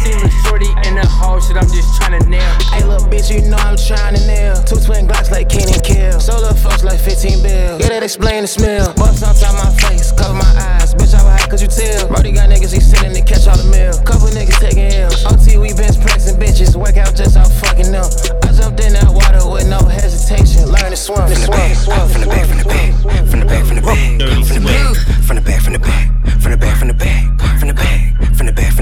Seen 0.00 0.16
a 0.16 0.30
shorty 0.48 0.72
in 0.88 0.96
the 0.96 1.04
hall, 1.04 1.38
shit, 1.40 1.58
I'm 1.60 1.68
just 1.68 2.00
tryna 2.00 2.24
nail. 2.26 2.40
Hey, 2.72 2.82
little 2.82 3.06
bitch, 3.06 3.28
you 3.28 3.44
know 3.50 3.58
I'm 3.60 3.76
tryna 3.76 4.26
nail. 4.26 4.56
Two 4.64 4.80
twin 4.80 5.06
Glocks 5.06 5.30
like 5.30 5.50
Ken 5.50 5.68
and 5.68 5.84
Kill. 5.84 6.18
Solo 6.20 6.54
folks 6.54 6.84
like 6.84 6.98
15 6.98 7.42
bills. 7.42 7.80
Yeah, 7.84 7.88
that 7.92 8.02
explain 8.02 8.42
the 8.42 8.48
smell. 8.48 8.94
Bust 8.94 9.22
on 9.22 9.34
top 9.36 9.52
my 9.60 9.68
face, 9.76 10.10
cover 10.12 10.32
my 10.32 10.48
eyes. 10.56 10.94
Bitch, 10.94 11.12
I 11.12 11.20
cause 11.54 11.62
you 11.62 11.70
tell. 11.70 12.08
Brody 12.08 12.32
got 12.32 12.50
niggas, 12.50 12.74
he 12.74 12.80
sitting 12.80 13.14
to 13.14 13.22
catch 13.22 13.46
all 13.46 13.56
the 13.56 13.70
mail. 13.70 13.94
Couple 14.02 14.26
niggas 14.34 14.58
taking 14.58 14.90
L's. 14.90 15.22
OT, 15.24 15.56
we 15.56 15.70
bench 15.72 16.00
pressing 16.00 16.34
bitches. 16.34 16.74
Work 16.74 16.96
out 16.96 17.14
just 17.14 17.36
off 17.36 17.52
fucking 17.62 17.92
them. 17.94 18.04
I 18.42 18.50
jumped 18.50 18.82
in 18.82 18.94
that 18.94 19.06
water 19.06 19.46
with 19.46 19.68
no 19.70 19.78
hesitation. 19.86 20.66
Learn 20.66 20.90
to 20.90 20.98
swim, 20.98 21.22
to 21.30 21.36
swim, 21.36 21.74
swim. 21.78 22.08
From 22.10 22.20
the 22.22 22.26
back, 22.26 22.46
from 22.50 22.58
the 22.58 22.66
back, 22.66 22.90
from 23.30 23.38
the 23.38 23.46
back, 23.46 23.64
from 23.66 23.76
the 23.78 23.86
back, 23.86 24.02
from 24.18 24.34
the 24.34 24.42
back, 24.42 24.82
from 25.22 25.36
the 25.36 25.42
back, 25.46 25.62
from 25.62 25.72
the 25.72 25.78
back, 25.78 26.02
from 26.42 26.50
the 26.50 26.58
back, 26.58 26.82
from 26.82 26.90
the 26.90 26.98
back, 26.98 27.22
from 27.22 27.30
the 27.34 27.70
back, 27.70 28.74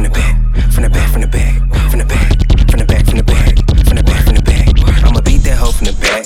from 0.73 0.81
the 0.81 0.89
back, 0.97 1.05
from 1.05 1.21
the 1.21 1.29
back, 1.29 1.61
from 1.83 1.99
the 1.99 2.09
back, 2.09 2.25
from 2.65 2.79
the 2.79 2.87
back, 2.89 3.05
from 3.05 3.19
the 3.19 3.25
back, 3.25 3.45
from 3.45 3.61
the 3.61 3.69
back, 3.69 3.85
from 3.85 3.97
the 3.97 4.03
back, 4.03 4.25
from 4.25 4.35
the 4.35 4.43
back. 4.43 4.69
I'ma 5.05 5.21
beat 5.21 5.45
that 5.45 5.59
hoe 5.61 5.73
from 5.73 5.87
the 5.87 5.97
back, 6.01 6.25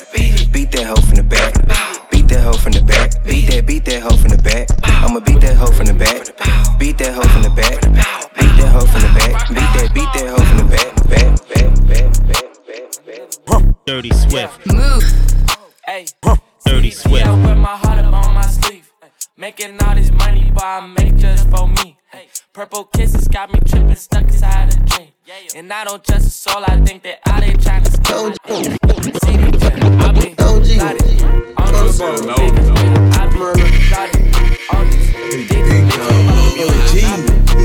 beat 0.52 0.70
that 0.72 0.86
hoe 0.86 1.05
beat 3.26 3.46
that, 3.50 3.66
beat 3.66 3.84
that 3.86 4.02
hoe 4.02 4.16
from 4.16 4.30
the 4.30 4.38
back. 4.38 4.68
I'ma 4.84 5.20
beat 5.20 5.40
that 5.40 5.56
hoe 5.56 5.72
from 5.72 5.86
the 5.86 5.94
back, 5.94 6.26
beat 6.78 6.98
that 6.98 7.14
hoe 7.14 7.28
from 7.28 7.42
the 7.42 7.50
back, 7.50 7.80
beat 8.34 8.54
that 8.56 8.70
hoe 8.72 8.86
from 8.86 9.02
the 9.02 9.08
back, 9.18 9.48
beat 9.48 9.70
that, 9.76 9.90
beat 9.94 10.10
that 10.14 10.26
hoe 10.30 10.44
from 10.44 10.58
the 10.58 10.64
back, 10.64 10.94
back, 11.10 11.32
back, 11.50 11.70
back, 11.88 12.08
back, 12.26 13.30
back. 13.46 13.86
Dirty 13.86 14.10
Swift. 14.10 14.66
Move. 14.72 15.04
Hey. 15.86 16.06
Dirty 16.64 16.90
Swift. 16.90 17.24
Yeah, 17.24 17.34
with 17.34 17.58
my 17.58 17.76
heart 17.76 18.04
up 18.04 18.12
on 18.12 18.34
my 18.34 18.42
sleeve. 18.42 18.90
Making 19.36 19.76
all 19.82 19.94
this 19.94 20.10
money, 20.12 20.50
but 20.54 20.64
I 20.64 20.86
make 20.86 21.16
just 21.16 21.48
for 21.50 21.68
me. 21.68 21.96
Purple 22.52 22.84
kisses 22.84 23.28
got 23.28 23.52
me 23.52 23.60
tripping, 23.60 23.94
stuck 23.94 24.24
inside 24.24 24.74
a 24.74 24.78
dream. 24.78 25.08
And 25.54 25.72
I 25.72 25.84
don't 25.84 26.02
trust 26.02 26.26
a 26.26 26.30
soul, 26.30 26.64
I 26.66 26.80
think 26.80 27.02
that 27.02 27.20
all 27.28 27.40
they 27.40 27.52
trying 27.54 27.84
to 27.84 27.90
steal. 27.90 28.32
See 29.22 29.36
me, 29.36 29.50
I 30.02 30.12
been 30.12 30.34
got 30.34 30.96
it. 30.96 31.22
All 31.58 31.72
those 31.72 33.15
I 33.38 33.52
been 33.52 33.90
got 33.90 34.08
it. 34.16 34.24
All 34.72 34.84
these 34.86 35.10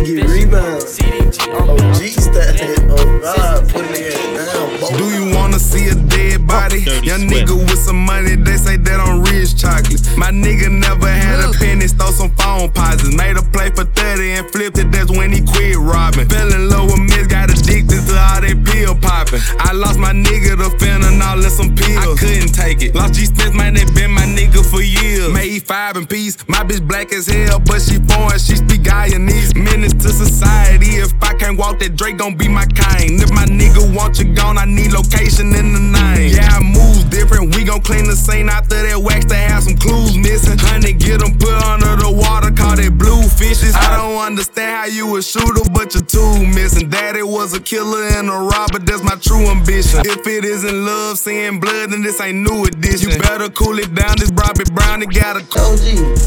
He 0.06 0.16
get 0.16 0.28
rebounds. 0.28 1.00
OG 1.00 2.02
style. 2.20 2.92
Oh 2.92 3.20
God, 3.22 3.70
put 3.70 3.86
it 3.92 4.14
down. 4.36 4.98
Do 4.98 5.06
you 5.06 5.34
wanna 5.36 5.60
see 5.60 5.88
a 5.88 5.96
dead 5.96 6.21
body? 6.52 6.80
Young 7.02 7.24
nigga 7.32 7.56
with 7.56 7.80
some 7.80 8.04
money, 8.04 8.36
they 8.36 8.58
say 8.58 8.78
that 8.78 9.00
I'm 9.00 9.24
rich 9.24 9.56
chocolate. 9.56 10.04
My 10.18 10.30
nigga 10.30 10.68
never 10.70 11.08
had 11.08 11.40
a 11.40 11.52
penny, 11.58 11.88
stole 11.88 12.12
some 12.12 12.32
phone 12.36 12.72
posits. 12.72 13.16
Made 13.16 13.38
a 13.38 13.44
play 13.56 13.70
for 13.72 13.86
30 13.86 14.32
and 14.32 14.46
flipped 14.52 14.78
it, 14.78 14.92
that's 14.92 15.10
when 15.10 15.32
he 15.32 15.42
quit 15.42 15.78
robbing. 15.78 16.28
Fell 16.28 16.52
in 16.54 16.70
love 16.70 16.92
with 16.92 17.00
Miss, 17.00 17.28
got 17.28 17.50
addicted 17.50 18.04
to 18.08 18.16
all 18.20 18.42
that 18.44 18.58
pill 18.66 18.96
popping. 18.96 19.42
I 19.60 19.72
lost 19.74 19.98
my 19.98 20.12
nigga 20.12 20.60
to 20.60 20.70
fentanyl 20.78 21.42
and 21.42 21.52
some 21.52 21.76
pills. 21.76 22.20
I 22.20 22.20
couldn't 22.20 22.54
take 22.54 22.82
it. 22.82 22.96
Lost 22.96 23.16
G 23.16 23.26
Smith, 23.26 23.54
man, 23.54 23.74
they 23.74 23.86
been 23.86 24.12
my 24.12 24.26
nigga 24.26 24.64
for 24.66 24.82
years. 24.82 25.32
Made 25.34 25.64
five 25.64 25.96
in 25.96 26.06
peace. 26.06 26.38
My 26.48 26.64
bitch 26.64 26.86
black 26.88 27.12
as 27.14 27.28
hell, 27.28 27.60
but 27.60 27.82
she 27.82 27.98
foreign, 28.10 28.40
she 28.40 28.56
speak 28.58 28.82
Guyanese. 28.82 29.56
Menace 29.56 29.94
to 29.94 30.10
society. 30.10 30.98
If 30.98 31.14
I 31.22 31.34
can't 31.36 31.58
walk, 31.58 31.80
that 31.80 31.96
Drake 31.96 32.18
gon' 32.18 32.36
be 32.36 32.48
my 32.48 32.66
kind. 32.66 33.22
If 33.22 33.32
my 33.32 33.46
nigga 33.46 33.84
want 33.96 34.20
you 34.20 34.34
gone, 34.34 34.58
I 34.58 34.66
need 34.66 34.92
location 34.92 35.54
in 35.54 35.74
the 35.74 35.80
name. 35.80 36.34
Yeah, 36.34 36.41
I 36.44 36.60
move 36.60 37.10
different. 37.10 37.56
We 37.56 37.64
gon' 37.64 37.82
clean 37.82 38.06
the 38.06 38.16
scene 38.16 38.50
after 38.50 38.76
that 38.82 39.00
wax 39.02 39.26
to 39.26 39.36
have 39.36 39.64
some 39.64 39.78
clues 39.78 40.18
missing. 40.18 40.58
Honey, 40.58 40.94
get 40.94 41.20
them 41.20 41.38
put 41.38 41.54
under 41.66 41.96
the 41.96 42.12
water, 42.12 42.52
call 42.52 42.80
it 42.80 42.98
blue 42.98 43.24
fishes. 43.28 43.76
I 43.76 43.98
don't 43.98 44.22
understand 44.22 44.72
how 44.76 44.86
you 44.86 45.18
a 45.18 45.22
shooter, 45.22 45.64
but 45.72 45.94
your 45.94 46.04
tool 46.04 46.40
missing. 46.46 46.90
Daddy 46.90 47.24
was 47.24 47.54
a 47.54 47.60
killer 47.60 48.04
and 48.18 48.30
a 48.30 48.38
robber, 48.38 48.80
that's 48.80 49.04
my 49.04 49.16
true 49.16 49.48
ambition. 49.50 50.02
If 50.06 50.26
it 50.28 50.46
isn't 50.46 50.86
love, 50.86 51.18
seeing 51.18 51.60
blood, 51.60 51.92
then 51.92 52.02
this 52.02 52.20
ain't 52.22 52.40
new 52.40 52.66
edition. 52.66 53.12
You 53.12 53.20
better 53.20 53.50
cool 53.50 53.80
it 53.80 53.94
down, 53.94 54.18
this 54.18 54.32
Bobby 54.32 54.64
Brown, 54.74 55.02
it 55.02 55.14
got 55.14 55.38
a 55.38 55.44
cold. 55.46 55.80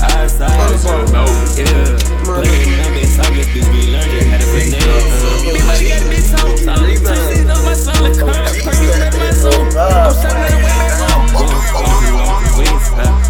I 0.02 0.26
started 0.26 0.78
to 0.82 1.12
know, 1.12 1.26
yeah. 1.56 1.98
Playing 2.24 2.76
numbers, 2.82 3.18
I 3.18 3.30
get 3.34 3.48
this, 3.52 3.66
we 3.68 3.92
learned 3.92 4.12
it, 4.12 4.26
had 4.26 4.40
to 4.40 4.46
put 4.48 4.66
nails. 4.72 5.44
Bitch, 5.44 5.80
you 5.80 5.88
got 5.88 6.02
this 6.10 6.32
hoe. 6.32 6.54
On 6.64 7.64
my 7.64 7.74
soul, 7.74 8.08
the 8.08 9.13
soul. 9.44 9.64
I'm 9.76 10.14
shining 10.16 10.56
away 10.56 10.72
my 10.80 10.88
soul. 10.96 11.18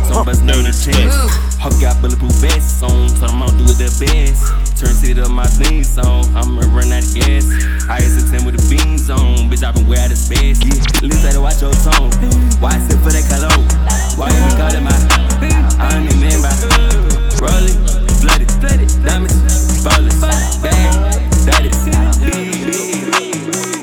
Some 0.06 0.24
bust 0.24 0.46
dirty 0.46 0.70
checks. 0.70 1.16
Hawk 1.58 1.74
got 1.80 2.00
bulletproof 2.00 2.32
vests 2.44 2.82
on, 2.82 3.08
so 3.08 3.26
I'm 3.26 3.40
do 3.56 3.64
it 3.64 3.78
the 3.80 3.88
best. 3.98 4.52
Turn 4.78 4.92
city 4.92 5.20
up 5.20 5.30
my 5.30 5.46
theme 5.46 5.82
song, 5.82 6.24
I'ma 6.36 6.60
run 6.76 6.92
out 6.92 7.02
of 7.02 7.14
gas. 7.14 7.48
I 7.88 8.04
used 8.04 8.20
to 8.20 8.38
10 8.38 8.44
with 8.44 8.60
the 8.60 8.64
beans 8.68 9.08
on, 9.08 9.48
bitch, 9.48 9.64
I 9.64 9.72
been 9.72 9.88
wear 9.88 10.06
the 10.08 10.16
space. 10.16 10.60
Yeah, 10.60 10.76
Lisa, 11.00 11.32
to 11.32 11.40
watch 11.40 11.62
your 11.62 11.72
tone. 11.72 12.12
Why 12.60 12.76
sit 12.84 13.00
for 13.00 13.10
that 13.16 13.24
cologne? 13.32 13.64
Why 14.20 14.28
you 14.28 14.44
be 14.44 14.52
calling 14.60 14.84
my? 14.84 14.92
I 15.80 15.88
don't 15.88 16.04
even 16.04 16.44
by 16.44 16.52
rolling, 17.40 17.80
flooded, 18.20 18.52
diamonds, 19.00 19.40
ballers, 19.80 20.20
that 21.48 21.64
is. 21.64 21.80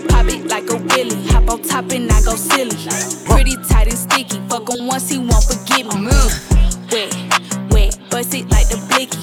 Pop 0.05 0.29
it 0.29 0.45
like 0.45 0.69
a 0.69 0.77
willy. 0.77 1.30
Hop 1.41 1.49
on 1.49 1.61
top 1.63 1.91
and 1.91 2.11
I 2.11 2.21
go 2.21 2.35
silly. 2.35 2.75
Pretty 3.25 3.55
tight 3.67 3.87
and 3.87 3.97
sticky. 3.97 4.39
Fuck 4.47 4.69
him 4.69 4.85
once, 4.85 5.09
he 5.09 5.17
won't 5.17 5.43
forgive 5.43 5.87
me. 5.99 6.11
Wet, 6.91 7.71
wet, 7.71 7.97
bust 8.09 8.33
it 8.33 8.49
like 8.51 8.67
the 8.69 8.77
blicky. 8.89 9.17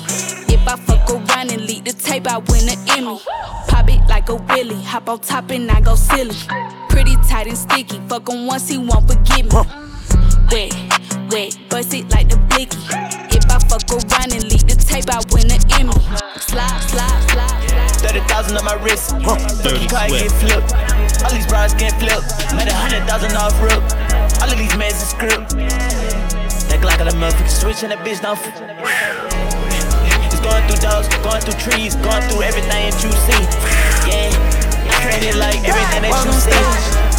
If 0.53 0.67
I 0.67 0.77
fuck 0.77 1.11
around 1.11 1.53
and 1.53 1.63
leak 1.63 1.85
the 1.85 1.93
tape, 1.93 2.27
I 2.27 2.39
win 2.39 2.69
an 2.69 2.79
Emmy. 2.91 3.21
Pop 3.69 3.89
it 3.89 4.01
like 4.09 4.29
a 4.31 4.35
willy. 4.35 4.83
Hop 4.83 5.09
on 5.09 5.21
top 5.21 5.51
and 5.51 5.71
I 5.71 5.81
go 5.81 5.95
silly. 5.95 6.35
Pretty 6.89 7.15
tight 7.29 7.47
and 7.47 7.57
sticky. 7.57 8.01
Fuck 8.09 8.29
him 8.29 8.47
once, 8.47 8.69
he 8.69 8.79
won't 8.79 9.07
forgive 9.07 9.53
me. 9.53 9.61
Wet, 10.51 10.75
wet, 11.31 11.59
bust 11.69 11.95
it 11.95 12.11
like 12.11 12.28
30,000 18.39 18.57
on 18.57 18.65
my 18.65 18.79
wrist. 18.85 19.11
Dirty 19.63 19.89
car 19.89 20.07
get 20.07 20.31
flipped. 20.39 20.71
All 21.25 21.33
these 21.35 21.47
bras 21.47 21.75
get 21.75 21.91
flipped. 21.99 22.31
Made 22.55 22.71
a 22.71 22.75
hundred 22.75 23.03
thousand 23.11 23.35
off 23.35 23.55
rip. 23.59 23.83
All 24.39 24.47
of 24.47 24.59
these 24.59 24.71
mans 24.79 25.03
is 25.03 25.11
script. 25.11 25.59
That 26.71 26.79
Glock 26.79 27.01
on 27.03 27.11
the 27.11 27.19
motherfucker 27.19 27.51
switch 27.51 27.83
and 27.83 27.91
that 27.91 27.99
bitch 28.07 28.23
don't. 28.23 28.39
It's 30.31 30.39
going 30.39 30.63
through 30.71 30.79
dogs, 30.79 31.11
going 31.19 31.43
through 31.43 31.59
trees, 31.59 31.99
going 31.99 32.23
through 32.31 32.47
everything 32.47 32.71
that 32.71 32.95
you 33.03 33.11
see. 33.27 33.43
Yeah, 34.07 34.31
created 35.03 35.35
like 35.35 35.59
everything 35.67 36.07
that 36.07 36.15
you 36.23 36.31
see. 36.39 36.63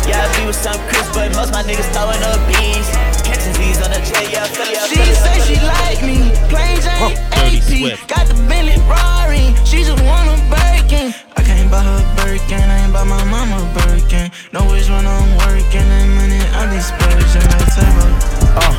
Yeah, 0.08 0.24
I 0.24 0.28
be 0.40 0.48
with 0.48 0.56
some 0.56 0.80
Chris, 0.88 1.04
but 1.12 1.36
most 1.36 1.52
my 1.52 1.64
niggas 1.68 1.92
throwing 1.92 2.24
up 2.24 2.40
bees. 2.48 3.09
Catching 3.50 3.74
Z's 3.74 3.82
on 3.82 3.92
the 3.92 4.02
J, 4.06 4.32
yeah, 4.32 4.44
I 4.44 4.48
feel 4.48 4.66
She 4.86 4.96
feel 4.96 5.10
it, 5.10 5.18
I 5.18 5.26
say 5.26 5.38
she 5.48 5.58
like 5.66 6.02
me, 6.06 6.18
plain 6.50 6.78
Jane 6.82 7.18
Dirty 7.34 7.58
AP. 7.58 7.64
Swift. 7.64 8.08
Got 8.10 8.28
the 8.28 8.38
Bentley 8.46 8.78
Rari, 8.86 9.56
she 9.66 9.82
just 9.84 10.02
wanna 10.06 10.38
break 10.50 10.92
in. 10.94 11.14
I 11.38 11.42
can't 11.42 11.70
buy 11.72 11.82
buy 11.82 11.84
her 11.84 12.02
Birkin, 12.18 12.62
I 12.62 12.86
ain't 12.86 12.94
buy 12.94 13.04
my 13.04 13.24
mama 13.26 13.58
Birkin. 13.74 14.30
No 14.54 14.66
wish 14.70 14.90
when 14.90 15.06
I'm 15.06 15.30
working, 15.46 15.82
and 15.82 16.10
money 16.18 16.42
I 16.54 16.70
disperse 16.70 17.34
in 17.38 17.46
like 17.50 17.70
turbo. 17.74 18.06
Uh, 18.54 18.74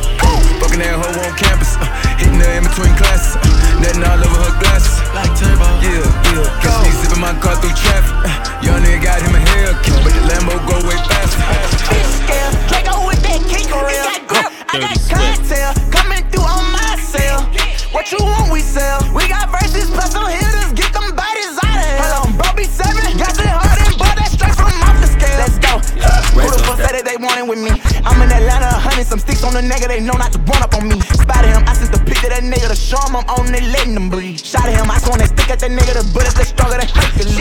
fucking 0.63 0.79
that 0.79 0.95
hoe 0.95 1.19
on 1.19 1.33
campus, 1.35 1.75
uh, 1.75 1.87
hitting 2.15 2.39
her 2.39 2.51
in 2.55 2.63
between 2.63 2.93
classes, 2.95 3.35
uh, 3.35 3.47
nothing 3.81 4.03
all 4.07 4.23
over 4.23 4.39
her 4.45 4.55
glasses. 4.61 4.95
Like 5.11 5.31
turbo. 5.35 5.67
Yeah, 5.83 6.05
yeah. 6.31 6.47
Cause 6.63 6.75
she 6.85 6.91
zipping 7.03 7.19
my 7.19 7.35
car 7.43 7.59
through 7.59 7.75
traffic. 7.75 8.15
Uh, 8.23 8.31
young 8.63 8.79
nigga 8.83 9.03
got 9.03 9.19
him 9.19 9.35
a 9.35 9.41
Hellcat, 9.41 9.99
but 10.05 10.13
the 10.15 10.23
Lambo 10.31 10.55
go 10.63 10.79
way 10.87 10.95
faster. 11.11 11.43
Yeah, 12.31 12.51
Draco 12.71 13.07
with 13.07 13.19
that 13.23 13.41
kick 13.51 13.67
real. 13.67 14.50
I 14.71 14.79
got 14.79 14.95
cocktail 15.03 15.75
coming 15.91 16.23
through 16.31 16.47
on 16.47 16.63
my 16.71 16.95
cell. 16.95 17.43
What 17.91 18.07
you 18.07 18.23
want, 18.23 18.55
we 18.55 18.63
sell. 18.63 19.03
We 19.11 19.27
got 19.27 19.51
verses 19.51 19.91
plus 19.91 20.15
some 20.15 20.31
hitters. 20.31 20.71
Get 20.71 20.95
them 20.95 21.11
bodies 21.11 21.59
out 21.59 21.75
of 21.75 21.83
here. 21.83 21.99
Hold 21.99 22.31
on, 22.31 22.39
bro, 22.39 22.47
be 22.55 22.63
seven. 22.63 23.03
Got 23.19 23.35
it 23.35 23.51
hard 23.51 23.83
and 23.83 23.91
bought 23.99 24.15
that 24.15 24.31
straight 24.31 24.55
from 24.55 24.71
off 24.87 24.95
the 25.03 25.11
scale. 25.11 25.43
Let's 25.43 25.59
go. 25.59 25.75
Who 26.39 26.47
the 26.47 26.63
fuck 26.63 26.79
said 26.79 26.95
that 26.95 27.03
they 27.03 27.19
wanted 27.19 27.51
with 27.51 27.59
me? 27.59 27.83
I'm 28.07 28.15
in 28.23 28.31
Atlanta, 28.31 28.71
hunting 28.71 29.03
some 29.03 29.19
sticks 29.19 29.43
on 29.43 29.59
the 29.59 29.59
nigga. 29.59 29.91
They 29.91 29.99
know 29.99 30.15
not 30.15 30.31
to 30.31 30.39
run 30.47 30.63
up 30.63 30.71
on 30.71 30.87
me. 30.87 31.03
Spotted 31.19 31.51
him, 31.51 31.67
I 31.67 31.75
sent 31.75 31.91
the 31.91 31.99
pic 32.07 32.23
to 32.23 32.31
that 32.31 32.47
nigga 32.47 32.71
to 32.71 32.77
show 32.79 33.03
him 33.03 33.19
I'm 33.19 33.27
on 33.27 33.51
it, 33.51 33.67
letting 33.75 33.91
them 33.91 34.07
breathe. 34.07 34.39
Shot 34.39 34.71
at 34.71 34.79
him, 34.79 34.87
I 34.87 35.03
swung 35.03 35.19
that 35.19 35.35
stick 35.35 35.51
at 35.51 35.59
that 35.59 35.71
nigga. 35.75 35.99
The 35.99 36.07
bullets 36.15 36.39
that 36.39 36.47
stronger 36.47 36.79
than 36.79 36.87
Hercules. 36.87 37.35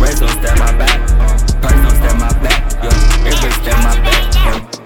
Raise 0.00 0.16
don't 0.16 0.32
step 0.32 0.56
my 0.56 0.72
back. 0.80 0.96
Uh, 1.12 1.36
Price 1.60 1.76
don't 1.84 1.92
step 2.00 2.16
my 2.16 2.32
back. 2.40 2.72
Yeah, 2.80 3.28
everybody 3.28 3.52
step 3.60 3.76
my 3.84 4.00
back. 4.00 4.32
Yeah. 4.32 4.85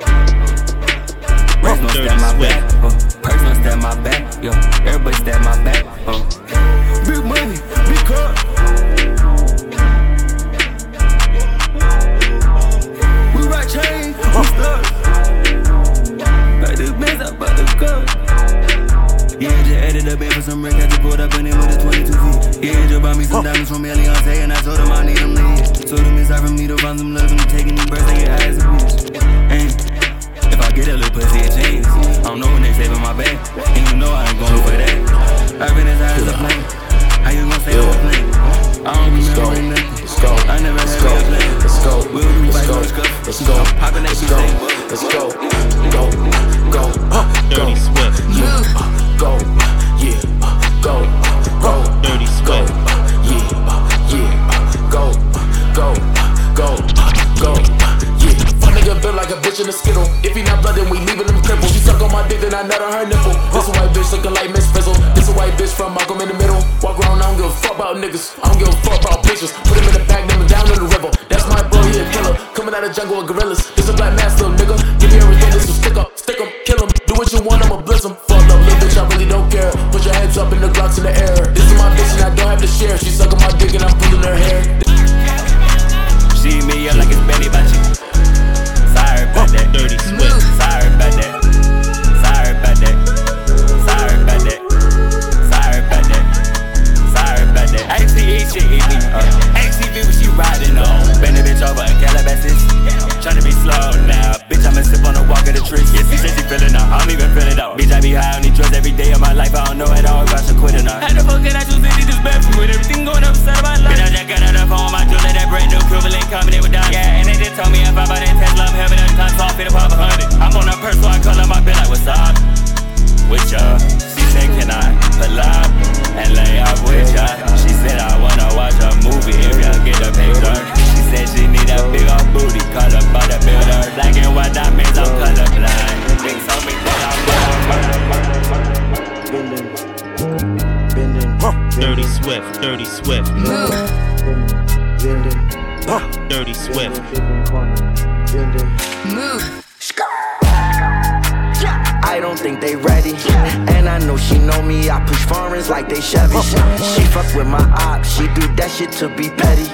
Fuck 157.11 157.35
with 157.35 157.47
my 157.47 157.63
op. 157.87 158.05
She 158.05 158.27
do 158.39 158.47
that 158.57 158.71
shit 158.71 158.93
to 159.03 159.09
be 159.09 159.31
petty. 159.31 159.67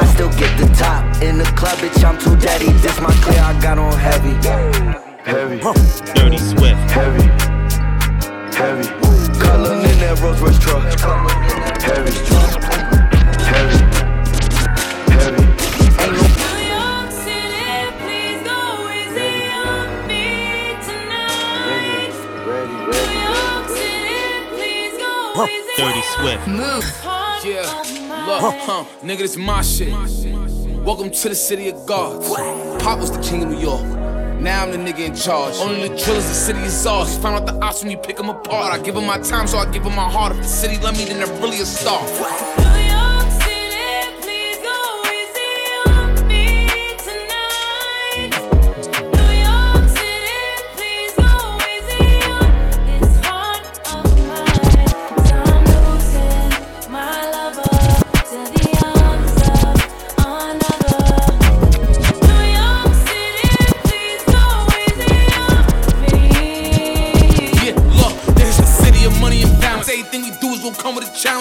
I 0.00 0.04
still 0.14 0.30
get 0.38 0.52
the 0.58 0.68
top. 0.74 1.02
In 1.22 1.38
the 1.38 1.44
club, 1.58 1.78
bitch, 1.78 2.02
I'm 2.04 2.18
too 2.18 2.36
daddy. 2.36 2.70
This 2.82 3.00
my 3.00 3.14
nigga, 29.02 29.18
this 29.18 29.36
my 29.36 29.62
shit. 29.62 29.92
Welcome 30.84 31.10
to 31.10 31.28
the 31.28 31.34
city 31.34 31.68
of 31.68 31.86
gods. 31.86 32.28
Pop 32.82 32.98
was 32.98 33.10
the 33.10 33.22
king 33.22 33.42
of 33.42 33.50
New 33.50 33.58
York. 33.58 33.82
Now 34.40 34.64
I'm 34.64 34.70
the 34.70 34.78
nigga 34.78 35.06
in 35.06 35.16
charge. 35.16 35.54
Only 35.56 35.88
the 35.88 35.96
drillers, 35.96 36.28
the 36.28 36.34
city 36.34 36.60
is 36.60 36.86
ours. 36.86 37.16
Find 37.18 37.34
out 37.36 37.46
the 37.46 37.58
ops 37.64 37.82
when 37.82 37.90
you 37.90 37.98
pick 37.98 38.16
them 38.16 38.28
apart. 38.28 38.72
I 38.72 38.82
give 38.82 38.94
them 38.94 39.06
my 39.06 39.18
time, 39.18 39.46
so 39.46 39.58
I 39.58 39.70
give 39.70 39.82
them 39.82 39.96
my 39.96 40.08
heart. 40.08 40.32
If 40.32 40.38
the 40.38 40.44
city 40.44 40.78
love 40.78 40.96
me, 40.96 41.04
then 41.04 41.18
they're 41.18 41.40
really 41.40 41.60
a 41.60 41.66
star. 41.66 42.65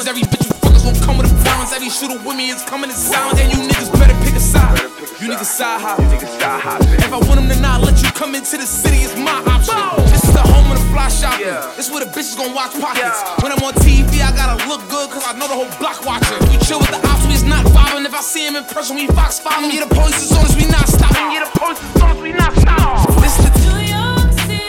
Come 0.06 0.22
with 0.22 0.22
a 0.22 0.22
challenge. 0.22 0.22
Every 0.22 0.24
bitch 0.24 0.46
you 0.46 0.54
fuck 0.62 0.76
is 0.76 0.84
gonna 0.84 1.06
come 1.06 1.18
with 1.18 1.32
a 1.32 1.44
balance. 1.44 1.74
Every 1.74 1.90
shooter 1.90 2.18
with 2.18 2.38
me 2.38 2.50
is 2.50 2.62
coming 2.64 2.90
in 2.90 2.96
silence. 2.96 3.40
And 3.40 3.52
you 3.54 3.60
niggas 3.68 3.92
better 3.94 4.14
pick 4.24 4.36
a 4.36 4.40
side. 4.40 4.78
You 5.20 5.32
niggas 5.32 5.50
side 5.50 5.82
hop. 5.82 6.00
You 6.00 6.06
niggas 6.06 6.42
high 6.42 6.60
hop. 6.60 6.82
If 6.82 7.12
I 7.14 7.18
want 7.18 7.42
them 7.42 7.50
to 7.50 7.60
not 7.60 7.82
let 7.82 8.02
you 8.02 8.10
come 8.12 8.36
into 8.36 8.58
the 8.58 8.66
city, 8.66 8.98
it's 9.06 9.18
my 9.18 9.42
option. 9.50 9.76
This 10.12 10.24
is 10.24 10.34
the 10.34 10.46
home 10.46 10.72
of 10.72 10.78
the 10.78 10.86
fly 10.94 11.10
shopping. 11.10 11.46
This 11.78 11.88
is 11.88 11.92
where 11.92 12.04
the 12.06 12.12
bitches 12.12 12.38
gonna 12.38 12.54
watch 12.54 12.74
pockets. 12.78 13.18
When 13.42 13.52
I'm 13.52 13.62
on 13.64 13.74
TV, 13.82 14.22
I 14.22 14.32
gotta 14.36 14.58
look 14.70 14.82
good, 14.90 15.10
cause 15.10 15.26
I 15.26 15.34
know 15.38 15.48
the 15.48 15.58
whole 15.58 15.72
block 15.80 16.06
watching. 16.06 16.38
You 16.52 16.60
chill 16.62 16.80
with 16.80 16.92
the 16.92 17.02
ops, 17.08 17.26
we 17.26 17.34
is 17.34 17.44
not 17.44 17.66
vibing. 17.66 18.06
If 18.06 18.14
I 18.14 18.22
see 18.22 18.46
him 18.46 18.56
in 18.56 18.66
person, 18.66 18.96
we 18.96 19.08
fox 19.08 19.40
five 19.40 19.64
him. 19.64 19.72
Yeah, 19.72 19.86
the 19.86 19.96
police 19.96 20.18
as 20.22 20.30
soon 20.30 20.46
as 20.46 20.56
we 20.56 20.66
not 20.70 20.88
stopping. 20.88 21.34
Yeah, 21.34 21.48
the 21.48 21.54
police 21.58 21.82
as 21.82 21.92
soon 21.98 22.10
as 22.14 22.20
we 22.22 22.32
not 22.34 22.54
stopping. 22.54 23.22
This 23.22 23.34
is 23.40 23.50
the 23.50 23.66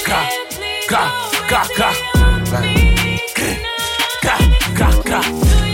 Ga, 0.06 0.22
ga, 0.88 1.02
ga, 1.50 1.62
ga. 1.76 1.90
Ga, 2.46 2.95
ga, 5.16 5.22
ga. 5.22 5.66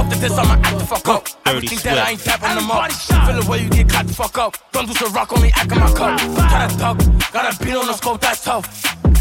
Fuck 0.00 0.08
the 0.08 0.16
diss, 0.20 0.38
I'ma 0.38 0.54
act 0.54 0.78
the 0.78 0.84
fuck 0.86 1.08
up. 1.08 1.28
Everything 1.46 1.78
that 1.84 1.98
I 1.98 2.10
ain't 2.12 2.20
tapping 2.20 2.54
them 2.54 2.70
up. 2.70 2.92
Feel 2.92 3.42
the 3.42 3.50
way 3.50 3.62
you 3.62 3.70
get 3.70 3.88
caught 3.88 4.06
the 4.06 4.14
fuck 4.14 4.38
up. 4.38 4.56
Don't 4.72 4.86
do 4.86 4.94
some 4.94 5.12
rock, 5.12 5.32
only 5.32 5.50
act 5.54 5.72
in 5.72 5.78
my 5.78 5.92
cup. 5.92 6.18
Got 6.36 6.70
a 6.70 6.74
thug, 6.74 7.32
got 7.32 7.54
a 7.54 7.64
beat 7.64 7.74
on 7.74 7.86
the 7.86 7.92
scope, 7.94 8.20
that's 8.20 8.44
tough. 8.44 8.66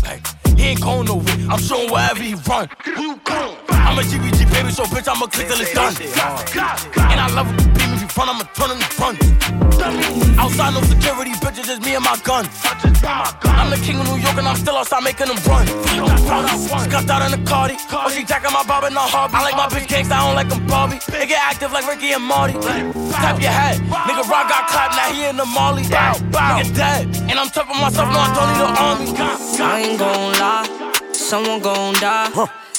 Like, 0.03 0.25
he 0.57 0.63
ain't 0.67 0.81
going 0.81 1.05
nowhere. 1.07 1.47
I'm 1.49 1.59
showing 1.59 1.91
wherever 1.91 2.21
he 2.21 2.35
run. 2.35 2.69
Who 2.83 3.01
you 3.01 3.19
going? 3.23 3.68
I'm 3.89 3.97
a 3.97 4.03
GBG 4.03 4.45
baby, 4.53 4.69
so 4.69 4.85
bitch, 4.85 5.09
I'ma 5.09 5.25
click 5.25 5.47
till 5.49 5.57
it's 5.57 5.73
done. 5.73 5.97
And 7.09 7.19
I 7.19 7.25
love 7.33 7.49
it, 7.49 7.57
beat 7.73 7.89
me 7.89 7.97
if 7.97 8.01
you 8.05 8.07
front, 8.13 8.29
I'ma 8.29 8.45
turn 8.53 8.69
in 8.69 8.77
the 8.77 8.85
front. 8.93 9.17
Outside, 10.37 10.77
no 10.77 10.81
security, 10.85 11.33
bitches, 11.41 11.65
just 11.65 11.81
me 11.81 11.95
and 11.97 12.05
my 12.05 12.13
gun. 12.21 12.45
I'm 13.49 13.73
the 13.73 13.81
king 13.81 13.97
of 13.97 14.05
New 14.05 14.21
York, 14.21 14.37
and 14.37 14.45
I'm 14.45 14.57
still 14.57 14.77
outside 14.77 15.01
making 15.01 15.25
them 15.25 15.41
run. 15.41 15.65
Scuffed 16.85 17.09
out 17.09 17.25
in 17.25 17.33
the 17.33 17.41
Cardi. 17.49 17.81
Oh, 17.89 18.13
she 18.13 18.23
jacking 18.23 18.53
my 18.53 18.61
bob 18.61 18.83
and 18.85 18.93
not 18.93 19.09
hobby. 19.09 19.33
I 19.33 19.41
like 19.41 19.57
my 19.57 19.65
bitch 19.65 19.89
gangsta, 19.89 20.13
I 20.13 20.21
don't 20.21 20.37
like 20.37 20.49
them 20.49 20.61
Barbie. 20.67 21.01
They 21.09 21.25
get 21.25 21.41
active 21.41 21.71
like 21.73 21.89
Ricky 21.89 22.13
and 22.13 22.21
Marty. 22.21 22.53
Tap 23.09 23.41
your 23.41 23.49
head. 23.49 23.81
Nigga 24.05 24.21
Rock 24.29 24.53
got 24.53 24.69
clapped, 24.69 25.01
now 25.01 25.09
he 25.09 25.25
in 25.25 25.35
the 25.35 25.49
Molly. 25.49 25.81
Nigga 25.89 26.75
dead. 26.77 27.09
And 27.25 27.41
I'm 27.41 27.49
tough 27.49 27.65
on 27.73 27.81
myself, 27.81 28.05
no, 28.13 28.21
I 28.21 28.29
don't 28.37 28.53
need 28.53 29.17
an 29.17 29.17
army. 29.17 29.17
I 29.57 29.81
ain't 29.81 29.97
gon' 29.97 30.37
lie, 30.37 31.11
someone 31.11 31.59
gon' 31.59 31.95
die. 31.95 32.29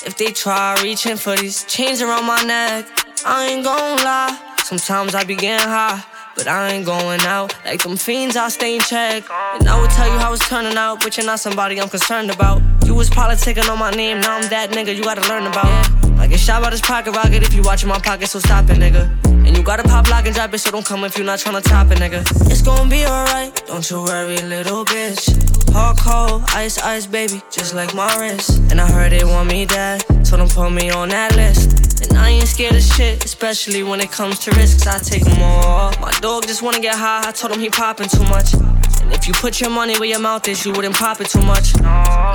If 0.03 0.17
they 0.17 0.33
try 0.33 0.81
reaching 0.83 1.17
for 1.17 1.37
these 1.37 1.65
chains 1.65 2.01
around 2.01 2.25
my 2.27 2.43
neck, 2.43 2.87
I 3.27 3.49
ain't 3.49 3.65
gon' 3.65 3.99
lie. 3.99 4.57
Sometimes 4.65 5.15
I 5.15 5.25
be 5.25 5.35
getting 5.35 5.69
high, 5.69 6.03
but 6.35 6.49
I 6.49 6.71
ain't 6.71 6.87
going 6.87 7.21
out. 7.23 7.55
Like 7.67 7.83
them 7.83 7.99
fiends, 7.99 8.35
I 8.35 8.49
stay 8.49 8.77
in 8.77 8.81
check. 8.81 9.25
And 9.31 9.69
I 9.69 9.79
will 9.79 9.89
tell 9.89 10.11
you 10.11 10.19
how 10.19 10.33
it's 10.33 10.49
turning 10.49 10.79
out, 10.79 11.03
but 11.03 11.19
you're 11.19 11.27
not 11.27 11.39
somebody 11.39 11.79
I'm 11.79 11.91
concerned 11.91 12.31
about. 12.31 12.63
You 12.87 12.95
was 12.95 13.11
politicking 13.11 13.69
on 13.71 13.79
my 13.79 13.91
name, 13.91 14.21
now 14.21 14.39
I'm 14.39 14.49
that 14.49 14.71
nigga 14.71 14.97
you 14.97 15.03
gotta 15.03 15.29
learn 15.29 15.47
about. 15.47 16.19
I 16.19 16.27
get 16.27 16.41
shot 16.41 16.63
by 16.63 16.71
this 16.71 16.81
pocket 16.81 17.15
rocket 17.15 17.43
if 17.43 17.53
you 17.53 17.63
watching 17.63 17.91
my 17.91 17.99
pocket, 17.99 18.29
so 18.29 18.39
stop 18.39 18.71
it, 18.71 18.79
nigga. 18.79 19.05
And 19.27 19.55
you 19.55 19.63
gotta 19.63 19.83
pop 19.83 20.09
lock 20.09 20.25
and 20.25 20.35
drop 20.35 20.55
it, 20.55 20.59
so 20.59 20.71
don't 20.71 20.87
come 20.87 21.05
if 21.05 21.19
you're 21.19 21.27
not 21.27 21.41
trying 21.41 21.61
to 21.61 21.69
top 21.69 21.91
it, 21.91 21.99
nigga. 21.99 22.21
It's 22.51 22.63
gonna 22.63 22.89
be 22.89 23.05
alright, 23.05 23.67
don't 23.67 23.89
you 23.91 24.03
worry, 24.03 24.39
little 24.39 24.87
bitch. 24.87 25.50
Hard 25.73 25.97
cold, 25.99 26.43
ice, 26.49 26.79
ice, 26.79 27.07
baby, 27.07 27.43
just 27.51 27.75
like 27.75 27.95
my 27.95 28.09
wrist. 28.19 28.61
And 28.71 28.81
I 28.81 28.91
heard 28.91 29.13
they 29.13 29.25
want 29.25 29.49
me 29.49 29.67
dead, 29.67 30.05
so 30.27 30.37
don't 30.37 30.51
put 30.51 30.71
me 30.73 30.91
on 30.91 31.09
that 31.11 31.37
list. 31.37 32.03
And 32.03 32.19
I 32.19 32.31
ain't 32.31 32.49
scared 32.49 32.75
of 32.75 32.83
shit, 32.83 33.25
especially 33.25 33.83
when 33.83 34.01
it 34.01 34.11
comes 34.11 34.39
to 34.41 34.51
risks. 34.53 34.87
I 34.87 34.99
take 34.99 35.27
more. 35.39 35.93
My 36.01 36.13
dog 36.21 36.47
just 36.47 36.63
wanna 36.63 36.81
get 36.81 36.97
high, 36.97 37.29
I 37.29 37.33
told 37.33 37.53
him 37.53 37.61
he 37.61 37.71
popping 37.71 38.09
too 38.09 38.25
much. 38.25 38.55
And 38.55 39.13
if 39.13 39.27
you 39.27 39.35
put 39.35 39.61
your 39.61 39.71
money 39.71 39.99
where 39.99 40.09
your 40.09 40.21
mouth 40.21 40.47
is, 40.49 40.65
you 40.65 40.73
wouldn't 40.73 40.95
pop 40.95 41.21
it 41.21 41.29
too 41.29 41.43
much. 41.43 41.73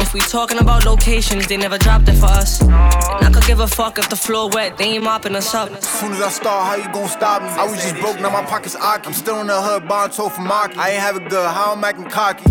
If 0.02 0.14
we 0.14 0.20
talking 0.20 0.60
about 0.60 0.86
locations, 0.86 1.48
they 1.48 1.58
never 1.58 1.78
dropped 1.78 2.10
it 2.10 2.16
for 2.16 2.26
us. 2.26 2.62
And 2.62 2.72
I 2.72 3.32
could 3.34 3.46
give 3.46 3.60
a 3.60 3.68
fuck 3.68 3.98
if 3.98 4.10
the 4.10 4.16
floor 4.16 4.50
wet, 4.50 4.78
they 4.78 4.86
ain't 4.86 5.04
mopping 5.04 5.36
us 5.36 5.54
up. 5.54 5.72
As 5.72 5.88
soon 5.88 6.12
as 6.14 6.22
I 6.22 6.30
start, 6.30 6.66
how 6.68 6.76
you 6.76 6.94
gon' 6.94 7.08
stop 7.08 7.42
me? 7.42 7.50
I 7.50 7.66
was 7.66 7.82
just 7.82 7.96
broke, 8.02 8.20
now 8.20 8.30
my 8.30 8.44
pockets 8.44 8.76
aki. 8.76 9.08
I'm 9.08 9.14
still 9.14 9.40
in 9.42 9.48
the 9.48 9.62
hood, 9.62 9.88
buying 9.88 10.12
told 10.12 10.34
from 10.34 10.48
Maki. 10.48 10.78
I 10.78 10.92
ain't 10.92 11.02
have 11.02 11.16
it 11.16 11.30
good, 11.30 11.50
how 11.50 11.74
I'm 11.74 11.84
acting 11.84 12.10
cocky. 12.10 12.44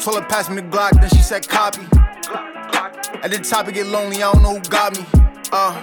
Told 0.00 0.18
her 0.18 0.26
pass 0.26 0.48
me 0.48 0.56
the 0.56 0.62
Glock, 0.62 0.98
then 0.98 1.10
she 1.10 1.18
said 1.18 1.46
copy. 1.46 1.82
At 3.22 3.30
the 3.30 3.38
top 3.38 3.68
it 3.68 3.74
get 3.74 3.86
lonely, 3.86 4.22
I 4.22 4.32
don't 4.32 4.42
know 4.42 4.54
who 4.54 4.60
got 4.60 4.96
me. 4.96 5.04
Uh, 5.52 5.74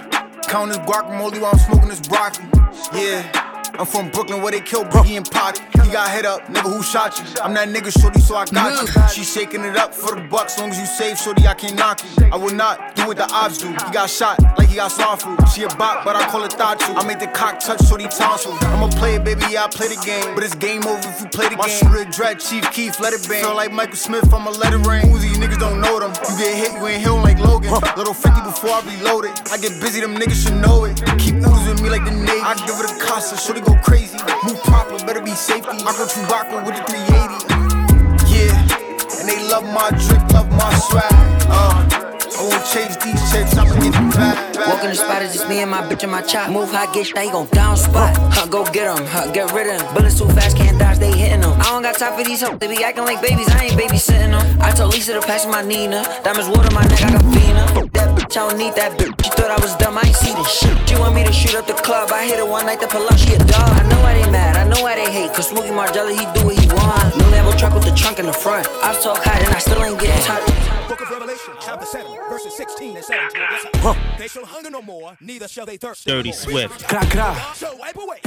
count 0.42 0.70
this 0.70 0.78
guacamole 0.78 1.40
while 1.40 1.52
I'm 1.52 1.58
smoking 1.58 1.88
this 1.88 2.00
broccoli. 2.00 2.46
Yeah. 2.92 3.47
I'm 3.78 3.86
from 3.86 4.10
Brooklyn 4.10 4.42
where 4.42 4.50
they 4.50 4.60
kill 4.60 4.84
Boogie 4.84 5.16
and 5.16 5.30
Pac. 5.30 5.56
He 5.84 5.92
got 5.92 6.10
hit 6.10 6.26
up, 6.26 6.44
nigga, 6.48 6.74
who 6.74 6.82
shot 6.82 7.16
you? 7.16 7.24
I'm 7.40 7.54
that 7.54 7.68
nigga, 7.68 7.92
shorty, 8.00 8.18
so 8.18 8.34
I 8.34 8.44
got 8.46 8.82
you. 8.82 9.08
She 9.08 9.22
shaking 9.22 9.62
it 9.64 9.76
up 9.76 9.94
for 9.94 10.16
the 10.16 10.22
bucks, 10.22 10.58
long 10.58 10.70
as 10.70 10.80
you 10.80 10.86
save, 10.86 11.16
shorty, 11.16 11.46
I 11.46 11.54
can't 11.54 11.76
knock 11.76 12.02
you. 12.02 12.26
I 12.32 12.36
will 12.36 12.54
not 12.54 12.96
do 12.96 13.06
what 13.06 13.16
the 13.16 13.30
odds 13.32 13.58
do. 13.58 13.68
He 13.68 13.92
got 13.92 14.10
shot 14.10 14.42
like 14.58 14.68
he 14.68 14.76
got 14.76 14.90
saw 14.90 15.14
food. 15.14 15.38
She 15.54 15.62
a 15.62 15.68
bot, 15.76 16.04
but 16.04 16.16
I 16.16 16.28
call 16.28 16.42
it 16.42 16.54
thought. 16.54 16.82
I 16.82 17.06
make 17.06 17.20
the 17.20 17.28
cock 17.28 17.60
touch, 17.60 17.86
shorty 17.86 18.08
tonsil. 18.08 18.52
I'm 18.74 18.82
a 18.82 18.88
player, 18.88 19.20
baby, 19.20 19.56
I 19.56 19.68
play 19.68 19.86
the 19.86 20.02
game. 20.04 20.34
But 20.34 20.42
it's 20.42 20.56
game 20.56 20.84
over 20.84 21.08
if 21.08 21.20
you 21.20 21.28
play 21.28 21.44
the 21.44 21.54
game. 21.54 21.58
My 21.58 21.68
shooter 21.68 22.04
dread, 22.04 22.40
Chief 22.40 22.68
Keef, 22.72 22.98
let 22.98 23.12
it 23.12 23.26
bang. 23.28 23.44
Feel 23.44 23.54
like 23.54 23.72
Michael 23.72 23.96
Smith, 23.96 24.32
I'ma 24.34 24.50
let 24.58 24.74
it 24.74 24.84
rain. 24.86 25.06
These 25.12 25.38
niggas 25.38 25.58
don't 25.58 25.80
know 25.80 26.00
them? 26.00 26.10
You 26.28 26.36
get 26.36 26.54
hit, 26.56 26.72
you 26.74 26.86
ain't 26.86 27.02
healing 27.02 27.22
like 27.22 27.38
Logan. 27.38 27.70
Little 27.96 28.14
50 28.14 28.42
before 28.42 28.70
I 28.70 28.82
reload 28.82 29.24
it. 29.24 29.52
I 29.52 29.56
get 29.56 29.80
busy, 29.80 30.00
them 30.00 30.16
niggas 30.16 30.42
should 30.42 30.58
know 30.60 30.84
it. 30.84 30.98
Keep 31.18 31.36
oozing 31.46 31.78
me 31.82 31.90
like 31.90 32.04
the 32.04 32.10
Navy. 32.10 32.42
I 32.42 32.54
give 32.66 32.74
it 32.82 32.90
a 32.90 32.98
casa, 33.04 33.36
shorty 33.36 33.60
go 33.68 33.74
crazy. 33.82 34.18
Move 34.44 34.60
proper, 34.64 34.98
better 35.04 35.20
be 35.22 35.32
safety. 35.32 35.78
I 35.84 35.92
go 35.96 36.06
Chewbacca 36.06 36.64
with 36.64 36.76
the 36.76 36.82
380. 36.88 38.32
Yeah, 38.32 39.20
and 39.20 39.28
they 39.28 39.38
love 39.48 39.64
my 39.64 39.90
drip, 39.90 40.22
love 40.32 40.50
my 40.50 40.74
swag. 40.74 41.04
Uh, 41.50 42.17
I 42.38 42.42
won't 42.42 42.64
chase 42.70 42.94
these 43.02 43.18
chicks, 43.34 43.58
I'ma 43.58 43.74
get 43.82 43.90
the 43.90 44.14
back. 44.14 44.38
Walk 44.70 44.84
in 44.86 44.90
the 44.90 44.94
spot, 44.94 45.22
it's 45.22 45.34
just 45.34 45.48
me 45.48 45.58
and 45.58 45.70
my 45.70 45.82
bitch 45.82 46.04
and 46.04 46.12
my 46.12 46.22
chop. 46.22 46.54
Move 46.54 46.70
hot, 46.70 46.94
get 46.94 47.10
shot, 47.10 47.18
he 47.26 47.30
gon' 47.34 47.50
down 47.50 47.76
spot. 47.76 48.14
Huh, 48.30 48.46
go 48.46 48.62
get 48.70 48.86
him, 48.86 49.04
huh, 49.10 49.26
get 49.32 49.50
rid 49.50 49.66
of 49.66 49.82
him. 49.82 49.94
Bullets 49.94 50.18
too 50.18 50.30
fast, 50.30 50.56
can't 50.56 50.78
dodge, 50.78 50.98
they 50.98 51.10
hitting 51.10 51.40
them. 51.40 51.58
I 51.58 51.74
don't 51.74 51.82
got 51.82 51.98
time 51.98 52.14
for 52.14 52.22
these 52.22 52.40
hoes, 52.40 52.56
they 52.60 52.68
be 52.68 52.78
acting 52.84 53.02
like 53.10 53.20
babies, 53.20 53.50
I 53.50 53.66
ain't 53.66 53.74
babysitting 53.74 54.30
them. 54.30 54.46
I 54.62 54.70
told 54.70 54.94
Lisa 54.94 55.14
to 55.14 55.20
pass 55.20 55.46
my 55.50 55.62
Nina. 55.62 56.06
Diamonds 56.22 56.46
water 56.46 56.70
my 56.70 56.86
neck, 56.86 57.02
I 57.02 57.10
got 57.10 57.26
Vina. 57.26 57.66
That 57.98 58.14
bitch, 58.14 58.36
I 58.38 58.46
don't 58.46 58.54
need 58.54 58.74
that 58.78 58.94
bitch. 58.94 59.18
She 59.18 59.30
thought 59.34 59.50
I 59.50 59.58
was 59.58 59.74
dumb, 59.74 59.98
I 59.98 60.06
ain't 60.06 60.14
see 60.14 60.30
this 60.30 60.46
shit. 60.46 60.78
She 60.88 60.94
want 60.94 61.16
me 61.18 61.26
to 61.26 61.32
shoot 61.32 61.56
up 61.58 61.66
the 61.66 61.74
club, 61.74 62.12
I 62.14 62.22
hit 62.22 62.38
her 62.38 62.46
one 62.46 62.66
night, 62.66 62.78
the 62.78 62.86
pull 62.86 63.02
up, 63.02 63.18
she 63.18 63.34
a 63.34 63.38
dog. 63.38 63.66
I 63.66 63.82
know 63.90 63.98
why 63.98 64.14
they 64.14 64.30
mad, 64.30 64.54
I 64.54 64.62
know 64.62 64.80
why 64.80 64.94
they 64.94 65.10
hate, 65.10 65.34
cause 65.34 65.50
Smokey 65.50 65.74
Margella, 65.74 66.14
he 66.14 66.22
do 66.38 66.46
what 66.46 66.54
he 66.54 66.70
want. 66.70 67.18
New 67.18 67.34
Lambo 67.34 67.50
truck 67.58 67.74
with 67.74 67.82
the 67.82 67.94
trunk 67.98 68.20
in 68.20 68.26
the 68.26 68.32
front. 68.32 68.68
I 68.78 68.94
talk 69.02 69.26
hot 69.26 69.42
and 69.42 69.50
I 69.50 69.58
still 69.58 69.82
ain't 69.82 69.98
getting 69.98 70.22
tired. 70.22 70.77
Book 70.88 71.02
of 71.02 71.10
Revelation, 71.10 71.52
chapter 71.60 71.84
7, 71.84 72.10
verses 72.30 72.56
16 72.56 72.96
and 72.96 73.04
17. 73.04 73.96
They 74.18 74.26
shall 74.26 74.46
hunger 74.46 74.70
no 74.70 74.80
more, 74.80 75.18
neither 75.20 75.46
shall 75.46 75.66
they 75.66 75.76
thirst. 75.76 76.06
Dirty 76.06 76.32
Swift. 76.32 76.88
Cra, 76.88 77.04
cra. 77.06 77.36
So 77.54 77.76
wipe 77.76 77.96
away 77.96 78.20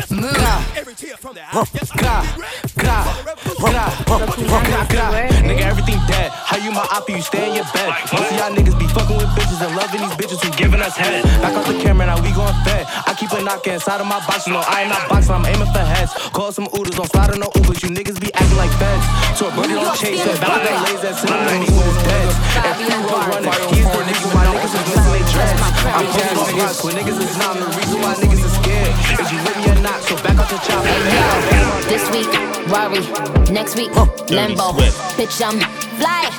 every 0.76 0.94
tear 0.94 1.18
from 1.18 1.36
their 1.36 1.48
eyes. 1.54 1.70
Yes, 1.74 1.90
Cra, 1.92 2.22
cra, 2.78 3.02
cra, 3.58 3.86
cra, 4.06 4.82
cra. 4.86 5.08
Nigga, 5.42 5.62
everything 5.62 6.00
dead. 6.08 6.32
How 6.32 6.58
you 6.58 6.72
my 6.72 6.86
op, 6.92 7.10
you 7.10 7.22
stay 7.22 7.50
in 7.50 7.56
your 7.56 7.66
bed. 7.74 7.90
Most 8.14 8.32
of 8.32 8.38
y'all 8.38 8.54
niggas 8.54 8.78
be 8.78 8.88
fucking 8.94 9.18
with 9.18 9.32
bitches 9.34 9.62
and 9.66 9.76
loving 9.76 10.02
these 10.02 10.16
bitches 10.18 10.40
who 10.44 10.52
giving 10.58 10.82
us 10.82 10.96
head. 10.96 11.24
Back 11.42 11.56
off 11.58 11.68
the 11.68 11.78
camera, 11.82 12.06
now 12.06 12.22
we 12.22 12.32
going 12.34 12.54
fed. 12.64 12.86
I 13.08 13.16
keep 13.18 13.32
a 13.32 13.42
knock 13.42 13.66
inside 13.68 14.02
of 14.02 14.08
my 14.08 14.20
box, 14.28 14.48
you 14.48 14.54
know 14.54 14.64
I 14.68 14.82
ain't 14.82 14.90
not 14.90 15.10
boxing, 15.10 15.34
I'm 15.34 15.46
aiming 15.46 15.72
for 15.74 15.80
heads. 15.80 16.14
Call 16.30 16.52
some 16.52 16.68
oodles, 16.74 16.96
don't 16.96 17.10
slide 17.10 17.32
on 17.32 17.40
no 17.40 17.48
Ubers. 17.58 17.82
You 17.84 17.90
niggas 17.90 18.20
be 18.20 18.34
acting 18.34 18.58
like 18.58 18.72
feds. 18.78 19.06
So 19.38 19.48
a 19.48 19.52
birdie 19.56 19.74
don't 19.74 19.98
chase 19.98 20.22
it. 20.22 20.38
Valid 20.38 20.66
that 20.66 20.78
lays 20.86 21.02
that 21.02 21.16
cinema 21.16 21.46
when 21.46 21.62
he 21.62 21.72
was 21.74 21.96
dead. 22.04 22.30
And 22.52 22.76
free 22.76 23.00
road 23.08 23.26
running, 23.32 23.54
he's 23.72 23.88
the 23.88 24.02
niggas, 24.04 24.34
my 24.36 24.46
niggas 24.52 24.74
is 24.76 24.84
missing 24.92 25.14
they 25.16 25.26
dreads. 25.32 25.62
I'm 25.88 26.06
jazz 26.12 26.38
niggas, 26.48 26.84
when 26.84 26.94
niggas 26.96 27.20
is 27.20 27.38
not 27.38 27.56
the 27.56 27.68
reason 27.78 28.02
why 28.02 28.14
niggas 28.16 28.44
is 28.44 28.54
scared. 28.60 28.94
Is 29.20 29.32
you 29.32 29.40
with 29.44 29.58
me 29.58 29.72
or 29.72 29.82
not, 29.82 30.00
so 30.04 30.16
back 30.24 30.38
off 30.38 30.50
the 30.50 30.60
chop. 30.66 30.84
This 31.88 32.04
week, 32.12 32.32
Rari. 32.72 33.02
Next 33.54 33.76
week, 33.76 33.92
Lambo. 34.30 34.74
Bitch, 35.18 35.42
I'm 35.42 35.60
fly. 36.00 36.30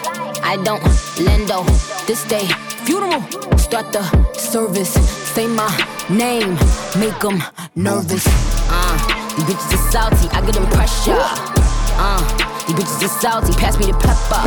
I 0.45 0.57
don't 0.65 0.83
lendo. 1.17 1.65
This 2.07 2.25
day, 2.25 2.47
funeral. 2.85 3.23
Start 3.59 3.93
the 3.93 4.03
service. 4.35 4.93
Say 5.35 5.47
my 5.47 5.71
name. 6.11 6.59
Make 6.99 7.19
them 7.21 7.43
nervous. 7.75 8.27
Uh, 8.69 8.97
these 9.37 9.45
bitches 9.45 9.75
are 9.75 9.91
salty. 9.91 10.29
I 10.33 10.41
get 10.45 10.55
them 10.55 10.67
pressure. 10.67 11.23
Uh, 11.97 12.21
these 12.67 12.77
bitches 12.77 13.05
are 13.05 13.21
salty. 13.21 13.53
Pass 13.55 13.79
me 13.79 13.87
the 13.87 13.93
pepper. 13.95 14.45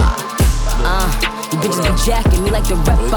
Uh, 0.87 1.34
these 1.61 1.69
bitches 1.69 1.83
be 1.83 2.05
jacking 2.05 2.43
me 2.43 2.49
like 2.51 2.67
the 2.67 2.75
rapper. 2.75 3.15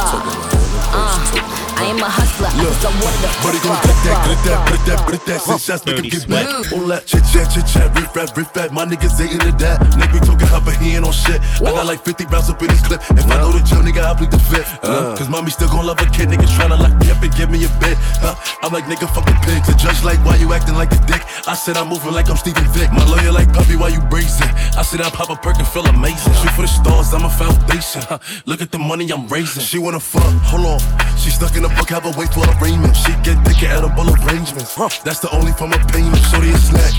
Uh, 0.92 1.47
I 1.78 1.94
am 1.94 2.02
a 2.02 2.10
hustler. 2.10 2.50
I 2.50 2.58
just 2.58 2.82
don't 2.82 2.98
want 2.98 3.14
the 3.22 3.30
Buddy 3.38 3.62
gon' 3.62 3.78
grip 3.86 3.98
that, 4.02 4.18
grip 4.26 4.40
that, 4.50 4.58
grip 4.66 4.82
that, 4.82 4.98
grip 5.06 5.22
that. 5.30 5.38
Six 5.46 5.62
shots, 5.62 5.86
make 5.86 6.02
him 6.02 6.10
get 6.10 6.26
back. 6.26 6.46
All 6.74 6.90
that 6.90 7.06
chit 7.06 7.22
chat, 7.30 7.46
chit 7.54 7.70
chat, 7.70 7.86
riff 7.94 8.10
rap, 8.18 8.34
riff 8.34 8.50
rap. 8.50 8.74
My 8.74 8.82
niggas 8.82 9.14
ain't 9.22 9.38
into 9.38 9.54
that. 9.62 9.78
Nigga 9.94 10.18
be 10.18 10.20
talking 10.26 10.50
hot, 10.50 10.66
but 10.66 10.74
he 10.82 10.98
ain't 10.98 11.06
on 11.06 11.14
shit. 11.14 11.38
I 11.62 11.70
got 11.70 11.86
like 11.86 12.02
50 12.02 12.26
rounds 12.34 12.50
up 12.50 12.58
in 12.66 12.70
his 12.74 12.82
clip. 12.82 12.98
If 13.14 13.30
I 13.30 13.38
know 13.38 13.54
the 13.54 13.62
jail, 13.62 13.86
nigga, 13.86 14.02
I 14.02 14.10
bleed 14.18 14.34
the 14.34 14.42
fifth. 14.50 14.82
Uh, 14.82 15.14
Cause 15.14 15.30
mommy 15.30 15.54
still 15.54 15.70
gon' 15.70 15.86
love 15.86 16.02
a 16.02 16.06
kid. 16.10 16.26
Nigga 16.34 16.50
tryna 16.58 16.82
lock 16.82 16.98
me 16.98 17.14
up 17.14 17.22
and 17.22 17.30
give 17.38 17.46
me 17.46 17.62
a 17.62 17.70
bed. 17.78 17.94
Uh, 18.26 18.34
I'm 18.66 18.74
like, 18.74 18.90
nigga, 18.90 19.06
fucking 19.06 19.38
pig. 19.46 19.62
The 19.62 19.78
judge 19.78 20.02
like, 20.02 20.18
why 20.26 20.34
you 20.34 20.50
acting 20.52 20.74
like 20.74 20.90
a 20.90 21.00
dick? 21.06 21.22
I 21.46 21.54
said 21.54 21.78
I'm 21.78 21.86
moving 21.94 22.10
like 22.10 22.26
I'm 22.28 22.36
Steven 22.36 22.66
Vick. 22.74 22.90
My 22.90 23.06
lawyer 23.06 23.30
like, 23.30 23.54
puppy, 23.54 23.78
why 23.78 23.94
you 23.94 24.02
brazen? 24.10 24.50
I 24.74 24.82
said 24.82 25.00
I 25.00 25.10
pop 25.10 25.30
a 25.30 25.36
perk 25.36 25.62
and 25.62 25.68
feel 25.68 25.86
amazing. 25.86 26.34
Shoot 26.42 26.52
for 26.58 26.62
the 26.66 26.68
stars, 26.68 27.14
I'm 27.14 27.22
a 27.24 27.30
foundation. 27.30 28.02
Huh. 28.02 28.18
Look 28.46 28.62
at 28.62 28.70
the 28.74 28.78
money 28.82 29.06
I'm 29.14 29.28
raising. 29.28 29.62
She 29.62 29.78
wanna 29.78 30.00
fuck, 30.00 30.26
hold 30.42 30.66
on. 30.66 30.80
She 31.16 31.30
stuck 31.30 31.56
in 31.56 31.64
a 31.64 31.67
book, 31.76 31.88
have 31.90 32.06
a 32.06 32.12
wait 32.18 32.32
for 32.32 32.44
arraignment. 32.58 32.96
She 32.96 33.12
get 33.22 33.36
thicker 33.44 33.66
edible 33.66 34.08
arrangements. 34.24 34.74
That's 35.04 35.20
the 35.20 35.30
only 35.32 35.52
form 35.52 35.72
of 35.72 35.86
payment. 35.88 36.16
Shorty 36.30 36.50
a 36.50 36.58
snack. 36.58 36.94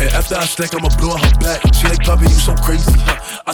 And 0.00 0.10
after 0.14 0.36
I 0.36 0.44
stack, 0.44 0.74
I'ma 0.74 0.88
blow 0.98 1.16
her 1.16 1.34
back. 1.40 1.62
She 1.74 1.88
like, 1.88 2.04
Bobby, 2.06 2.26
you 2.26 2.38
so 2.38 2.54
crazy. 2.54 2.94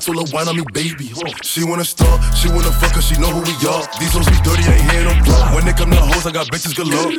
Huh. 0.07 0.13
I 0.13 0.15
told 0.15 0.29
her, 0.29 0.35
wine 0.35 0.49
on 0.49 0.57
me, 0.57 0.65
baby. 0.73 1.13
She 1.43 1.65
wanna 1.65 1.85
start, 1.85 2.23
she 2.37 2.49
wanna 2.49 2.71
fuck 2.71 2.95
her, 2.95 3.03
she 3.03 3.19
know 3.19 3.31
who 3.31 3.43
we 3.43 3.55
are. 3.67 3.83
These 3.99 4.13
hoes 4.15 4.27
be 4.27 4.39
dirty, 4.47 4.63
ain't 4.63 4.91
here 4.91 5.03
no 5.03 5.15
blood. 5.25 5.55
When 5.55 5.65
they 5.65 5.73
come 5.73 5.91
to 5.91 5.97
hoes, 5.97 6.27
I 6.27 6.33
got 6.33 6.47
bitches 6.47 6.77
galore. 6.77 7.11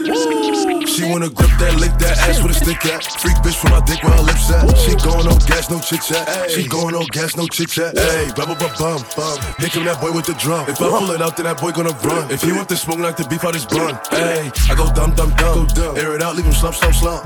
She 0.88 1.04
wanna 1.04 1.30
grip 1.30 1.52
that, 1.60 1.76
lick 1.80 1.92
that 2.00 2.18
ass 2.30 2.42
with 2.42 2.52
a 2.52 2.54
stick 2.56 2.86
at. 2.86 3.04
Freak 3.20 3.36
bitch 3.44 3.60
from 3.60 3.72
my 3.72 3.82
dick 3.84 4.02
where 4.04 4.14
her 4.14 4.24
lips 4.24 4.50
at. 4.52 4.64
She 4.78 4.96
going 5.04 5.28
on 5.28 5.38
gas, 5.44 5.70
no 5.70 5.80
chit 5.80 6.02
chat. 6.02 6.50
She 6.50 6.68
going 6.68 6.96
on 6.96 7.06
gas, 7.12 7.36
no 7.36 7.48
chit 7.48 7.70
chat. 7.70 7.98
Hey, 7.98 8.32
blah 8.36 8.46
blah 8.46 8.56
blah 8.56 8.72
bum 8.80 9.04
bum. 9.16 9.36
Hit 9.60 9.76
him 9.76 9.84
that 9.84 10.00
boy 10.00 10.12
with 10.12 10.26
the 10.26 10.34
drum. 10.40 10.64
If 10.70 10.80
I 10.80 10.88
pull 10.88 11.12
it 11.12 11.22
out, 11.22 11.36
then 11.36 11.46
that 11.46 11.60
boy 11.60 11.72
gonna 11.72 11.96
run. 12.08 12.32
If 12.32 12.42
he 12.42 12.52
want 12.54 12.70
the 12.70 12.78
smoke, 12.78 13.00
like 13.00 13.18
the 13.18 13.28
beef 13.28 13.44
out 13.44 13.54
his 13.54 13.66
bun. 13.66 14.00
Hey, 14.12 14.52
I 14.72 14.76
go 14.76 14.88
dumb 14.94 15.12
dumb 15.12 15.36
dumb. 15.36 15.68
Air 15.98 16.16
it 16.16 16.22
out, 16.24 16.36
leave 16.36 16.46
him 16.46 16.54
slump 16.54 16.76
slump 16.76 16.96
slump. 16.96 17.24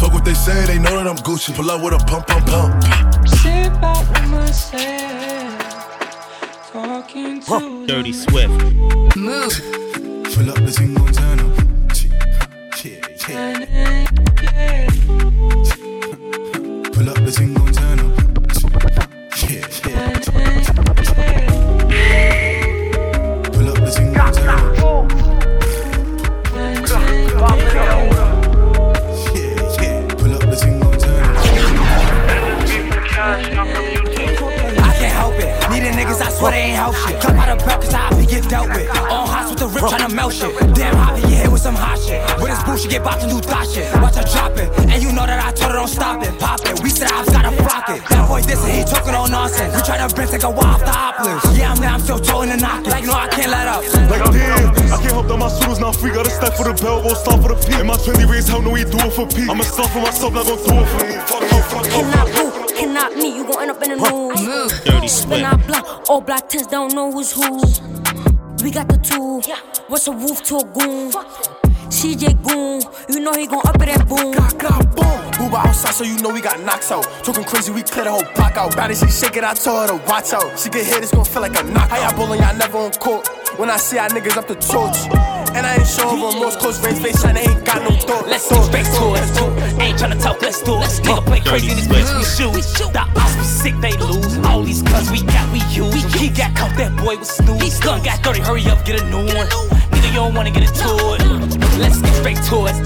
Fuck 0.00 0.12
what 0.12 0.24
they 0.24 0.34
say, 0.34 0.66
they 0.66 0.78
know 0.78 0.96
that 0.98 1.06
I'm 1.06 1.16
Gucci. 1.22 1.54
Pull 1.54 1.70
out 1.70 1.80
with 1.82 1.94
a 1.94 1.98
pump 2.04 2.26
pump 2.26 2.46
pump. 2.46 2.82
Sit 3.28 3.70
back 3.80 4.02
with 4.10 4.28
myself, 4.30 4.95
talking 6.76 7.40
to 7.40 7.86
Dirty 7.86 8.12
Swift. 8.12 8.50
Move. 9.16 9.54
Pull 10.34 10.50
up 10.50 10.58
the 10.66 10.70
single 10.70 11.06
turn 11.06 11.40
up. 11.40 11.56
Yeah, 12.84 13.00
yeah. 13.30 14.06
Pull 16.92 17.08
up 17.08 17.16
the 17.24 17.32
single 17.32 17.66
turn 17.72 18.00
up. 18.00 18.05
Swear 36.36 36.52
they 36.52 36.72
ain't 36.72 36.76
help 36.76 36.94
shit. 36.94 37.20
Come 37.20 37.36
out 37.36 37.48
of 37.48 37.64
breath, 37.64 37.80
cause 37.80 37.94
I 37.94 38.12
be 38.14 38.26
get 38.26 38.48
dealt 38.48 38.68
with. 38.68 38.88
On 39.08 39.26
hots 39.26 39.50
with 39.50 39.60
the 39.60 39.68
rip, 39.68 39.84
tryna 39.84 40.12
melt 40.12 40.32
shit. 40.32 40.52
Damn, 40.74 40.96
hot, 40.96 41.16
you 41.20 41.36
hit 41.36 41.50
with 41.50 41.62
some 41.62 41.74
hot 41.74 41.98
shit. 41.98 42.20
With 42.40 42.52
this 42.52 42.62
bullshit, 42.64 42.90
get 42.90 43.02
bopped 43.02 43.22
and 43.24 43.30
do 43.32 43.40
thot 43.40 43.66
shit. 43.66 43.88
Watch 44.00 44.16
her 44.16 44.26
drop 44.28 44.56
it. 44.60 44.68
And 44.92 45.02
you 45.02 45.12
know 45.12 45.24
that 45.26 45.40
I 45.40 45.52
told 45.52 45.72
her 45.72 45.78
don't 45.80 45.88
stop 45.88 46.22
it. 46.22 46.32
Pop 46.38 46.60
it. 46.66 46.80
We 46.82 46.90
said 46.90 47.08
I've 47.10 47.26
gotta 47.26 47.52
flock 47.56 47.88
it. 47.88 48.00
That 48.10 48.28
boy 48.28 48.42
this 48.42 48.62
and 48.64 48.72
he 48.72 48.84
talking 48.84 49.14
all 49.14 49.28
nonsense. 49.28 49.74
We 49.74 49.80
tryna 49.80 50.12
bring, 50.14 50.28
take 50.28 50.44
a 50.44 50.50
while 50.50 50.76
off 50.76 50.84
the 50.84 50.92
hoppers. 50.92 51.42
Yeah, 51.56 51.72
I'm 51.72 51.78
there, 51.80 51.90
I'm 51.90 52.00
still 52.00 52.20
towing 52.20 52.50
the 52.50 52.56
knock. 52.56 52.86
Like, 52.86 53.04
no, 53.04 53.12
I 53.12 53.28
can't 53.28 53.50
let 53.50 53.66
up. 53.68 53.82
Like 54.10 54.22
I'm 54.22 54.34
here, 54.34 54.52
I 54.92 54.98
can't 55.00 55.16
help 55.16 55.28
that 55.28 55.38
my 55.38 55.48
shooters 55.48 55.80
not 55.80 55.96
free. 55.96 56.12
Gotta 56.12 56.30
stack 56.30 56.54
for 56.54 56.64
the 56.64 56.74
bell, 56.74 57.02
won't 57.02 57.16
stop 57.16 57.40
for 57.40 57.48
the 57.48 57.58
P. 57.58 57.74
And 57.80 57.88
my 57.88 57.96
trendy 57.96 58.28
rings, 58.28 58.48
hell 58.48 58.62
no, 58.62 58.70
we 58.70 58.84
do 58.84 58.98
it 58.98 59.12
for 59.12 59.26
P. 59.26 59.48
I'ma 59.48 59.64
stop 59.64 59.90
for 59.90 60.00
myself, 60.00 60.32
not 60.32 60.46
gon' 60.46 60.58
do 60.60 60.74
it 60.76 60.88
for 60.88 61.00
me. 61.04 61.16
Fuck 61.24 61.42
you, 61.50 61.60
fuck 61.72 62.52
you. 62.52 62.55
Cannot 62.76 63.10
boo, 63.10 63.16
cannot 63.16 63.16
me, 63.16 63.36
you 63.36 63.44
gon' 63.44 63.62
end 63.62 63.70
up 63.70 63.82
in 63.82 63.90
the 63.90 63.96
news. 63.96 64.84
Dirty 64.84 65.08
Spin 65.08 65.28
Swift. 65.28 65.44
out 65.44 65.66
block, 65.66 66.10
all 66.10 66.20
black 66.20 66.48
tents 66.48 66.66
don't 66.66 66.94
know 66.94 67.10
who's 67.10 67.32
who. 67.32 67.56
We 68.62 68.70
got 68.70 68.88
the 68.88 68.98
two, 69.02 69.40
what's 69.88 70.06
a 70.06 70.12
wolf 70.12 70.42
to 70.44 70.56
a 70.56 70.64
goon? 70.64 71.12
CJ 71.88 72.42
Goon, 72.42 72.82
you 73.08 73.20
know 73.20 73.32
he 73.32 73.46
gon' 73.46 73.62
up 73.64 73.80
it 73.80 73.88
and 73.88 74.08
boom. 74.08 74.34
Booba 75.36 75.66
outside, 75.66 75.94
so 75.94 76.04
you 76.04 76.18
know 76.18 76.30
we 76.30 76.40
got 76.40 76.60
knocks 76.60 76.90
out. 76.90 77.04
Talking 77.22 77.44
crazy, 77.44 77.72
we 77.72 77.82
clear 77.82 78.04
the 78.04 78.10
whole 78.10 78.24
block 78.34 78.56
out. 78.56 78.74
Body, 78.76 78.94
she 78.94 79.06
shake 79.06 79.36
it, 79.36 79.44
I 79.44 79.54
told 79.54 79.88
her 79.88 79.96
to 79.98 80.04
watch 80.06 80.32
out. 80.32 80.58
She 80.58 80.68
get 80.68 80.84
hit, 80.86 81.02
it's 81.02 81.12
gon' 81.12 81.24
feel 81.24 81.42
like 81.42 81.58
a 81.58 81.62
knock. 81.62 81.88
How 81.88 81.96
y'all 82.02 82.16
bowling, 82.16 82.40
y'all 82.40 82.56
never 82.56 82.78
on 82.78 82.90
court. 82.92 83.28
When 83.58 83.70
I 83.70 83.78
see 83.78 83.96
y'all 83.96 84.08
niggas 84.10 84.36
up 84.36 84.46
the 84.46 84.54
torch. 84.54 85.08
And 85.56 85.64
I 85.64 85.80
ain't 85.80 85.88
showing 85.88 86.20
remorse, 86.20 86.56
close 86.56 86.76
range 86.84 87.00
face, 87.00 87.22
shine, 87.22 87.38
ain't 87.38 87.64
got 87.64 87.80
no 87.80 87.96
thought. 87.96 88.28
Let's 88.28 88.44
get 88.52 88.60
straight 88.68 88.84
to 88.84 89.04
it. 89.16 89.80
Ain't 89.80 89.96
tryna 89.96 90.20
talk, 90.20 90.42
let's 90.42 90.60
do 90.60 90.76
it. 90.76 90.84
Nigga 91.00 91.24
play 91.24 91.40
crazy 91.40 91.70
in 91.70 91.76
this 91.80 91.88
bitch, 91.88 92.04
we 92.52 92.60
shoot. 92.60 92.92
The 92.92 93.00
ops 93.00 93.36
be 93.36 93.44
sick, 93.44 93.76
they 93.80 93.96
lose. 93.96 94.36
All 94.44 94.62
these 94.62 94.82
guns 94.82 95.10
we 95.10 95.22
got, 95.24 95.48
we 95.52 95.64
use. 95.72 95.96
He 96.12 96.28
got 96.28 96.54
caught, 96.54 96.76
that 96.76 96.92
boy 97.00 97.16
was 97.16 97.30
snooze. 97.30 97.80
Gun 97.80 98.04
got 98.04 98.22
dirty, 98.22 98.40
hurry 98.40 98.68
up, 98.68 98.84
get 98.84 99.00
a 99.00 99.04
new 99.08 99.24
one. 99.24 99.48
Nigga, 99.88 100.08
you 100.12 100.20
don't 100.20 100.34
wanna 100.34 100.50
get 100.50 100.68
into 100.68 100.92
it. 101.16 101.24
Let's 101.80 102.02
get 102.02 102.12
straight 102.20 102.42
to 102.52 102.68
it. 102.68 102.76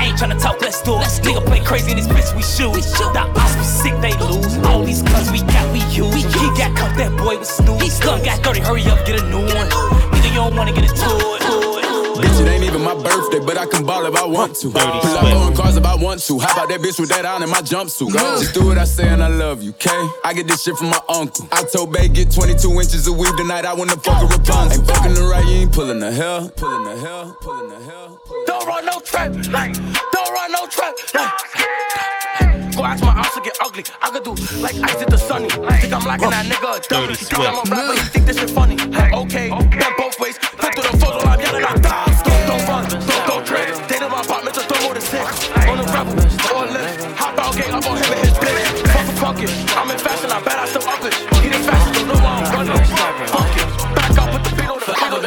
Ain't 0.00 0.16
tryna 0.16 0.40
talk, 0.40 0.62
let's 0.62 0.80
do 0.80 0.96
it. 0.96 1.04
Nigga 1.20 1.44
play 1.44 1.60
crazy 1.60 1.90
in 1.90 1.98
this 1.98 2.08
bitch, 2.08 2.32
we 2.32 2.40
shoot. 2.40 2.72
The 3.12 3.20
ops 3.20 3.56
be 3.60 3.64
sick, 3.64 4.00
they 4.00 4.16
lose. 4.24 4.56
All 4.64 4.82
these 4.82 5.02
guns 5.02 5.30
we 5.30 5.44
got, 5.44 5.68
we 5.76 5.84
use. 5.92 6.24
He 6.32 6.46
got 6.56 6.72
caught, 6.72 6.96
that 6.96 7.12
boy 7.18 7.36
was 7.36 7.50
snooze. 7.50 8.00
Gun 8.00 8.24
got 8.24 8.42
dirty, 8.42 8.60
hurry 8.60 8.86
up, 8.88 9.04
get 9.04 9.20
a 9.20 9.28
new 9.28 9.44
one. 9.44 9.68
Nigga, 10.24 10.30
you 10.30 10.34
don't 10.36 10.56
wanna 10.56 10.72
get 10.72 10.84
into 10.84 11.04
it. 11.04 11.42
Bitch, 12.14 12.40
it 12.40 12.48
ain't 12.48 12.64
even 12.64 12.80
my 12.80 12.94
birthday, 12.94 13.40
but 13.40 13.58
I 13.58 13.66
can 13.66 13.84
ball 13.84 14.06
if 14.06 14.14
I 14.14 14.24
want 14.24 14.56
to. 14.56 14.70
Pull 14.70 14.80
up 14.80 15.24
on 15.24 15.54
cars 15.54 15.76
if 15.76 15.84
I 15.84 15.96
want 15.96 16.22
to. 16.22 16.38
How 16.38 16.52
about 16.52 16.68
that 16.68 16.80
bitch 16.80 16.98
with 16.98 17.10
that 17.10 17.26
on 17.26 17.42
in 17.42 17.50
my 17.50 17.60
jumpsuit? 17.60 18.12
Just 18.12 18.54
do 18.54 18.66
what 18.66 18.78
I 18.78 18.84
say 18.84 19.08
and 19.08 19.22
I 19.22 19.28
love 19.28 19.62
you, 19.62 19.70
okay? 19.70 20.08
I 20.24 20.32
get 20.32 20.46
this 20.46 20.62
shit 20.62 20.76
from 20.76 20.88
my 20.88 21.00
uncle. 21.08 21.46
I 21.52 21.64
told 21.64 21.92
Bay 21.92 22.08
get 22.08 22.30
22 22.30 22.70
inches 22.70 23.06
of 23.06 23.18
weed 23.18 23.36
tonight. 23.36 23.66
I 23.66 23.74
wanna 23.74 23.96
fuck 23.96 24.22
a 24.22 24.26
Rapunzel. 24.26 24.72
Ain't 24.72 24.86
fucking 24.86 25.14
the 25.14 25.24
right, 25.24 25.44
you 25.44 25.56
ain't 25.62 25.72
pulling 25.72 25.98
the 25.98 26.12
hell. 26.12 26.48
Pulling 26.50 26.84
the 26.84 26.96
hell, 26.96 27.36
pulling 27.40 27.68
the 27.68 27.84
hell. 27.84 28.20
Don't 28.46 28.66
run 28.66 28.86
no 28.86 29.00
trap, 29.00 29.34
like, 29.50 29.74
don't 30.12 30.32
run 30.32 30.52
no 30.52 30.66
trap, 30.68 30.94
like. 31.14 32.53
Go 32.84 32.90
ask 32.90 33.02
my 33.02 33.12
house 33.12 33.32
to 33.32 33.40
get 33.40 33.56
ugly. 33.62 33.82
I 34.02 34.10
could 34.10 34.24
do 34.24 34.34
like 34.60 34.76
ice 34.76 35.00
at 35.00 35.08
the 35.08 35.16
sunny. 35.16 35.48
Think 35.48 35.94
I'm 35.94 36.04
locking 36.04 36.28
that 36.28 36.44
nigga 36.44 36.76
a 36.76 36.80
dummy. 36.84 37.16
Dirty 37.16 37.24
Girl, 37.32 37.46
I'm 37.48 37.56
a 37.56 37.64
Swift. 37.64 37.72
rapper, 37.72 37.94
you 37.96 38.08
think 38.12 38.26
this 38.26 38.38
shit 38.38 38.50
funny. 38.50 38.76
Okay, 39.24 39.48
bend 39.48 39.94
both 39.96 40.20
ways. 40.20 40.36
Flip 40.36 40.74
through 40.74 40.92
the 40.92 40.98
photo, 41.00 41.24
I'm 41.24 41.40
yelling 41.40 41.64
out, 41.64 41.80
die. 41.80 42.12
Don't, 42.28 42.44
don't 42.44 42.68
run, 42.68 42.84
don't 42.84 43.24
go 43.24 43.40
trip. 43.40 43.72
Stay 43.88 43.98
to 44.04 44.08
my 44.10 44.20
apartment, 44.20 44.54
just 44.54 44.68
throw 44.68 44.84
more 44.84 44.92
than 44.92 45.00
six. 45.00 45.48
On 45.64 45.80
the 45.80 45.86
rebel, 45.96 46.12
or 46.52 46.68
a 46.68 46.72
lift. 46.76 47.00
Hop 47.16 47.38
out, 47.40 47.56
gang 47.56 47.72
up 47.72 47.88
on 47.88 47.96
him 47.96 48.12
and 48.12 48.20
his 48.20 48.36
bitch. 48.36 48.68
Fuck 48.92 49.08
a 49.08 49.14
bucket. 49.16 49.50
I'm 49.80 49.88
in 49.88 49.96
fashion, 49.96 50.28
I 50.28 50.42
bet 50.44 50.58
I 50.60 50.66
still 50.68 50.84
up 50.84 51.04
it. 51.08 51.33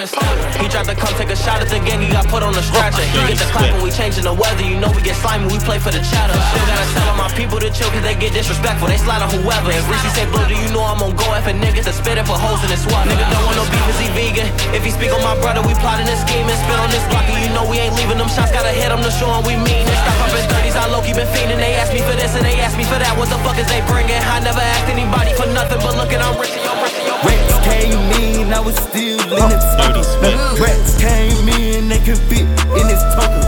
Forever. 0.09 0.47
He 0.57 0.67
tried 0.67 0.87
to 0.89 0.95
come 0.95 1.13
take 1.15 1.29
a 1.29 1.35
shot 1.35 1.61
at 1.61 1.69
the 1.69 1.79
gang, 1.83 2.01
he 2.01 2.09
got 2.09 2.27
put 2.27 2.41
on 2.41 2.53
the 2.53 2.63
stretcher. 2.63 3.03
He 3.03 3.19
get 3.29 3.37
the 3.39 3.47
clap 3.51 3.71
when 3.75 3.83
we 3.83 3.91
changing 3.91 4.23
the 4.23 4.33
weather, 4.33 4.63
you 4.63 4.79
know 4.79 4.89
we 4.91 5.01
get 5.01 5.15
slimy, 5.19 5.45
we 5.51 5.59
play 5.61 5.79
for 5.79 5.91
the 5.91 6.01
chatter. 6.01 6.33
Still 6.33 6.65
gotta 6.67 6.87
tell 6.93 7.07
all 7.11 7.19
my 7.19 7.29
people 7.37 7.59
to 7.59 7.69
chill, 7.69 7.89
cause 7.91 8.03
they 8.03 8.15
get 8.15 8.33
disrespectful, 8.33 8.87
they 8.87 8.97
slide 8.97 9.21
on 9.21 9.29
whoever. 9.29 9.69
If 9.71 9.85
Reese 9.87 10.07
say 10.15 10.25
blue, 10.27 10.43
do 10.47 10.55
you 10.55 10.69
know 10.73 10.83
I'm 10.83 11.01
on 11.03 11.15
go 11.15 11.27
and 11.33 11.61
niggas 11.63 11.85
that 11.85 11.95
spit 11.95 12.17
it 12.17 12.25
for 12.25 12.35
hoes 12.35 12.59
in 12.65 12.69
his 12.73 12.81
swat. 12.83 13.05
Nigga 13.07 13.23
don't 13.29 13.43
want 13.45 13.57
no 13.61 13.65
beef, 13.69 13.99
he 14.01 14.09
vegan? 14.17 14.47
If 14.73 14.83
he 14.83 14.91
speak 14.91 15.13
on 15.13 15.21
my 15.21 15.37
brother, 15.39 15.61
we 15.61 15.77
plotting 15.79 16.09
and 16.09 16.19
spit 16.19 16.79
on 16.79 16.89
this 16.89 17.05
block, 17.07 17.23
and 17.29 17.39
you 17.39 17.49
know 17.53 17.63
we 17.69 17.77
ain't 17.79 17.95
leaving 17.95 18.17
them 18.17 18.27
shots, 18.27 18.51
gotta 18.51 18.73
hit 18.73 18.89
them 18.89 19.03
to 19.03 19.11
show 19.11 19.29
'em 19.31 19.43
we 19.45 19.55
mean 19.55 19.85
it. 19.85 19.97
Stop 20.03 20.27
up 20.27 20.33
in 20.33 20.43
30s, 20.49 20.75
I 20.75 20.87
low 20.89 21.01
key 21.05 21.13
been 21.13 21.29
fiending, 21.31 21.59
they 21.59 21.75
ask 21.75 21.93
me 21.93 22.01
for 22.01 22.15
this 22.15 22.33
and 22.35 22.43
they 22.43 22.59
ask 22.59 22.75
me 22.75 22.83
for 22.83 22.97
that, 22.97 23.13
what 23.15 23.29
the 23.29 23.39
fuck 23.45 23.57
is 23.59 23.67
they 23.67 23.81
bringing? 23.87 24.19
I 24.19 24.39
never 24.39 24.59
asked 24.59 24.89
anybody 24.89 25.31
for 25.33 25.47
nothing, 25.47 25.79
but 25.85 25.95
look 25.95 26.11
at 26.11 26.21
I'm 26.21 26.35
rich 26.39 26.55
and 26.55 26.63
yo, 26.65 26.73
rich 26.83 26.95
and 26.95 27.07
you 27.11 27.17
Rex 27.27 28.26
I 28.53 28.59
was 28.59 28.75
still 28.75 29.19
in 29.19 29.27
the 29.29 29.59
tucker. 29.77 30.61
Rex 30.61 30.97
came 30.99 31.49
in, 31.49 31.89
they 31.89 31.99
could 31.99 32.17
fit 32.29 32.41
in 32.41 32.87
his 32.87 33.03
tucker. 33.13 33.43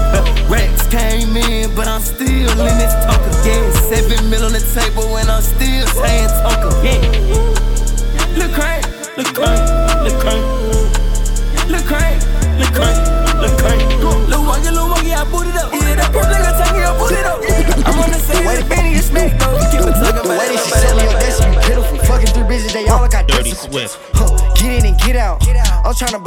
Rex 0.50 0.79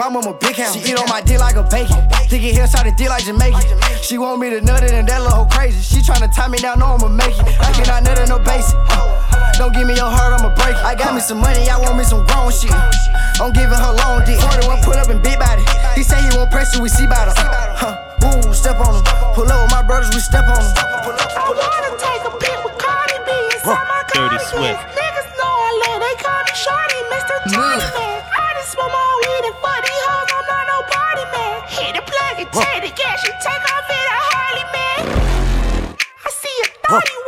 I'm 0.03 0.11
tryna 0.11 0.15
buy 0.15 0.27
mama 0.27 0.39
big 0.39 0.57
house. 0.57 0.75
She 0.75 0.91
eat 0.91 0.99
on 0.99 1.07
my 1.09 1.21
dick 1.23 1.39
like 1.39 1.55
a 1.55 1.63
bacon. 1.63 2.03
Think 2.27 2.43
it 2.43 2.55
hillside 2.59 2.87
a 2.87 2.93
dick 2.97 3.09
like 3.09 3.25
Jamaican. 3.25 3.63
She 4.03 4.19
want 4.19 4.41
me 4.41 4.51
to 4.51 4.61
nut 4.61 4.83
it 4.83 4.91
and 4.91 5.07
that 5.07 5.23
little 5.23 5.47
hoe 5.47 5.47
crazy. 5.47 5.79
She 5.79 6.03
tryna 6.03 6.35
tie 6.35 6.49
me 6.49 6.59
down, 6.59 6.81
know 6.81 6.99
I'ma 6.99 7.09
make 7.09 7.39
it. 7.39 7.47
I 7.63 7.71
cannot 7.71 8.03
nut 8.03 8.19
it, 8.19 8.29
no 8.29 8.39
basic. 8.43 8.75
Don't 9.59 9.71
give 9.71 9.87
me 9.87 9.95
your 9.95 10.11
heart, 10.11 10.35
I'ma 10.35 10.51
break 10.59 10.75
it. 10.75 10.83
I 10.83 10.95
got 10.99 11.15
me 11.15 11.21
some 11.21 11.39
money, 11.39 11.71
I 11.71 11.79
want 11.79 11.97
me 11.99 12.05
some 12.05 12.27
grown 12.27 12.51
shit. 12.51 12.75
I'm 13.39 13.55
giving 13.55 13.79
her 13.79 13.95
long 14.03 14.27
dick. 14.27 14.43
41 14.43 14.83
put 14.83 14.99
up 14.99 15.07
and 15.07 15.23
big 15.23 15.39
body. 15.39 15.63
He 15.95 16.03
say 16.03 16.19
he 16.19 16.35
won't 16.35 16.51
press 16.51 16.75
you, 16.75 16.83
we 16.83 16.89
see 16.89 17.07
about 17.07 17.31
him. 17.31 17.47
Huh. 17.79 17.95
Ooh, 18.27 18.51
step 18.55 18.83
on 18.83 18.99
him. 18.99 19.05
Pull 19.39 19.47
up 19.47 19.59
with 19.63 19.71
my 19.71 19.87
brothers, 19.87 20.11
we 20.11 20.19
step 20.19 20.51
on 20.51 20.59
him. 20.59 20.73
I 20.83 21.47
wanna 21.47 21.95
take 21.95 22.27
a 22.27 22.33
pic 22.43 22.59
with 22.67 22.75
Cardi 22.75 23.19
B 23.23 23.31
inside 23.55 23.87
my 23.87 24.03
Dirty 24.11 24.39
Swift. 24.51 24.83
Niggas 24.99 25.31
know 25.39 25.47
I 25.47 25.71
love, 25.87 25.99
they 26.03 26.17
call 26.19 26.43
me 26.43 26.55
Shorty, 26.59 26.99
Mr. 27.07 27.35
Johnny 27.55 27.87
Man. 27.95 28.19
I 28.35 28.51
just 28.59 28.75
smoke 28.75 28.91
my 28.91 29.22
take 32.53 32.83
the 32.83 32.93
gas, 32.95 33.25
you 33.25 33.33
take 33.41 33.65
off 33.73 33.89
in 33.89 34.07
a 34.13 34.21
Harley 34.29 34.67
man. 34.77 35.97
I 36.25 36.31
see 36.31 36.57
a 36.61 36.69
30 36.87 37.22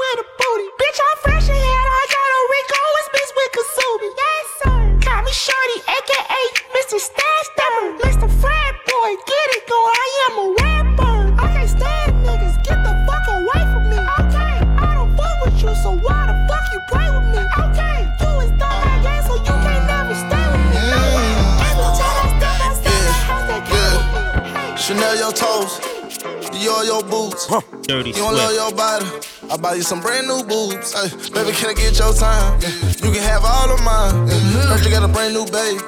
Dirty 27.86 28.10
You 28.10 28.24
don't 28.24 28.34
love 28.34 28.54
your 28.54 28.72
body. 28.72 29.04
I 29.50 29.58
buy 29.58 29.74
you 29.74 29.82
some 29.82 30.00
brand 30.00 30.26
new 30.26 30.42
boobs. 30.42 30.96
Ay, 30.96 31.12
baby, 31.36 31.52
can 31.52 31.68
I 31.68 31.74
get 31.76 31.92
your 31.98 32.14
time? 32.16 32.56
You 33.04 33.12
can 33.12 33.20
have 33.20 33.44
all 33.44 33.68
of 33.68 33.80
mine. 33.84 34.24
Mm-hmm. 34.24 34.72
Heard 34.72 34.84
you 34.84 34.90
got 34.90 35.04
a 35.04 35.12
brand 35.12 35.34
new 35.34 35.44
babe. 35.44 35.80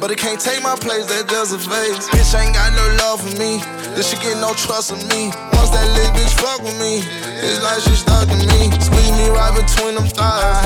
But 0.00 0.10
it 0.10 0.16
can't 0.16 0.40
take 0.40 0.62
my 0.62 0.74
place, 0.74 1.04
that 1.12 1.28
just 1.28 1.52
a 1.52 1.60
phase. 1.60 2.08
Bitch 2.08 2.32
ain't 2.32 2.56
got 2.56 2.72
no 2.72 2.84
love 2.96 3.20
for 3.20 3.36
me. 3.36 3.60
This 3.92 4.08
shit 4.08 4.24
get 4.24 4.40
no 4.40 4.56
trust 4.56 4.96
in 4.96 4.98
me. 5.12 5.28
Once 5.52 5.68
that 5.68 5.84
little 5.92 6.16
bitch 6.16 6.32
fuck 6.32 6.64
with 6.64 6.80
me, 6.80 7.04
it's 7.44 7.60
like 7.60 7.78
she 7.84 7.92
stuck 7.92 8.24
in 8.32 8.40
me. 8.48 8.72
Squeeze 8.80 9.12
me 9.12 9.28
right 9.28 9.52
between 9.52 10.00
them 10.00 10.08
thighs. 10.08 10.63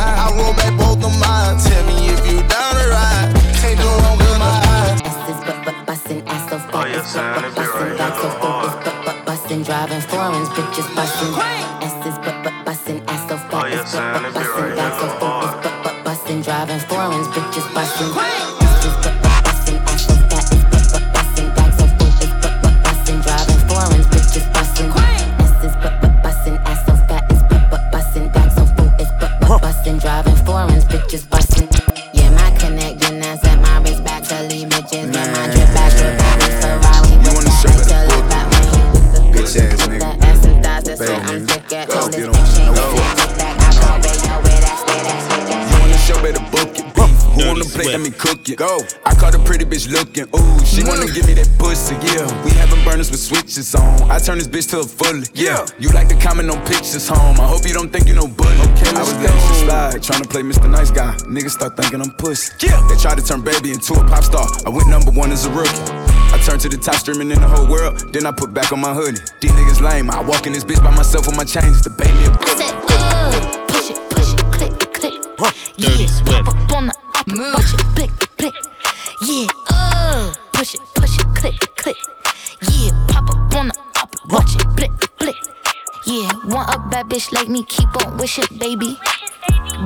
Turn 54.39 54.51
this 54.51 54.67
bitch 54.67 54.71
to 54.71 54.81
a 54.81 54.85
fully. 54.85 55.27
Yeah. 55.35 55.67
You 55.79 55.89
like 55.91 56.09
to 56.09 56.17
comment 56.17 56.51
on 56.51 56.65
pictures 56.67 57.09
home. 57.09 57.41
I 57.41 57.47
hope 57.47 57.67
you 57.67 57.75
don't 57.75 57.91
think 57.91 58.07
you 58.07 58.15
know 58.15 58.27
bully. 58.27 58.55
Okay, 58.73 58.91
I 58.95 59.01
was 59.01 59.15
letting 59.19 59.41
shit 59.41 59.67
slide, 59.67 60.03
trying 60.03 60.23
to 60.23 60.29
play 60.29 60.43
Mr. 60.43 60.71
Nice 60.71 60.91
Guy. 60.91 61.15
Niggas 61.27 61.51
start 61.51 61.77
thinking 61.77 62.01
I'm 62.01 62.11
pussy. 62.13 62.53
Yeah. 62.67 62.81
They 62.89 62.97
tried 62.97 63.19
to 63.19 63.25
turn 63.25 63.43
baby 63.43 63.73
into 63.73 63.95
a 63.95 64.05
pop 64.05 64.25
star. 64.25 64.47
I 64.67 64.71
went 64.71 64.89
number 64.89 65.11
one 65.11 65.33
as 65.33 65.47
a 65.47 65.51
rookie. 65.51 65.71
I 66.31 66.39
turned 66.45 66.61
to 66.63 66.69
the 66.69 66.77
top 66.77 66.97
streaming 66.97 67.31
in 67.31 67.41
the 67.41 67.49
whole 67.49 67.69
world. 67.69 68.13
Then 68.13 68.27
I 68.27 68.33
put 68.33 68.53
back 68.53 68.73
on 68.73 68.81
my 68.81 68.95
hoodie. 68.95 69.21
These 69.41 69.53
niggas 69.53 69.81
lame. 69.81 70.11
I 70.11 70.23
walk 70.23 70.47
in 70.47 70.53
this 70.53 70.65
bitch 70.65 70.83
by 70.83 70.95
myself 70.95 71.27
with 71.27 71.37
my 71.37 71.45
chains 71.45 71.83
to 71.83 71.91
pay 71.91 72.13
me 72.13 72.27
a 72.27 72.31
bitch 87.19 87.33
like 87.33 87.49
me, 87.49 87.65
keep 87.65 87.89
on 88.07 88.17
wishing, 88.17 88.45
baby. 88.59 88.97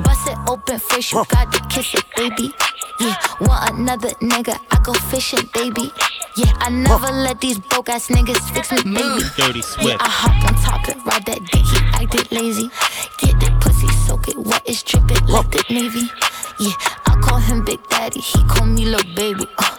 Bust 0.04 0.28
it 0.28 0.38
open 0.48 0.78
first, 0.78 1.12
you 1.12 1.24
got 1.28 1.50
to 1.52 1.60
kiss 1.68 1.94
it, 1.94 2.04
baby. 2.16 2.52
Yeah, 3.00 3.16
want 3.40 3.78
another 3.78 4.10
nigga, 4.20 4.58
I 4.70 4.78
go 4.82 4.92
fishing, 4.92 5.48
baby. 5.54 5.90
Yeah, 6.36 6.52
I 6.58 6.70
never 6.70 7.06
let 7.06 7.40
these 7.40 7.58
broke 7.58 7.88
ass 7.88 8.08
niggas 8.08 8.50
fix 8.52 8.70
me, 8.72 8.82
baby. 8.82 9.22
Dirty 9.36 9.62
Yeah, 9.80 9.96
I 10.00 10.08
hop 10.08 10.44
on 10.48 10.54
top 10.62 10.88
it, 10.88 10.96
ride 11.06 11.24
that 11.26 11.40
dick, 11.50 11.64
he 11.64 11.78
acted 12.04 12.30
lazy. 12.32 12.70
Get 13.18 13.40
that 13.40 13.60
pussy, 13.60 13.88
soak 14.06 14.28
it 14.28 14.36
wet, 14.36 14.62
it's 14.66 14.82
dripping 14.82 15.26
like 15.26 15.50
the 15.50 15.64
Navy. 15.70 16.10
Yeah, 16.58 16.72
I 17.06 17.18
call 17.22 17.38
him 17.38 17.64
Big 17.64 17.80
Daddy, 17.88 18.20
he 18.20 18.42
call 18.44 18.66
me 18.66 18.84
little 18.84 19.14
baby. 19.14 19.46
Uh, 19.56 19.62
they 19.62 19.62
know 19.62 19.71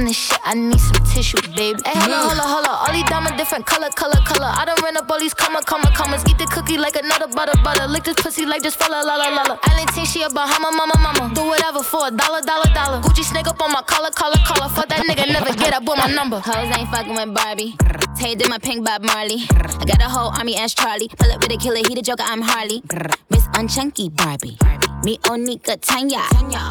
I'm 0.00 0.06
the 0.06 0.14
shit, 0.14 0.40
I 0.46 0.54
need 0.54 0.80
some 0.80 1.04
tissue, 1.12 1.36
baby. 1.52 1.76
Hey, 1.84 1.92
holla, 1.92 2.24
holla, 2.24 2.40
holla, 2.40 2.72
all 2.72 2.88
these 2.88 3.04
diamonds 3.04 3.36
different 3.36 3.66
color, 3.66 3.90
color, 3.92 4.16
color. 4.24 4.48
I 4.48 4.64
done 4.64 4.80
ran 4.80 4.96
up 4.96 5.10
all 5.10 5.20
these 5.20 5.34
comma, 5.34 5.60
comma, 5.60 5.92
commas. 5.92 6.24
Eat 6.24 6.38
the 6.38 6.46
cookie 6.46 6.78
like 6.78 6.96
another 6.96 7.28
butter, 7.28 7.52
butter. 7.60 7.86
Lick 7.86 8.04
this 8.04 8.16
pussy 8.16 8.46
like 8.46 8.62
just 8.62 8.78
fella, 8.78 9.04
la, 9.04 9.16
la, 9.20 9.28
la, 9.28 9.42
la. 9.42 9.58
Island 9.60 9.90
think 9.90 10.08
she 10.08 10.22
a 10.22 10.30
Bahama, 10.30 10.72
mama, 10.72 10.96
mama. 11.04 11.34
Do 11.34 11.44
whatever 11.44 11.82
for 11.82 12.08
a 12.08 12.10
dollar, 12.10 12.40
dollar, 12.40 12.72
dollar. 12.72 13.02
Gucci 13.04 13.28
snake 13.28 13.46
up 13.46 13.60
on 13.60 13.72
my 13.72 13.82
collar, 13.82 14.08
collar, 14.16 14.40
collar. 14.48 14.72
Fuck 14.72 14.88
that 14.88 15.04
nigga, 15.04 15.28
never 15.28 15.52
get 15.52 15.74
up 15.74 15.84
with 15.84 15.98
my 15.98 16.08
number. 16.08 16.40
Hoes 16.40 16.72
ain't 16.72 16.88
fucking 16.88 17.12
with 17.12 17.34
Barbie. 17.34 17.76
Tay 18.16 18.36
did 18.36 18.48
my 18.48 18.56
pink 18.56 18.86
Bob 18.86 19.04
Marley. 19.04 19.44
I 19.52 19.84
got 19.84 20.00
a 20.00 20.08
whole 20.08 20.32
army 20.32 20.56
as 20.56 20.72
Charlie. 20.72 21.08
Pull 21.12 21.30
up 21.30 21.42
with 21.42 21.52
a 21.52 21.58
killer, 21.58 21.84
he 21.86 21.94
the 21.94 22.00
joker, 22.00 22.24
I'm 22.24 22.40
Harley. 22.40 22.80
Miss 23.28 23.44
Unchunky 23.52 24.08
Barbie. 24.16 24.56
Me 25.04 25.18
Onika 25.28 25.76
Tanya. 25.80 26.24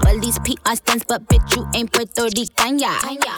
Well, 0.03 0.19
these 0.19 0.39
PR 0.39 0.73
stunts, 0.73 1.05
but 1.07 1.27
bitch, 1.27 1.55
you 1.55 1.67
ain't 1.75 1.91
Puerto 1.91 2.23
Rican. 2.35 2.79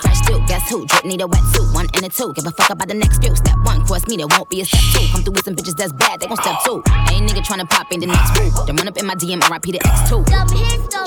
Fresh 0.01 0.21
too, 0.27 0.39
guess 0.47 0.69
who? 0.69 0.85
Drip 0.85 1.05
need 1.05 1.21
a 1.21 1.25
wetsuit, 1.25 1.73
one 1.73 1.87
and 1.95 2.05
a 2.05 2.09
two. 2.09 2.33
Give 2.33 2.45
a 2.45 2.51
fuck 2.51 2.69
about 2.69 2.87
the 2.87 2.93
next 2.93 3.21
few. 3.21 3.35
Step 3.35 3.57
one, 3.63 3.85
cross 3.85 4.07
me, 4.07 4.17
there 4.17 4.27
won't 4.27 4.49
be 4.49 4.61
a 4.61 4.65
step 4.65 4.81
two. 4.93 5.07
Come 5.11 5.23
through 5.23 5.33
with 5.33 5.45
some 5.45 5.55
bitches 5.55 5.75
that's 5.75 5.93
bad, 5.93 6.19
they 6.19 6.27
gon' 6.27 6.37
step 6.37 6.57
two. 6.65 6.83
Ain't 7.11 7.29
nigga 7.29 7.41
tryna 7.41 7.69
pop 7.69 7.91
in 7.91 7.99
the 7.99 8.07
next 8.07 8.37
fool. 8.37 8.65
Then 8.65 8.75
run 8.75 8.87
up 8.87 8.97
in 8.97 9.05
my 9.05 9.15
DM, 9.15 9.41
RIP 9.49 9.63
the 9.63 9.79
X2. 9.79 10.25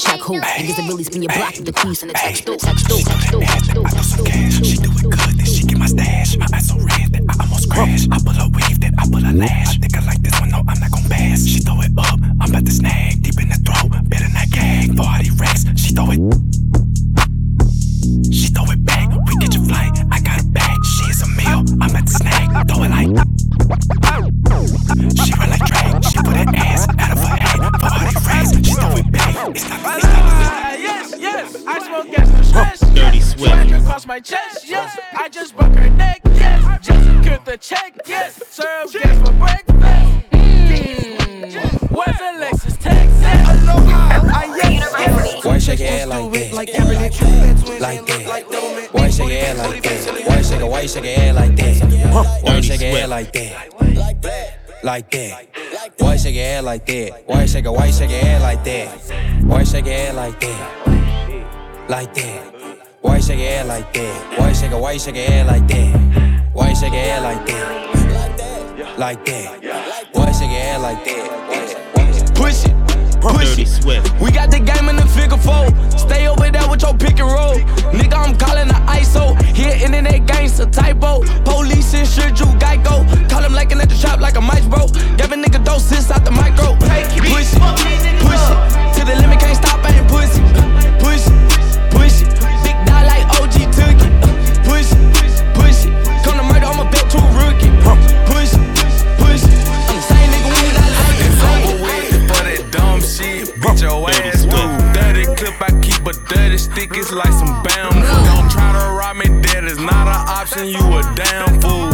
Check 0.01 0.21
who? 0.21 0.41
Niggas 0.41 0.77
that 0.77 0.89
really 0.89 1.05
spin 1.05 1.23
your 1.23 1.33
block 1.33 1.55
with 1.57 1.67
the 1.67 1.73
crease 1.73 2.03
and 2.03 2.11
the 2.11 2.15
text 2.15 2.45
through. 2.45 2.57
Text 2.59 2.87
through, 2.87 3.03
text 3.03 3.31
through, 3.31 3.41
text 3.43 3.71
through, 3.71 3.85
text 3.85 4.17
through. 4.17 4.65
She 4.65 4.77
do 4.77 4.91
it 4.91 5.11
good, 5.11 5.35
then 5.39 5.47
she 5.47 5.63
get 5.65 5.79
my 5.79 5.87
stash. 5.87 6.37
My 6.37 6.49
eyes 6.53 6.69
so 6.69 6.77
red 6.79 7.13
that 7.15 7.23
I 7.29 7.35
almost 7.45 7.71
crash. 7.71 8.07
I 8.11 8.19
pull 8.19 8.35
a 8.35 8.49
weave, 8.51 8.81
then 8.81 8.95
I 8.99 9.07
pull 9.07 9.23
a 9.23 9.33
lash. 9.33 9.77
I 9.77 9.79
think 9.79 9.97
I 9.97 10.03
like 10.05 10.23
this 10.23 10.35
one, 10.41 10.51
no, 10.51 10.65
I'm 10.67 10.81
not 10.81 10.91
gon' 10.91 11.07
pass. 11.09 11.47
She 11.47 11.61
throw 11.61 11.81
it 11.81 11.93
up, 11.99 12.19
I'm 12.41 12.51
about 12.51 12.67
to 12.67 12.73
snag. 12.73 13.23
Deep 13.23 13.39
in 13.41 13.49
the 13.49 13.59
throat, 13.63 13.93
better 14.09 14.29
not 14.35 14.51
gag. 14.51 14.97
40 14.97 15.31
racks, 15.39 15.65
she 15.77 15.95
throw 15.95 16.11
it. 16.11 16.21
She 18.05 18.49
throw 18.49 18.71
it 18.71 18.85
back, 18.85 19.09
we 19.27 19.35
get 19.37 19.55
your 19.55 19.65
flight. 19.65 19.97
I 20.11 20.21
got 20.21 20.43
a 20.43 20.45
bag, 20.49 20.85
she 20.85 21.09
is 21.09 21.23
a 21.23 21.27
meal. 21.29 21.65
I'm 21.81 21.89
about 21.89 22.07
to 22.07 22.13
snag, 22.13 22.69
throw 22.69 22.83
it 22.85 22.91
like. 22.91 23.09
She 25.25 25.33
run 25.33 25.49
like 25.49 25.65
drag, 25.65 26.05
she 26.05 26.19
put 26.19 26.37
her 26.37 26.45
ass 26.55 26.87
out 26.99 27.13
of 27.13 27.25
her 27.25 27.37
head. 27.41 27.61
40 27.65 28.27
racks, 28.29 28.51
she 28.53 28.75
throw 28.75 28.97
it 28.97 29.11
back. 29.11 29.49
It's 29.49 29.69
not, 29.71 29.97
it's 29.97 30.05
not. 30.05 30.79
yes, 30.81 31.15
yes, 31.19 31.65
I 31.67 31.79
smoke 31.87 32.11
gas 32.15 32.29
no 32.29 32.43
stress. 32.43 32.83
Oh, 32.83 32.95
dirty 32.95 33.17
yes. 33.17 33.31
Swift. 33.31 33.55
Swagger 33.55 33.77
across 33.77 34.07
my 34.07 34.21
chest, 34.21 34.69
yes. 34.69 34.99
I 35.15 35.31
just 35.31 35.57
broke 35.57 35.75
her 35.75 35.89
neck, 35.89 36.21
yes. 36.27 36.87
Just 36.87 37.07
secured 37.07 37.45
the 37.47 37.57
check, 37.57 37.97
yes. 38.07 38.43
Serve 38.51 38.93
gas 38.93 39.27
for 39.27 39.33
breakfast. 39.33 40.44
Mm. 40.75 41.91
Where's 41.91 42.19
the 42.19 42.31
Lexus 42.43 42.77
Texas? 42.81 43.25
I 43.25 44.45
yes, 44.63 45.45
Why 45.45 45.59
shake 45.59 45.79
your 45.81 45.89
head 45.89 46.09
like 46.09 46.33
that? 46.33 46.53
Like 46.55 46.73
that. 46.73 47.81
Like 47.81 48.07
that. 48.07 48.23
Why 48.93 49.09
shake 49.11 49.29
your 49.29 49.39
head 49.39 49.57
like 49.59 49.83
that? 49.83 50.27
Why 50.27 50.43
shake 50.43 50.61
it? 50.61 50.69
Why 50.69 50.87
shake 50.87 51.05
your 51.05 51.15
head 51.15 51.35
like 51.35 51.57
that? 51.57 52.43
Why 52.43 52.61
shake 52.61 52.81
your 52.81 52.91
head 52.91 53.09
like 53.09 53.33
that? 53.33 54.85
Like 54.85 55.11
that. 55.11 55.49
Why 55.99 56.17
shake 56.17 56.35
your 56.35 56.45
head 56.45 56.65
like 56.65 56.87
that? 56.87 57.23
Why 57.27 57.47
shake 57.47 57.65
it? 57.65 57.71
Why 57.73 57.91
shake 57.91 58.11
your 58.11 58.21
head 58.21 58.43
like 58.43 58.65
that? 58.65 58.89
Why 59.45 59.65
shake 59.65 59.85
your 59.87 59.95
head 59.95 60.15
like 60.15 60.41
that? 60.41 61.89
Like 61.89 62.15
that. 62.15 62.55
Why 63.01 63.21
shake 63.21 63.39
your 63.39 63.49
head 63.49 63.67
like 63.67 63.93
that? 63.95 64.39
Why 64.39 64.53
shake 64.53 64.73
it? 64.73 64.79
Why 64.79 64.97
shake 64.97 65.17
your 65.17 65.25
head 65.27 65.47
like 65.47 65.69
that? 65.69 66.51
Why 66.53 66.73
shake 66.75 66.93
your 66.93 67.03
head 67.03 67.23
like 67.23 67.47
that? 67.47 68.99
Like 68.99 69.25
that. 69.27 69.74
Why 70.75 70.95
shake 70.97 71.17
your 71.17 71.29
head 71.31 71.39
like 71.55 71.95
that? 71.95 72.35
Push 72.35 72.65
it. 72.67 72.75
Push 73.21 73.59
it. 73.59 73.69
Swift. 73.69 74.21
We 74.21 74.33
got 74.33 74.51
the 74.51 74.59
game 74.59 74.89
in 74.89 74.97
the 74.97 75.07
figure 75.07 75.39
four. 75.39 75.71
Stay 75.97 76.27
over 76.27 76.51
there 76.51 76.69
with 76.69 76.83
your 76.83 76.95
pick 76.95 77.21
and 77.21 77.31
roll. 77.31 77.55
Nigga, 77.95 78.15
I'm 78.19 78.37
calling 78.37 78.69
the 78.69 78.75
ISO. 78.91 79.41
Here, 79.55 79.79
internet 79.83 80.27
gangster 80.27 80.67
typo. 80.67 81.23
Police 81.45 81.95
insured 81.95 82.39
you, 82.39 82.47
Geico. 82.59 83.07
Call 83.31 83.43
him 83.43 83.53
like 83.53 83.71
at 83.73 83.89
the 83.89 83.95
trap 83.97 84.21
like 84.21 84.37
a 84.37 84.41
mice 84.41 84.67
bro. 84.67 84.87
Gave 85.17 85.33
a 85.33 85.37
nigga 85.37 85.65
doses 85.65 86.11
out 86.11 86.25
the 86.25 86.31
micro. 86.33 86.75
Push 86.77 87.55
it, 87.55 87.63
push 88.21 88.45
it. 88.51 88.95
To 88.99 89.05
the 89.07 89.15
limit, 89.21 89.39
can't 89.41 89.57
stop, 89.57 89.79
I 89.85 89.95
ain't 89.95 90.09
pussy. 90.09 90.43
Push 90.99 91.27
it, 91.31 91.35
push 91.95 92.21
it. 92.23 92.29
Big 92.67 92.77
dog 92.85 93.07
like 93.07 93.25
OG 93.39 93.71
took 93.73 93.95
it. 93.95 94.13
Push 94.67 94.91
it, 94.91 95.01
push 95.55 95.87
it. 95.87 95.93
Come 96.25 96.37
to 96.37 96.45
murder, 96.45 96.67
I'ma 96.67 96.91
bet 96.91 97.09
to 97.15 97.19
a 97.19 97.31
rookie. 97.39 97.71
Push 98.27 98.53
it, 98.53 98.74
It's 107.05 107.13
like 107.13 107.35
some 107.35 107.63
bamboo. 107.63 108.01
Don't 108.01 108.51
try 108.51 108.73
to 108.73 108.97
rob 108.97 109.17
me, 109.17 109.29
that 109.45 109.65
is 109.65 109.77
not 109.77 110.09
an 110.09 110.25
option. 110.25 110.65
You 110.69 110.81
a 110.81 111.03
damn 111.13 111.61
fool. 111.61 111.93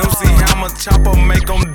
MC 0.00 0.24
Hammer 0.40 0.72
chopper 0.72 1.12
make 1.20 1.44
'em 1.50 1.67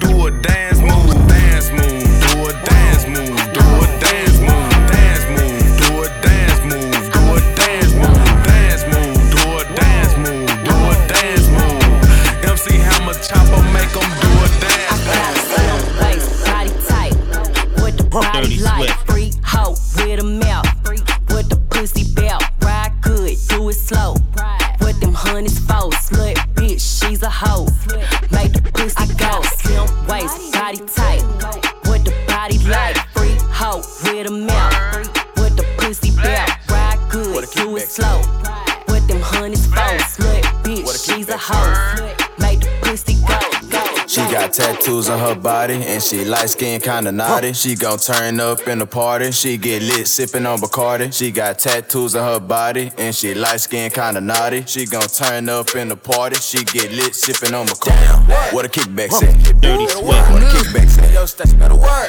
body 45.64 45.86
and 45.86 46.04
she 46.04 46.26
light 46.26 46.50
skin 46.50 46.82
kinda 46.82 47.12
naughty. 47.12 47.54
She 47.54 47.76
gon' 47.76 47.98
turn 47.98 48.40
up 48.40 48.68
in 48.68 48.80
the 48.80 48.86
party. 48.86 49.32
She 49.32 49.58
get 49.58 49.82
lit 49.82 50.08
sippin' 50.08 50.46
on 50.46 50.60
Bacardi. 50.60 51.14
She 51.14 51.32
got 51.32 51.60
tattoos 51.60 52.16
on 52.16 52.26
her 52.34 52.40
body 52.40 52.92
and 52.98 53.16
she 53.16 53.34
light 53.34 53.62
skin 53.62 53.90
kinda 53.90 54.20
naughty. 54.20 54.64
She 54.66 54.86
gon' 54.86 55.08
turn 55.08 55.48
up 55.48 55.74
in 55.76 55.88
the 55.88 55.96
party. 55.96 56.36
She 56.42 56.66
get 56.66 56.92
lit 56.92 57.14
sippin' 57.14 57.54
on 57.58 57.68
Bacardi. 57.68 58.28
Damn, 58.28 58.54
what 58.54 58.66
a 58.66 58.70
kickback 58.70 59.12
say. 59.14 59.32
Dirty 59.62 59.88
sweat. 59.88 60.32
What 60.34 60.42
a 60.44 60.46
kickback 60.56 60.90
say. 60.90 61.14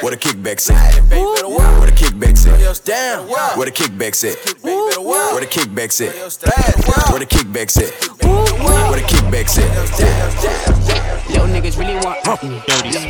What 0.03 0.13
a 0.13 0.17
kickback 0.17 0.59
say. 0.59 0.75
What 1.79 1.89
a 1.89 1.93
kickback 1.93 2.37
say. 2.37 2.51
Damn. 2.83 3.27
What 3.57 3.67
a 3.69 3.71
kickback 3.71 4.15
say. 4.15 4.35
What 4.63 5.43
a 5.43 5.47
kickback 5.47 5.91
say. 5.93 6.11
What 6.85 7.21
a 7.21 7.25
kickback 7.25 7.69
say. 7.69 7.89
What 8.21 8.99
a 8.99 9.03
kickback 9.03 9.49
say. 9.49 9.67
Little 11.29 11.47
niggas 11.47 11.77
really 11.79 11.95
want 11.95 12.43
me. 12.43 12.61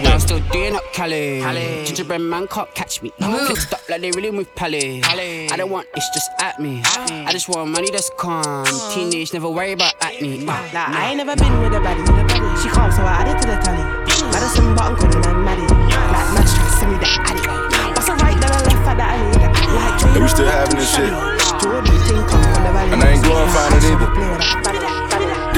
I'm 0.08 0.20
still 0.20 0.40
doing 0.52 0.76
up 0.76 0.84
Cali. 0.94 1.42
Gingerbread 1.86 2.22
man 2.22 2.48
can't 2.48 2.74
catch 2.74 3.02
me. 3.02 3.12
Fixed 3.48 3.74
up 3.74 3.82
like 3.90 4.02
they 4.02 4.12
really 4.12 4.32
move 4.32 4.54
pally. 4.56 5.04
I 5.04 5.56
don't 5.58 5.70
want 5.70 5.88
it's 5.96 6.10
just 6.14 6.32
at 6.40 6.60
me. 6.60 6.82
I 6.86 7.32
just 7.32 7.50
want 7.50 7.72
money 7.72 7.90
that's 7.92 8.10
calm. 8.18 8.44
Mm. 8.44 8.94
Teenage 8.94 9.34
never 9.34 9.50
worry 9.50 9.74
about 9.74 9.94
acne. 10.02 10.46
Nah, 10.46 10.54
I 10.74 11.10
ain't 11.10 11.18
never 11.18 11.36
been 11.36 11.60
with 11.62 11.74
a 11.74 11.80
baddie. 11.80 12.64
She 12.64 12.70
calm, 12.70 12.92
so 12.92 13.02
I 13.02 13.24
added 13.24 13.42
to 13.42 13.48
the 13.48 13.58
tally. 13.62 13.84
Madison, 14.32 14.76
but 14.76 14.84
I'm 14.84 14.96
calling 14.96 15.24
her 15.24 15.34
Maddie. 15.44 15.68
Like 15.68 16.34
Max 16.34 16.54
trying 16.54 16.80
send 16.80 16.92
me 16.94 16.98
that 17.00 17.20
addy. 17.30 17.42
What's 17.92 18.08
the 18.08 18.14
right, 18.16 18.40
then 18.40 18.52
I 18.52 18.62
left 18.62 18.88
at 18.88 18.96
the 18.96 19.04
alley. 19.04 19.45
Are 20.16 20.20
you 20.22 20.28
still 20.30 20.48
having 20.48 20.78
this 20.78 20.96
shit? 20.96 21.12
And 21.12 23.04
I 23.04 23.12
ain't 23.12 23.24
glorifying 23.24 23.74
it 23.76 23.84
either. 23.84 24.08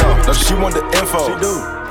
Yo, 0.01 0.25
no, 0.25 0.33
she 0.33 0.55
want 0.55 0.73
the 0.73 0.83
info. 0.97 1.37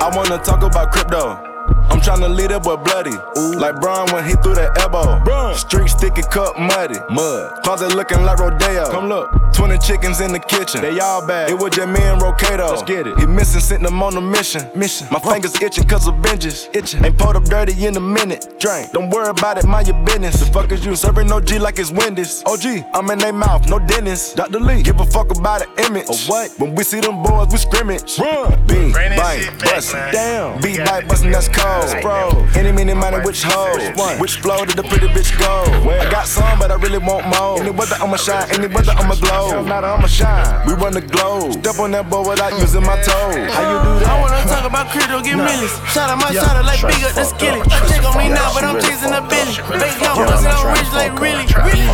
I 0.03 0.11
wanna 0.13 0.37
talk 0.43 0.61
about 0.63 0.91
crypto. 0.91 1.56
I'm 1.89 1.99
tryna 2.01 2.35
lead 2.35 2.51
that 2.51 2.63
boy 2.63 2.77
bloody. 2.77 3.15
Ooh. 3.37 3.59
Like 3.59 3.79
Brian 3.81 4.11
when 4.13 4.25
he 4.25 4.33
threw 4.43 4.55
that 4.55 4.77
elbow. 4.79 5.53
Street 5.53 5.89
sticky 5.89 6.21
cup 6.23 6.59
muddy. 6.59 6.99
Mud. 7.09 7.63
Closet 7.63 7.95
looking 7.95 8.23
like 8.23 8.39
Rodeo. 8.39 8.89
Come 8.91 9.09
look. 9.09 9.29
20 9.53 9.77
chickens 9.79 10.21
in 10.21 10.31
the 10.31 10.39
kitchen. 10.39 10.81
They 10.81 10.99
all 10.99 11.25
bad. 11.25 11.49
It 11.49 11.57
was 11.57 11.71
just 11.71 11.87
me 11.87 11.99
and 12.03 12.21
Rocado. 12.21 12.69
Let's 12.69 12.83
get 12.83 13.07
it. 13.07 13.17
He 13.17 13.25
missing, 13.25 13.61
sent 13.61 13.83
them 13.83 14.03
on 14.03 14.15
a 14.15 14.21
mission. 14.21 14.69
Mission. 14.75 15.07
My 15.09 15.19
fingers 15.19 15.59
itching 15.61 15.87
cause 15.87 16.07
of 16.07 16.15
binges. 16.15 16.67
Itching. 16.75 17.03
Ain't 17.03 17.17
pulled 17.17 17.35
up 17.35 17.45
dirty 17.45 17.85
in 17.85 17.95
a 17.97 17.99
minute. 17.99 18.59
Drink. 18.59 18.91
Don't 18.91 19.09
worry 19.09 19.29
about 19.29 19.57
it, 19.57 19.65
mind 19.65 19.87
your 19.87 19.97
business. 20.05 20.39
The 20.39 20.45
fuck 20.47 20.71
is 20.71 20.85
you 20.85 20.95
serving 20.95 21.27
no 21.27 21.41
G 21.41 21.57
like 21.57 21.79
it's 21.79 21.91
Wendy's? 21.91 22.43
OG, 22.45 22.85
I'm 22.93 23.09
in 23.09 23.19
their 23.19 23.33
mouth, 23.33 23.67
no 23.67 23.79
dentist. 23.79 24.35
Dr. 24.35 24.59
Lee, 24.59 24.83
give 24.83 24.99
a 24.99 25.05
fuck 25.05 25.31
about 25.35 25.61
the 25.61 25.85
image. 25.85 26.07
Or 26.09 26.17
what? 26.27 26.51
When 26.59 26.75
we 26.75 26.83
see 26.83 26.99
them 26.99 27.23
boys, 27.23 27.47
we 27.51 27.57
scrimmage. 27.57 28.19
Run. 28.19 28.51
Beat, 28.67 28.93
bite, 28.93 29.49
bustin'. 29.59 30.11
Damn. 30.11 30.61
Beat, 30.61 30.77
bite, 30.85 31.07
bustin', 31.07 31.31
that's 31.31 31.47
cold. 31.57 32.01
Bro. 32.01 32.47
Any, 32.55 32.71
many, 32.71 32.93
money, 32.93 33.17
which 33.25 33.43
hoe? 33.43 33.77
Which 34.19 34.39
flow 34.39 34.65
did 34.65 34.77
the 34.77 34.83
pretty 34.83 35.07
bitch 35.07 35.37
go? 35.37 35.65
I 35.89 36.09
got 36.09 36.27
some, 36.27 36.59
but 36.59 36.71
I 36.71 36.75
really 36.75 36.99
want 36.99 37.27
more. 37.27 37.59
Any 37.59 37.71
weather, 37.71 37.97
I'ma 37.99 38.17
shine. 38.17 38.49
Any 38.51 38.67
weather, 38.67 38.93
I'ma 38.95 39.15
glow. 39.15 39.65
I'ma 39.65 40.07
shine. 40.07 40.67
We 40.67 40.73
run 40.73 40.93
the 40.93 41.01
globe. 41.01 41.53
Step 41.63 41.79
on 41.79 41.91
that 41.91 42.09
board 42.09 42.27
without 42.27 42.53
using 42.59 42.83
my 42.83 42.95
toes. 43.01 43.49
How 43.53 43.63
you 43.65 43.77
do 43.83 43.91
that? 44.03 44.07
I 44.07 44.21
wanna 44.21 44.41
talk 44.45 44.65
about 44.65 44.91
crypto, 44.91 45.21
get 45.21 45.37
millions. 45.37 45.73
Shout 45.91 46.09
out 46.09 46.19
my 46.19 46.31
shot 46.33 46.59
like 46.65 46.81
big 46.81 47.03
up 47.03 47.13
the 47.13 47.25
skillet. 47.25 47.63
Check 47.89 48.03
on 48.03 48.17
me 48.17 48.29
now, 48.29 48.53
but 48.53 48.63
I'm 48.63 48.79
chasing 48.81 49.13
a 49.13 49.21
billy. 49.25 49.55
Big 49.79 49.93
young 50.01 50.17
pussy, 50.27 50.47
I'm 50.47 50.73
rich 50.73 50.91
like 50.93 51.13
really, 51.19 51.47
really. 51.65 51.87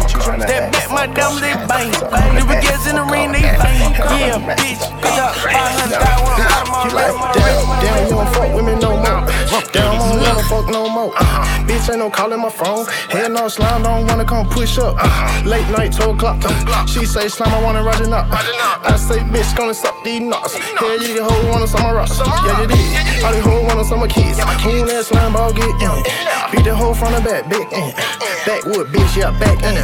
That 0.46 0.72
back 0.74 0.90
my 0.92 1.08
diamonds, 1.08 1.42
they 1.42 1.54
bang. 1.70 1.92
New 2.36 2.46
baguettes 2.46 2.90
in 2.90 2.96
the 2.98 3.06
ring, 3.08 3.32
they 3.32 3.42
bang. 3.42 3.94
Yeah, 4.20 4.40
bitch, 4.58 4.82
good 5.02 5.20
up. 5.20 5.36
500 5.38 6.02
out 6.02 6.62
of 6.62 6.70
my 6.70 6.88
life. 6.92 7.18
Damn, 7.34 8.04
you 8.04 8.10
don't 8.10 8.30
fuck 8.34 8.50
with 8.54 8.66
me 8.66 8.76
no 8.80 8.98
more. 8.98 9.33
Damn, 9.72 9.92
I 9.92 9.98
don't 9.98 10.22
wanna 10.22 10.44
fuck 10.44 10.68
no 10.70 10.90
more. 10.90 11.12
Bitch 11.68 11.90
ain't 11.90 12.00
no 12.00 12.10
calling 12.10 12.40
my 12.40 12.50
phone. 12.50 12.86
Hell 13.10 13.30
no, 13.30 13.48
slime 13.48 13.84
don't 13.84 14.08
wanna 14.08 14.26
come 14.26 14.48
push 14.50 14.78
up. 14.78 14.96
Late 15.46 15.68
night, 15.70 15.94
12 15.94 16.16
o'clock. 16.16 16.42
She 16.88 17.06
say 17.06 17.28
slime, 17.28 17.54
I 17.54 17.62
wanna 17.62 17.84
ride 17.84 18.02
it 18.02 18.12
up. 18.12 18.28
I 18.30 18.96
say 18.98 19.20
bitch 19.20 19.56
gonna 19.56 19.74
suck 19.74 20.04
these 20.04 20.22
nuts. 20.22 20.56
Hell, 20.56 21.02
you 21.02 21.16
can 21.16 21.24
hold 21.24 21.50
one 21.50 21.62
of 21.62 21.70
some 21.70 21.86
of 21.86 21.96
us. 21.96 22.20
Yeah, 22.20 22.62
you 22.62 22.68
did. 22.68 23.24
All 23.24 23.34
these 23.34 23.44
hoes 23.44 23.64
want 23.64 23.86
some 23.88 24.04
of 24.04 24.10
kids. 24.10 24.40
Who 24.40 24.86
that 24.86 25.06
slime 25.06 25.34
ball 25.34 25.54
get 25.54 25.70
in? 25.82 26.04
Beat 26.52 26.64
the 26.66 26.76
whole 26.76 26.94
front 26.94 27.16
and 27.16 27.24
back, 27.24 27.50
big 27.50 27.68
in. 27.72 27.94
Backwood, 28.46 28.88
bitch, 28.88 29.16
yeah, 29.16 29.32
back 29.40 29.62
in. 29.64 29.78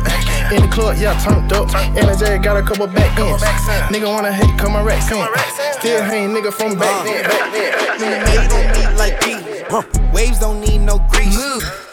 In 0.55 0.61
the 0.63 0.67
club, 0.67 0.97
yeah, 0.97 1.17
turned 1.19 1.51
up. 1.53 1.67
NJ 1.95 2.43
got 2.43 2.57
a 2.57 2.63
couple 2.63 2.87
back 2.87 3.17
ends. 3.19 3.43
Nigga 3.91 4.07
wanna 4.07 4.33
hate, 4.33 4.57
come 4.57 4.73
my 4.73 4.81
racks 4.81 5.11
in. 5.11 5.25
Still 5.79 6.03
hang 6.03 6.29
nigga 6.29 6.51
from 6.51 6.77
back 6.77 7.05
then. 7.05 7.23
Back 7.23 7.53
then. 7.53 7.99
Made 7.99 8.49
don't 8.49 8.67
need 8.77 8.97
like 8.97 9.19
these. 9.69 10.13
Waves 10.13 10.39
don't 10.39 10.61
need 10.61 10.79
no 10.79 10.99
grease. 11.09 11.37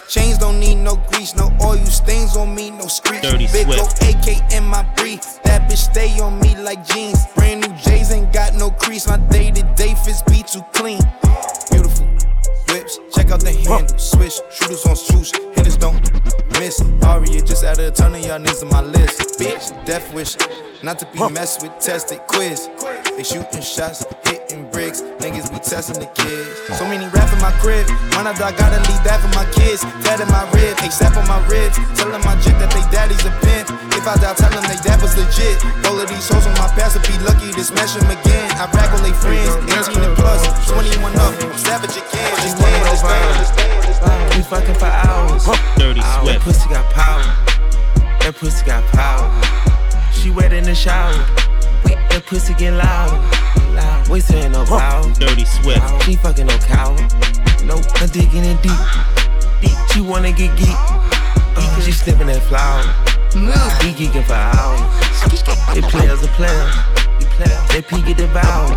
Chains 0.08 0.38
don't 0.38 0.60
need 0.60 0.76
no 0.76 0.96
grease, 1.10 1.34
no 1.34 1.50
oil 1.60 1.84
stains 1.86 2.36
on 2.36 2.54
me, 2.54 2.70
no 2.70 2.86
screech. 2.86 3.22
Dirty 3.22 3.48
Big 3.48 3.64
Swift. 3.64 3.80
old 3.80 4.14
AK 4.14 4.52
in 4.52 4.64
my 4.64 4.84
brief. 4.94 5.20
That 5.42 5.68
bitch 5.68 5.90
stay 5.90 6.18
on 6.20 6.38
me 6.40 6.56
like 6.56 6.86
jeans. 6.86 7.26
Brand 7.34 7.62
new 7.62 7.76
J's 7.76 8.12
ain't 8.12 8.32
got 8.32 8.54
no 8.54 8.70
crease. 8.70 9.08
My 9.08 9.16
day 9.16 9.50
to 9.50 9.62
day 9.74 9.94
fits 10.04 10.22
be 10.22 10.44
too 10.44 10.62
clean. 10.72 11.00
Beautiful 11.70 12.06
whips, 12.68 13.00
check 13.12 13.30
out 13.32 13.40
the 13.40 13.52
handle. 13.52 13.98
Switch, 13.98 14.40
shooters 14.50 14.86
on 14.86 14.94
swoosh, 14.94 15.32
hitters 15.56 15.76
don't 15.76 16.00
miss. 16.60 16.80
Aria 17.02 17.42
just 17.42 17.64
added 17.64 17.86
a 17.86 17.90
ton 17.90 18.14
of 18.14 18.24
y'all 18.24 18.38
niggas 18.38 18.62
on 18.62 18.70
my 18.70 18.82
list. 18.82 19.40
Bitch, 19.40 19.84
death 19.84 20.14
wish, 20.14 20.36
not 20.84 21.00
to 21.00 21.06
be 21.12 21.28
messed 21.30 21.62
with, 21.62 21.72
tested 21.80 22.20
quiz. 22.28 22.70
They 23.16 23.24
shooting 23.24 23.60
shots, 23.60 24.04
hitting 24.24 24.65
bricks. 24.76 25.00
Niggas 25.24 25.48
be 25.48 25.56
testing 25.64 25.96
the 25.96 26.04
kids. 26.12 26.52
So 26.76 26.84
many 26.84 27.08
rap 27.08 27.32
in 27.32 27.40
my 27.40 27.48
crib. 27.64 27.88
When 28.12 28.28
I 28.28 28.36
die, 28.36 28.52
gotta 28.52 28.76
leave 28.84 29.02
that 29.08 29.24
for 29.24 29.32
my 29.32 29.48
kids. 29.56 29.80
Dead 30.04 30.20
in 30.20 30.28
my 30.28 30.44
rib, 30.52 30.76
except 30.84 31.16
on 31.16 31.24
my 31.24 31.40
ribs. 31.48 31.80
Telling 31.96 32.20
my 32.28 32.36
chick 32.44 32.60
that 32.60 32.68
they 32.76 32.84
daddy's 32.92 33.24
a 33.24 33.32
pimp. 33.40 33.72
If 33.96 34.04
I 34.04 34.20
die, 34.20 34.36
tell 34.36 34.52
them 34.52 34.68
they 34.68 34.76
dad 34.84 35.00
was 35.00 35.16
legit. 35.16 35.64
All 35.88 35.96
of 35.96 36.04
these 36.12 36.28
hoes 36.28 36.44
on 36.44 36.52
my 36.60 36.68
past 36.76 36.92
would 36.92 37.08
be 37.08 37.16
lucky 37.24 37.48
to 37.56 37.62
smash 37.64 37.96
them 37.96 38.04
again. 38.12 38.52
I 38.60 38.68
rack 38.76 38.92
on 38.92 39.00
they 39.00 39.16
friends, 39.16 39.48
18 39.64 39.96
and 39.96 40.12
plus, 40.12 40.44
21 40.68 41.16
up. 41.24 41.32
I'm 41.40 41.56
savage 41.56 41.96
again. 41.96 42.36
Just 42.44 42.60
stand, 42.60 42.76
just 42.84 43.00
stand, 43.00 43.32
just 43.40 43.52
stand, 43.56 43.80
just 43.88 43.98
stand. 44.04 44.20
We 44.36 44.44
fucking 44.44 44.76
for 44.76 44.92
hours. 44.92 45.48
Dirty 45.80 46.04
That 46.04 46.44
pussy 46.44 46.68
got 46.68 46.84
power. 46.92 47.24
That 48.20 48.36
pussy 48.36 48.60
got 48.68 48.84
power. 48.92 49.24
She 50.12 50.28
wet 50.28 50.52
in 50.52 50.68
the 50.68 50.76
shower. 50.76 51.16
That 52.12 52.28
pussy 52.28 52.52
get 52.60 52.76
louder. 52.76 53.16
Loud. 53.16 53.65
Waist 54.08 54.32
ain't 54.32 54.52
no 54.52 54.64
power. 54.64 55.02
Dirty 55.14 55.44
Swift. 55.44 56.04
She 56.04 56.16
fucking 56.16 56.46
no 56.46 56.56
cow. 56.58 56.94
Nope, 57.64 57.84
I'm 57.96 58.08
digging 58.08 58.44
in 58.44 58.56
deep. 58.58 58.78
Deep. 59.60 59.76
She 59.92 60.00
wanna 60.00 60.30
get 60.30 60.56
geek. 60.56 60.68
Uh, 60.70 61.80
she 61.80 61.90
sniffing 61.90 62.28
that 62.28 62.42
flower. 62.42 62.82
We 63.34 63.92
geeking 63.92 64.24
for 64.24 64.34
hours. 64.34 64.80
They 65.74 65.82
players 65.82 66.22
are 66.22 66.28
players. 66.28 66.74
They 67.70 67.82
peek 67.82 68.06
at 68.08 68.16
the 68.16 68.26
vow. 68.28 68.68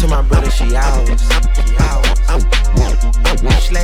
To 0.00 0.08
my 0.08 0.22
brother, 0.22 0.50
she 0.50 0.74
ours. 0.74 1.20
She 1.54 1.76
ours. 1.76 2.09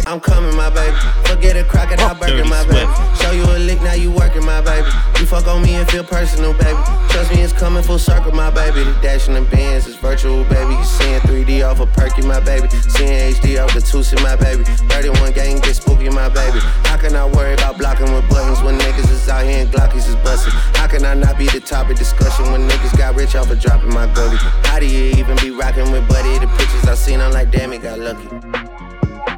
I'm 0.06 0.20
coming, 0.20 0.54
my 0.56 0.70
baby. 0.70 0.96
Forget 1.24 1.56
a 1.56 1.64
crocodile 1.64 2.14
burger, 2.14 2.44
my 2.44 2.64
baby. 2.66 2.90
Show 3.20 3.32
you 3.32 3.42
a 3.42 3.58
lick, 3.58 3.82
now 3.82 3.94
you 3.94 4.10
working, 4.12 4.44
my 4.44 4.60
baby. 4.60 4.86
You 5.18 5.26
fuck 5.26 5.46
on 5.48 5.62
me 5.62 5.74
and 5.74 5.88
feel 5.90 6.04
personal, 6.04 6.52
baby. 6.52 6.78
Trust 7.10 7.34
me, 7.34 7.42
it's 7.42 7.52
coming 7.52 7.82
full 7.82 7.98
circle, 7.98 8.32
my 8.32 8.50
baby. 8.50 8.84
The 8.84 8.92
dash 9.02 9.26
in 9.26 9.34
the 9.34 9.42
bands 9.42 9.86
is 9.86 9.96
virtual, 9.96 10.44
baby. 10.44 10.74
You 10.74 10.84
seeing 10.84 11.20
3D 11.20 11.68
off 11.68 11.80
a 11.80 11.86
perky, 11.86 12.22
my 12.22 12.40
baby. 12.40 12.68
Seeing 12.88 13.34
HD 13.34 13.62
off 13.62 13.74
the 13.74 13.80
Tusi, 13.80 14.22
my 14.22 14.36
baby. 14.36 14.64
31 14.64 15.32
gang 15.32 15.60
get 15.60 15.74
spooky, 15.74 16.08
my 16.08 16.28
baby. 16.28 16.60
How 16.86 16.96
can 16.96 17.16
I 17.16 17.26
worry 17.26 17.54
about 17.54 17.78
blocking 17.78 18.12
with 18.12 18.28
buttons 18.30 18.62
when 18.62 18.78
niggas 18.78 19.10
is 19.10 19.28
out 19.28 19.44
here 19.44 19.62
and 19.62 19.72
Glockies 19.72 20.08
is 20.08 20.16
busting? 20.16 20.52
How 20.74 20.86
can 20.86 21.04
I 21.04 21.14
not 21.14 21.36
be 21.36 21.46
the 21.46 21.60
topic 21.60 21.96
discussion 21.96 22.52
when 22.52 22.68
niggas 22.68 22.96
got 22.96 23.16
rich 23.16 23.34
off 23.34 23.50
of 23.50 23.60
dropping 23.60 23.92
my 23.92 24.06
gully? 24.14 24.36
How 24.64 24.78
do 24.78 24.86
you 24.86 25.10
even 25.16 25.36
be 25.38 25.50
rocking 25.50 25.90
with 25.90 26.08
Buddy? 26.08 26.38
The 26.38 26.46
pictures 26.56 26.84
I 26.84 26.94
seen, 26.94 27.20
I'm 27.20 27.32
like, 27.32 27.50
damn, 27.50 27.72
it 27.72 27.82
got 27.82 27.98
lucky. 27.98 28.35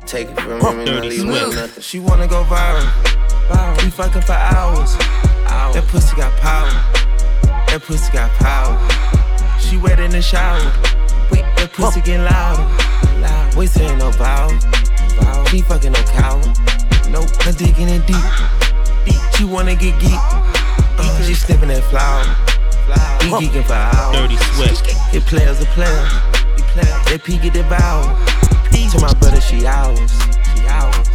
Take 0.09 0.31
it 0.31 0.41
from 0.41 0.59
him 0.59 0.79
and 0.81 0.87
not 0.87 1.05
leave 1.05 1.27
with 1.27 1.55
nothing. 1.55 1.83
She 1.83 1.99
wanna 2.01 2.27
go 2.27 2.43
viral. 2.45 2.81
viral. 3.51 3.85
We 3.85 3.91
fucking 3.91 4.23
for 4.23 4.33
hours. 4.33 4.97
hours. 5.53 5.75
That 5.75 5.85
pussy 5.89 6.17
got 6.17 6.33
power. 6.41 6.71
That 7.69 7.83
pussy 7.83 8.11
got 8.11 8.31
power. 8.41 8.73
She 9.61 9.77
wet 9.77 10.01
in 10.01 10.11
the 10.11 10.23
shower. 10.23 10.65
Wait, 11.31 11.45
that 11.57 11.75
pussy 11.75 12.01
getting 12.01 12.25
louder. 12.25 12.65
Loud. 13.21 13.55
Waist 13.55 13.79
ain't 13.81 13.99
no 13.99 14.11
vow. 14.13 14.49
vow. 15.21 15.45
She 15.51 15.61
fucking 15.61 15.93
no 15.93 16.03
cow. 16.05 16.41
Nope, 17.11 17.29
I'm 17.45 17.53
digging 17.53 17.91
in 17.91 18.01
deep. 18.07 18.17
She 19.37 19.45
wanna 19.45 19.77
get 19.77 20.01
geek. 20.01 20.17
Uh, 20.97 21.23
she 21.23 21.35
sniffing 21.35 21.69
that 21.69 21.85
flower. 21.93 22.25
We 23.21 23.47
geeking 23.47 23.67
for 23.67 23.75
hours. 23.75 24.17
Dirty 24.17 24.37
sweat. 24.57 25.15
It 25.15 25.27
players 25.27 25.61
a 25.61 25.67
players. 25.77 26.13
They 27.05 27.19
peek 27.19 27.45
at 27.45 27.53
the 27.53 27.63
bow. 27.65 28.49
These 28.73 28.93
to 28.93 29.01
my 29.01 29.13
brother, 29.15 29.41
she 29.41 29.67
ours. 29.67 30.13
She 30.55 30.67
ours. 30.67 31.09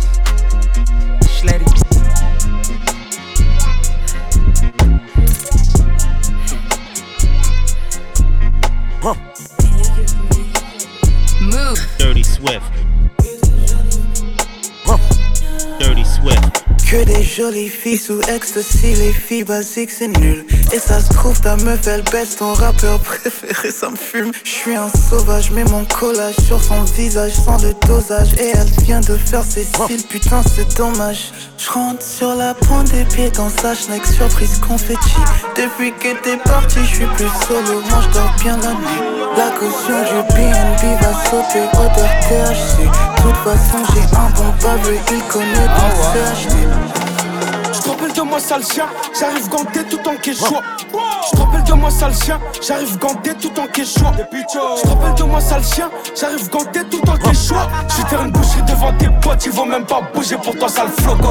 Schletty. 1.27 1.65
Move. 11.41 11.79
Dirty 11.97 12.23
Swift. 12.23 12.71
Dirty 15.79 16.03
Swift. 16.03 16.72
Que 16.93 17.03
des 17.05 17.23
jolies 17.23 17.69
filles 17.69 17.97
sous 17.97 18.21
ecstasy, 18.29 18.93
les 18.93 19.13
filles 19.13 19.43
basiques 19.43 19.89
c'est 19.89 20.09
nul. 20.19 20.45
Et 20.71 20.77
ça 20.77 20.99
se 20.99 21.11
trouve 21.11 21.41
ta 21.41 21.55
meuf 21.55 21.87
elle 21.87 22.03
baisse 22.03 22.35
ton 22.35 22.53
rappeur 22.53 22.99
préféré, 22.99 23.71
ça 23.71 23.89
me 23.89 23.95
fume. 23.95 24.31
Je 24.43 24.49
suis 24.51 24.75
un 24.75 24.89
sauvage, 25.09 25.49
mets 25.49 25.63
mon 25.63 25.85
collage 25.85 26.35
sur 26.45 26.61
son 26.61 26.83
visage 26.83 27.31
sans 27.33 27.57
le 27.63 27.73
dosage. 27.87 28.33
Et 28.33 28.51
elle 28.53 28.83
vient 28.85 29.01
de 29.01 29.17
faire 29.17 29.43
ses 29.43 29.63
cils, 29.63 30.05
putain 30.07 30.43
c'est 30.55 30.77
dommage. 30.77 31.31
Je 31.57 31.71
rentre 31.71 32.03
sur 32.03 32.35
la 32.35 32.53
pointe 32.53 32.91
des 32.91 33.05
pieds 33.05 33.31
dans 33.31 33.49
sa 33.49 33.73
schneck, 33.73 34.05
surprise 34.05 34.59
confetti. 34.59 35.17
Depuis 35.55 35.93
que 35.93 36.13
t'es 36.21 36.37
parti, 36.37 36.77
je 36.81 36.95
suis 36.95 37.07
plus 37.15 37.31
solo, 37.47 37.81
moi 37.89 38.01
je 38.03 38.43
bien 38.43 38.57
la 38.57 38.73
nuit. 38.73 39.23
La 39.35 39.49
caution 39.49 39.97
du 39.97 40.33
BNB 40.35 41.01
va 41.01 41.13
sauter, 41.25 41.65
odeur 41.73 42.09
THC. 42.21 42.83
De 42.83 43.23
toute 43.23 43.37
façon 43.37 43.79
j'ai 43.93 44.15
un 44.15 44.29
bon 44.29 44.53
baveux, 44.61 44.99
il 45.11 45.23
connaît 45.23 45.67
donc 45.67 45.93
CHD. 46.13 46.82
Je 47.73 47.79
te 47.79 47.89
rappelle 47.89 48.13
de 48.13 48.21
moi 48.21 48.39
sale 48.39 48.63
chien, 48.63 48.85
j'arrive 49.19 49.49
ganté 49.49 49.83
tout 49.83 49.99
en 50.07 50.15
quechua. 50.15 50.61
Je 50.89 51.35
te 51.35 51.41
rappelle 51.41 51.63
de 51.63 51.73
moi 51.73 51.89
sale 51.89 52.13
chien, 52.13 52.39
j'arrive 52.61 52.97
ganté 52.97 53.33
tout 53.35 53.59
en 53.59 53.67
quechua. 53.67 54.11
Je 54.17 54.81
te 54.81 54.87
rappelle 54.87 55.13
de 55.15 55.23
moi 55.23 55.41
sale 55.41 55.63
chien, 55.63 55.89
j'arrive 56.19 56.49
ganté 56.49 56.83
tout 56.85 57.01
en 57.09 57.17
quechua. 57.17 57.67
Je 57.87 57.93
suis 57.93 58.03
faire 58.03 58.21
une 58.21 58.31
boucherie 58.31 58.63
devant 58.63 58.93
tes 58.97 59.09
potes, 59.21 59.45
ils 59.45 59.51
vont 59.51 59.65
même 59.65 59.85
pas 59.85 60.01
bouger 60.13 60.37
pour 60.37 60.57
toi 60.57 60.69
sale 60.69 60.89
floco. 61.01 61.29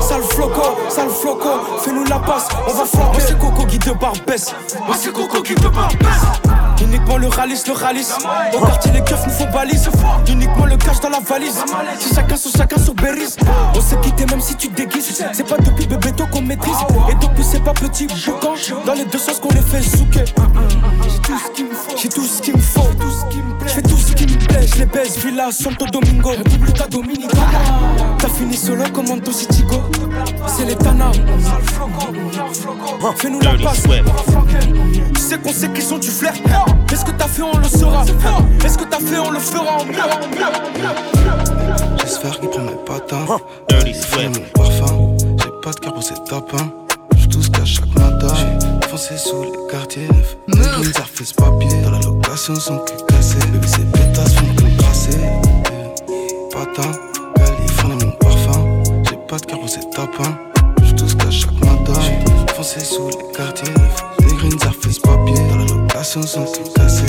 Sale 0.00 0.22
floco, 0.22 0.62
sale 0.88 1.10
floco, 1.10 1.48
fais-nous 1.84 2.04
la 2.04 2.18
passe, 2.18 2.48
on 2.66 2.72
va 2.72 2.84
flamber. 2.84 3.18
Moi 3.18 3.20
c'est 3.26 3.38
Coco 3.38 3.64
guide 3.64 3.84
de 3.84 3.92
Barbès, 3.92 4.54
moi 4.86 4.96
c'est 4.98 5.12
Coco 5.12 5.42
guide 5.42 5.60
de 5.60 5.68
Barbès. 5.68 6.49
Uniquement 6.80 7.18
le 7.18 7.28
ralice, 7.28 7.66
le 7.66 7.72
ralice. 7.74 8.14
Au 8.52 8.60
quartier, 8.60 8.92
les 8.92 9.02
keufs 9.02 9.26
nous 9.26 9.32
font 9.32 9.50
balise. 9.52 9.88
Uniquement 10.28 10.66
le 10.66 10.76
cash 10.76 11.00
dans 11.00 11.10
la 11.10 11.20
valise. 11.20 11.62
C'est 11.98 12.14
chacun 12.14 12.36
sur 12.36 12.50
chacun 12.50 12.78
sur 12.78 12.94
Berries. 12.94 13.36
On 13.74 13.80
s'est 13.80 13.98
quitté 14.00 14.26
même 14.26 14.40
si 14.40 14.54
tu 14.56 14.68
déguises. 14.68 15.22
C'est 15.32 15.46
pas 15.46 15.58
depuis 15.58 15.86
bébé 15.86 16.10
qu'on 16.30 16.42
maîtrise. 16.42 16.76
Et 17.10 17.14
depuis 17.14 17.44
c'est 17.44 17.62
pas 17.62 17.72
petit 17.72 18.06
boucan. 18.06 18.54
Dans 18.86 18.94
les 18.94 19.04
deux 19.04 19.18
sens 19.18 19.38
qu'on 19.40 19.50
les 19.50 19.60
fait 19.60 19.82
souquer. 19.82 20.24
J'ai 20.24 21.18
tout 21.20 21.38
ce 21.38 21.50
qu'il 21.52 21.66
me 21.66 21.74
faut. 21.74 21.96
J'ai 21.96 22.08
tout 22.08 22.24
ce 22.24 22.42
qu'il 22.42 22.54
me 22.54 22.60
faut. 22.60 22.88
Je 23.66 23.68
fais 23.68 23.82
tout 23.82 23.96
ce 23.96 24.12
qui 24.12 24.26
me 24.26 24.29
les 24.78 24.86
baise. 24.86 25.18
Villa 25.18 25.50
Santo 25.52 25.86
Domingo. 25.86 26.30
Républica 26.30 26.86
Dominicana. 26.88 27.42
T'as 28.18 28.28
fini 28.28 28.56
solo 28.56 28.84
comme 28.92 29.10
Anto 29.10 29.30
Chico. 29.32 29.82
C'est 30.46 30.64
les 30.66 30.76
Tana. 30.76 31.10
Fais-nous 33.16 33.40
la 33.40 33.54
passe. 33.62 33.82
Tu 35.14 35.20
sais 35.20 35.38
qu'on 35.38 35.52
sait 35.52 35.70
qu'ils 35.70 35.84
sont 35.84 35.98
du 35.98 36.08
flair. 36.08 36.32
Est-ce 36.92 37.04
que 37.04 37.12
t'as 37.12 37.28
fait, 37.28 37.42
on 37.42 37.56
le 37.56 37.64
saura. 37.64 38.04
Est-ce 38.64 38.78
que 38.78 38.84
t'as 38.84 38.98
fait, 38.98 39.18
on 39.18 39.30
le 39.30 39.38
fera. 39.38 39.78
J'espère 42.00 42.40
qu'il 42.40 42.48
prend 42.48 42.62
mes 42.62 42.76
patins. 42.86 43.26
J'ai 43.84 44.28
mon 44.28 44.40
parfum. 44.54 45.16
J'ai 45.38 45.50
pas 45.62 45.70
de 45.70 45.80
cœur 45.80 45.94
pour 45.94 46.02
ces 46.02 46.14
tapins. 46.14 46.72
J'suis 47.16 47.28
tout 47.28 47.42
ce 47.42 47.50
qu'à 47.50 47.64
chaque 47.64 47.94
matin. 47.94 48.34
J'ai 48.82 48.88
foncé 48.88 49.16
sous 49.16 49.42
les 49.42 49.52
quartiers. 49.70 50.08
Des 50.48 50.58
green 50.58 50.92
surface 50.92 51.32
papier. 51.32 51.82
Dans 51.82 51.90
la 51.92 51.98
location, 52.00 52.54
son 52.56 52.78
cul 52.78 52.94
cassé. 53.08 53.38
Baby, 53.52 53.68
ces 53.68 53.78
pétasses 53.78 53.98
font 53.98 53.99
crasser. 55.10 55.40
Patin, 56.52 56.92
Californie, 57.36 58.04
mon 58.04 58.10
parfum. 58.12 58.82
J'ai 59.08 59.16
pas 59.28 59.38
de 59.38 59.46
cœur 59.46 59.60
pour 59.60 59.68
ces 59.68 59.80
tapins. 59.90 60.38
J'suis 60.82 60.94
tout 60.94 61.08
ce 61.08 61.16
qu'à 61.16 61.30
chaque 61.30 61.52
matin. 61.52 62.00
J'ai 62.00 62.54
foncé 62.54 62.80
sous 62.80 63.08
les 63.08 63.36
quartiers. 63.36 63.74
Des 64.20 64.34
green 64.34 64.58
surface 64.60 64.98
papier. 64.98 65.34
Dans 65.48 65.56
la 65.56 65.64
location, 65.64 66.22
son 66.22 66.44
cul 66.44 66.62
cassé. 66.74 67.04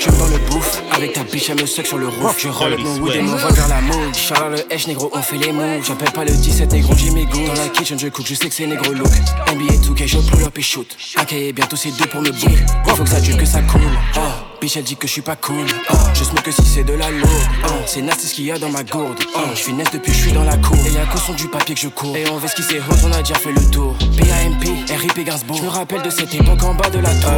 Je 0.00 0.10
me 0.10 0.18
dans 0.18 0.26
le 0.26 0.38
bouffe 0.50 0.82
avec 0.92 1.12
ta 1.12 1.24
biche, 1.24 1.50
elle 1.50 1.60
me 1.60 1.66
suck 1.66 1.86
sur 1.86 1.98
le 1.98 2.08
roof. 2.08 2.36
Je 2.38 2.48
roll 2.48 2.72
avec 2.72 2.84
mon 2.84 2.96
wood 2.98 3.14
et 3.14 3.22
mon 3.22 3.36
vol 3.36 3.52
vers 3.52 3.68
la 3.68 3.80
mode. 3.80 4.14
Charles 4.14 4.52
le 4.52 4.74
H, 4.74 4.88
négro, 4.88 5.10
on 5.12 5.22
fait 5.22 5.36
les 5.36 5.52
moves. 5.52 5.84
J'appelle 5.86 6.12
pas 6.12 6.24
le 6.24 6.30
17, 6.30 6.72
négro, 6.72 6.94
j'ai 6.96 7.10
mes 7.10 7.26
goûts. 7.26 7.46
Dans 7.46 7.54
la 7.54 7.68
kitchen, 7.68 7.98
je 7.98 8.08
cook, 8.08 8.24
je 8.26 8.34
sais 8.34 8.48
que 8.48 8.54
c'est 8.54 8.66
négro 8.66 8.92
look. 8.92 9.08
NBA 9.52 9.74
2K, 9.74 10.06
je 10.06 10.18
pull 10.18 10.44
up 10.44 10.56
et 10.56 10.62
shoot. 10.62 10.96
Est 11.30 11.52
bientôt 11.52 11.76
c'est 11.76 11.90
deux 11.96 12.06
pour 12.06 12.22
me. 12.22 12.28
Il 12.28 12.90
faut 12.94 13.02
que 13.02 13.08
ça 13.08 13.20
dure, 13.20 13.36
que 13.36 13.44
ça 13.44 13.60
coule. 13.62 13.80
Oh. 14.16 14.55
Bitch, 14.66 14.76
elle 14.78 14.82
dit 14.82 14.96
que 14.96 15.06
je 15.06 15.12
suis 15.12 15.22
pas 15.22 15.36
cool. 15.36 15.64
Oh. 15.90 15.94
Je 16.12 16.24
smoke 16.24 16.42
que 16.42 16.50
si 16.50 16.64
c'est 16.64 16.82
de 16.82 16.94
la 16.94 17.08
lourde. 17.08 17.30
Oh. 17.68 17.70
C'est 17.86 18.02
nasty 18.02 18.26
ce 18.26 18.34
qu'il 18.34 18.46
y 18.46 18.50
a 18.50 18.58
dans 18.58 18.68
ma 18.68 18.82
gourde. 18.82 19.16
Oh. 19.36 19.38
Je 19.54 19.60
suis 19.60 19.72
net 19.72 19.88
depuis, 19.92 20.12
je 20.12 20.22
suis 20.22 20.32
dans 20.32 20.42
la 20.42 20.56
cour. 20.56 20.76
Et 20.84 20.90
y'a 20.90 21.06
qu'au 21.06 21.18
son 21.18 21.34
du 21.34 21.46
papier 21.46 21.76
que 21.76 21.80
je 21.80 21.86
cours. 21.86 22.16
Et 22.16 22.24
on 22.28 22.40
qui 22.40 22.64
s'est 22.64 22.80
rose, 22.80 22.98
on 23.06 23.12
a 23.12 23.22
déjà 23.22 23.36
fait 23.36 23.52
le 23.52 23.64
tour. 23.70 23.94
PAMP, 24.18 24.64
RIP 24.90 25.24
Gainsbourg. 25.24 25.58
Je 25.58 25.62
me 25.62 25.68
rappelle 25.68 26.02
de 26.02 26.10
cette 26.10 26.34
époque 26.34 26.64
en 26.64 26.74
bas 26.74 26.90
de 26.90 26.98
la 26.98 27.10
tour. 27.10 27.30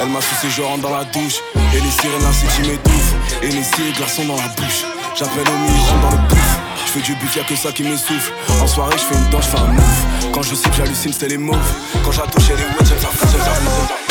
Elle 0.00 0.08
m'a 0.08 0.22
sucé, 0.22 0.48
je 0.48 0.62
rentre 0.62 0.80
dans 0.80 0.96
la 0.96 1.04
douche. 1.04 1.36
Et 1.54 1.80
les 1.80 1.90
sirènes, 1.90 2.22
la 2.22 2.32
city 2.32 2.62
m'étouffe. 2.62 3.14
Et 3.42 3.48
les 3.48 3.62
cils, 3.62 3.92
glaçons 3.94 4.24
dans 4.24 4.36
la 4.36 4.48
bouche. 4.56 4.86
J'appelle 5.14 5.44
au 5.46 5.82
rentre 5.82 6.00
dans 6.00 6.22
le 6.22 6.28
pouf. 6.28 6.58
Je 6.86 6.92
fais 6.92 7.00
du 7.00 7.14
bif, 7.16 7.36
y'a 7.36 7.44
que 7.44 7.56
ça 7.56 7.72
qui 7.72 7.82
m'essouffle. 7.82 8.32
En 8.62 8.66
soirée, 8.66 8.96
je 8.96 9.02
fais 9.04 9.22
une 9.22 9.28
danse, 9.28 9.44
je 9.44 9.50
fais 9.50 9.58
un 9.58 9.72
move. 9.72 10.32
Quand 10.32 10.40
je 10.40 10.54
sais 10.54 10.70
que 10.70 10.76
j'hallucine, 10.76 11.12
c'est 11.12 11.28
les 11.28 11.36
moves. 11.36 11.58
Quand 12.02 12.12
j'ai 12.12 12.22
touché 12.22 12.54
les 12.56 12.64
wedges, 12.64 12.88
j'aime 12.88 13.00
ça, 13.00 13.26
j'aime 13.30 13.40
ça. 13.42 14.01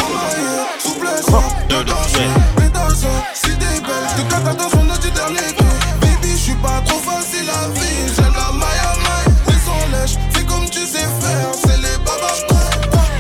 Si 3.34 3.50
t'es 3.50 3.80
belle, 3.82 4.08
te 4.16 4.22
cata 4.32 4.54
dans 4.54 4.70
son 4.70 4.84
du 5.00 5.12
dernier 5.12 5.40
Baby, 6.02 6.32
je 6.32 6.36
suis 6.36 6.56
pas 6.56 6.82
trop 6.86 7.00
facile 7.00 7.50
à 7.50 7.68
vivre. 7.70 8.14
J'aime 8.16 8.34
la 8.34 8.52
maille 8.52 8.80
à 8.80 8.96
maille. 8.98 9.36
Fais 9.46 9.60
son 9.66 9.92
lèche, 9.92 10.18
fais 10.32 10.44
comme 10.44 10.68
tu 10.70 10.80
sais 10.80 10.98
faire. 10.98 11.52
C'est 11.54 11.78
les 11.78 11.98
babas. 12.04 12.42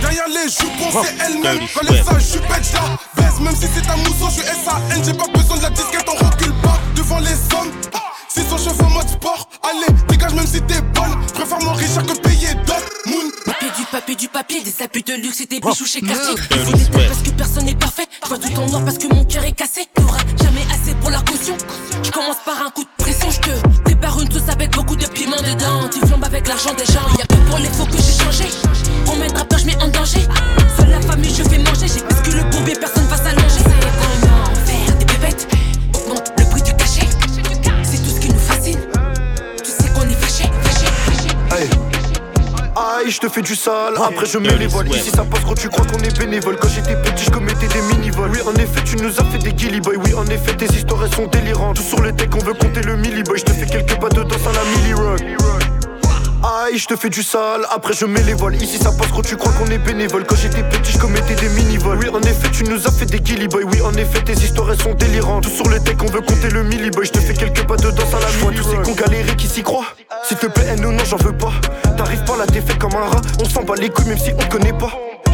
Derrière 0.02 0.28
les 0.28 0.50
jupons, 0.50 1.04
c'est 1.04 1.26
elle-même. 1.26 1.68
Quand 1.74 1.90
les 1.90 2.04
sages, 2.04 2.16
je 2.18 2.28
suis 2.28 2.40
bête, 2.40 2.64
je 2.64 2.74
la 2.74 3.24
baisse. 3.24 3.40
Même 3.40 3.56
si 3.56 3.68
c'est 3.74 3.90
un 3.90 3.98
mousson, 3.98 4.30
je 4.30 4.42
suis 4.42 4.64
SAN. 4.66 5.04
J'ai 5.04 5.14
pas 5.14 5.28
besoin 5.34 5.58
de 5.58 5.64
la 5.64 5.70
disquette, 5.70 6.06
on 6.08 6.26
recule 6.26 6.54
pas 6.62 6.80
devant 6.96 7.20
les 7.20 7.38
hommes. 7.56 7.72
Si 8.28 8.42
son 8.44 8.58
chef 8.58 8.80
en 8.82 8.90
mode 8.90 9.10
sport, 9.10 9.48
allez, 9.64 9.94
dégage 10.08 10.34
même 10.34 10.48
si 10.48 10.62
t'es 10.62 10.82
bonne. 10.82 11.16
Préfère 11.34 11.60
mourir 11.60 11.88
cher 11.94 12.04
que. 12.06 12.21
Du 14.18 14.28
papier 14.28 14.62
des 14.62 14.84
abus 14.84 15.02
de 15.04 15.14
luxe 15.14 15.40
et 15.42 15.46
des 15.46 15.60
bijoux 15.60 15.86
chez 15.86 16.02
Cartier. 16.02 16.36
Il 16.52 16.58
faut 16.58 16.78
des 16.78 16.84
têtes 16.84 17.08
parce 17.08 17.22
que 17.24 17.30
personne 17.32 17.66
n'est 17.66 17.76
parfait. 17.76 18.06
Je 18.22 18.28
vois 18.28 18.38
tout 18.38 18.60
en 18.60 18.68
noir 18.68 18.84
parce 18.84 18.98
que 18.98 19.08
mon 19.08 19.24
cœur 19.24 19.44
est 19.46 19.54
cassé. 19.54 19.88
T'auras 19.96 20.20
jamais 20.38 20.62
assez 20.70 20.94
pour 20.96 21.10
la 21.10 21.22
caution. 21.22 21.58
Je 22.04 22.12
commence 22.12 22.36
par 22.46 22.62
un 22.62 22.70
coup 22.72 22.84
de 22.84 22.90
pression, 22.98 23.32
je 23.32 23.40
te 23.40 23.80
prépare 23.84 24.20
une 24.22 24.30
sauce 24.30 24.50
avec 24.50 24.72
beaucoup 24.72 24.96
de 24.96 25.08
piment 25.08 25.38
dedans. 25.38 25.90
Tu 25.92 26.06
flambes 26.06 26.26
avec 26.26 26.48
l'argent 26.48 26.74
des 26.74 26.86
gens, 26.86 27.08
te 43.22 43.30
fais 43.30 43.42
du 43.42 43.56
sale, 43.56 43.94
après 44.04 44.26
je 44.26 44.38
mets 44.40 44.56
les. 44.58 44.66
Ici 44.96 45.12
ça 45.12 45.24
passe 45.24 45.42
quand 45.46 45.54
tu 45.54 45.70
crois 45.70 45.86
qu'on 45.86 46.00
est 46.00 46.18
bénévole. 46.18 46.58
Quand 46.60 46.70
j'étais 46.70 46.96
petit, 46.96 47.26
je 47.26 47.30
commettais 47.30 47.68
des 47.68 47.82
mini-vols. 47.94 48.32
Oui, 48.32 48.40
en 48.46 48.56
effet, 48.56 48.82
tu 48.84 48.96
nous 48.96 49.20
as 49.20 49.24
fait 49.26 49.38
des 49.38 49.56
gilly 49.56 49.80
boy. 49.80 49.98
Oui, 49.98 50.14
en 50.16 50.26
effet, 50.26 50.56
tes 50.58 50.66
histoires 50.66 51.04
elles 51.04 51.14
sont 51.14 51.28
délirantes. 51.28 51.76
Tout 51.76 51.84
sur 51.84 52.02
le 52.02 52.12
deck, 52.12 52.36
on 52.36 52.44
veut 52.44 52.54
compter 52.54 52.82
le 52.82 52.98
milli 52.98 53.22
boy. 53.24 53.38
Je 53.38 53.46
te 53.46 53.52
fais 53.52 53.68
quelques 53.68 54.00
pas 54.00 54.10
de 54.10 54.24
danse 54.24 54.48
à 54.48 54.54
la 54.54 54.64
milli 54.76 54.94
rock. 54.94 55.22
Aïe, 56.44 56.80
je 56.80 56.88
te 56.88 56.96
fais 56.96 57.10
du 57.10 57.22
sale, 57.22 57.68
après 57.70 57.94
je 57.94 58.06
mets 58.06 58.24
les 58.24 58.34
voiles. 58.34 58.56
Ici 58.56 58.80
ça 58.80 58.92
passe 58.92 59.10
quand 59.14 59.22
tu 59.22 59.38
crois 59.38 59.52
qu'on 59.54 59.68
est 59.68 59.78
bénévole. 59.78 60.26
Quand 60.26 60.36
j'étais 60.36 60.64
petit, 60.64 60.94
je 60.94 60.98
commettais 60.98 61.36
des 61.36 61.50
mini-vols. 61.50 62.00
Oui, 62.00 62.10
en 62.10 62.22
effet, 62.22 62.50
tu 62.52 62.64
nous 62.64 62.88
as 62.88 62.92
fait 62.92 63.06
des 63.06 63.24
gilly 63.24 63.48
boy. 63.48 63.64
Oui, 63.66 63.80
en 63.82 63.94
effet, 63.94 64.24
tes 64.24 64.34
histoires 64.34 64.72
elles 64.72 64.82
sont 64.82 64.96
délirantes. 64.96 65.44
Tout 65.44 65.52
sur 65.52 65.68
le 65.70 65.80
deck, 65.80 66.02
on 66.02 66.08
veut 66.08 66.22
compter 66.22 66.50
le 66.50 66.64
milli 66.64 66.90
boy. 66.90 67.06
Je 67.06 67.12
te 67.12 67.20
fais 67.20 67.36
quelques 67.36 67.68
pas 67.68 67.76
de 67.76 67.92
danse 67.92 68.14
à 68.16 68.20
la 68.20 68.50
milli 68.50 68.60
Tous 68.60 68.70
ces 68.72 68.78
qu'on 68.78 68.96
galérait 68.96 69.36
qui 69.36 69.48
s'y 69.48 69.62
croient. 69.62 69.94
S'il 70.24 70.38
te 70.38 70.48
plaît, 70.48 70.76
non, 70.78 70.92
non, 70.92 71.06
j'en 71.06 71.18
veux 71.18 71.38
pas. 71.38 71.54
T'arrives 71.96 72.24
pas 72.24 72.38
là, 72.38 72.48
t'es 72.48 72.62
fait 72.62 72.78
comme 72.80 72.96
un 72.96 73.08
rat. 73.08 73.22
On 73.40 73.46
s'en 73.46 73.62
bat 73.62 73.76
les 73.76 73.90
couilles, 73.90 74.08
même 74.08 74.18
si 74.18 74.32
on 74.34 74.50
connaît 74.50 74.74
pas. 74.74 74.92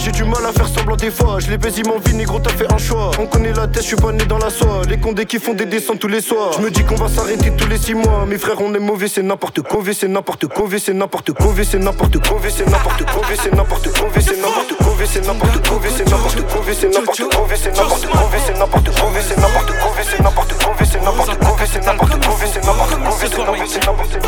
J'ai 0.08 0.14
du 0.14 0.24
mal 0.24 0.45
à 0.45 0.53
faire 0.53 0.70
semblant 0.70 0.95
des 0.95 1.12
fois. 1.12 1.38
Je 1.39 1.49
les 1.49 1.58
baise, 1.58 1.74
ils 1.80 1.86
m'envient, 1.86 2.14
négro, 2.14 2.39
t'as 2.39 2.51
fait 2.51 2.72
un 2.72 2.78
choix. 2.78 3.12
On 3.20 3.26
connaît 3.26 3.51
la 3.51 3.68
tête, 3.68 3.82
je 3.84 3.88
suis 3.88 3.97
pas 3.97 4.14
né 4.14 4.24
dans 4.24 4.38
la 4.38 4.49
soie. 4.49 4.84
Les 4.88 4.97
condés 4.97 5.26
qui 5.26 5.38
font 5.38 5.53
des 5.53 5.66
descentes 5.66 5.99
tous 5.99 6.08
les 6.08 6.22
soirs. 6.22 6.53
Je 6.53 6.62
me 6.62 6.72
dis 6.72 6.82
qu'on 6.86 6.95
va 6.95 7.10
s'arrêter 7.10 7.51
tous 7.51 7.68
les 7.68 7.78
six 7.78 7.93
mois. 7.93 8.26
Mes 8.26 8.38
frères, 8.38 8.62
on 8.62 8.74
est 8.74 8.80
mauvais, 8.80 9.10
c'est 9.10 9.22
n'importe 9.22 9.62
quoi, 9.64 9.82
c'est 9.91 10.08
n'importe 10.08 10.47
quoi, 10.47 10.66
c'est 10.80 10.93
n'importe 10.93 11.34
quoi, 11.34 11.51
c'est 11.62 11.78
n'importe 11.78 12.18
quoi, 12.20 12.39
c'est 12.49 12.66
n'importe 12.66 13.03
quoi, 13.03 13.28
c'est 13.38 13.51
n'importe 13.51 13.91
quoi, 13.91 14.16
c'est 14.24 14.39
n'importe 14.39 14.72
quoi, 14.72 14.95
c'est 15.03 16.05
n'importe 16.08 16.39
quoi, 16.47 16.64
c'est 16.72 16.88
n'importe 16.88 17.20
quoi, 17.28 17.51
c'est 17.51 17.76
n'importe 17.84 18.08
quoi, 18.08 18.32
c'est 18.39 18.55
n'importe 18.55 18.88
quoi, 18.88 19.12
c'est 19.22 19.38
n'importe 19.38 19.74
quoi, 19.76 19.91
c'est 20.08 20.22
n'importe 20.22 20.53
quoi, 20.55 20.76
c'est 20.80 21.01
n'importe 21.03 21.34
quoi, 21.36 21.43
c'est 21.43 21.43
n'importe 21.43 21.43
quoi, 21.43 21.66
c'est 21.68 21.84
n'importe 21.84 22.16
quoi, 22.24 22.47
c'est 22.47 22.64
n'importe 22.64 22.95
quoi, 22.95 23.18
c'est 23.20 23.38
n'importe 23.38 23.58
quoi, 23.58 23.68
c'est 23.68 23.86
n'importe 23.86 24.20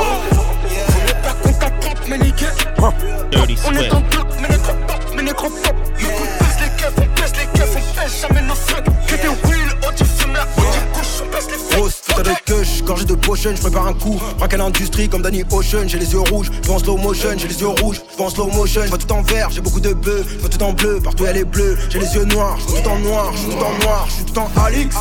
quoi, 4.61 4.88
On 5.19 5.21
mais 5.21 5.31
nécro 5.31 5.49
pop, 5.49 5.75
coup 5.97 6.27
baisse 6.39 6.59
les 6.61 6.81
keufs, 6.81 6.93
on 6.97 7.19
baisse 7.19 7.31
les 7.31 7.59
keufs, 7.59 7.75
on 7.75 7.99
baisse 7.99 8.21
jamais 8.21 8.41
nos 8.47 8.55
fringues. 8.55 8.85
Que 9.05 9.15
des 9.15 9.27
wheels, 9.27 9.75
on 9.83 10.05
fume 10.05 10.33
la 10.33 10.45
couche, 10.45 11.21
on 11.21 11.29
baisse 11.29 11.47
les 11.47 11.57
fringues. 11.57 11.77
Grosse 11.77 12.01
putain 12.07 12.21
de 12.21 12.35
queue, 12.45 12.63
gorgée 12.85 13.05
de 13.05 13.15
potion, 13.15 13.51
je 13.53 13.61
prépare 13.61 13.87
un 13.87 13.93
coup. 13.93 14.17
Braque 14.37 14.53
à 14.53 14.57
l'industrie 14.57 15.09
comme 15.09 15.21
Danny 15.21 15.43
Ocean, 15.51 15.87
j'ai 15.87 15.99
les 15.99 16.13
yeux 16.13 16.21
rouges, 16.21 16.49
je 16.63 16.71
en 16.71 16.79
slow 16.79 16.95
motion, 16.95 17.29
j'ai 17.35 17.49
les 17.49 17.59
yeux 17.59 17.67
rouges, 17.67 18.01
je 18.17 18.23
en 18.23 18.29
slow 18.29 18.47
motion, 18.47 18.81
je 18.85 18.95
tout 18.95 19.11
en 19.11 19.21
vert, 19.23 19.49
j'ai 19.49 19.59
beaucoup 19.59 19.81
de 19.81 19.91
bleu, 19.91 20.23
je 20.41 20.47
tout 20.47 20.63
en 20.63 20.71
bleu, 20.71 21.01
partout 21.03 21.25
elle 21.25 21.37
est 21.37 21.43
bleue, 21.43 21.77
j'ai 21.89 21.99
les 21.99 22.15
yeux 22.15 22.25
noirs, 22.25 22.57
je 22.57 22.81
tout 22.81 22.87
en 22.87 22.99
noir, 22.99 23.33
je 23.35 23.51
tout 23.51 23.61
en 23.61 23.83
noir, 23.83 24.07
je 24.17 24.23
tout 24.23 24.39
en 24.39 24.49
Alix. 24.63 24.95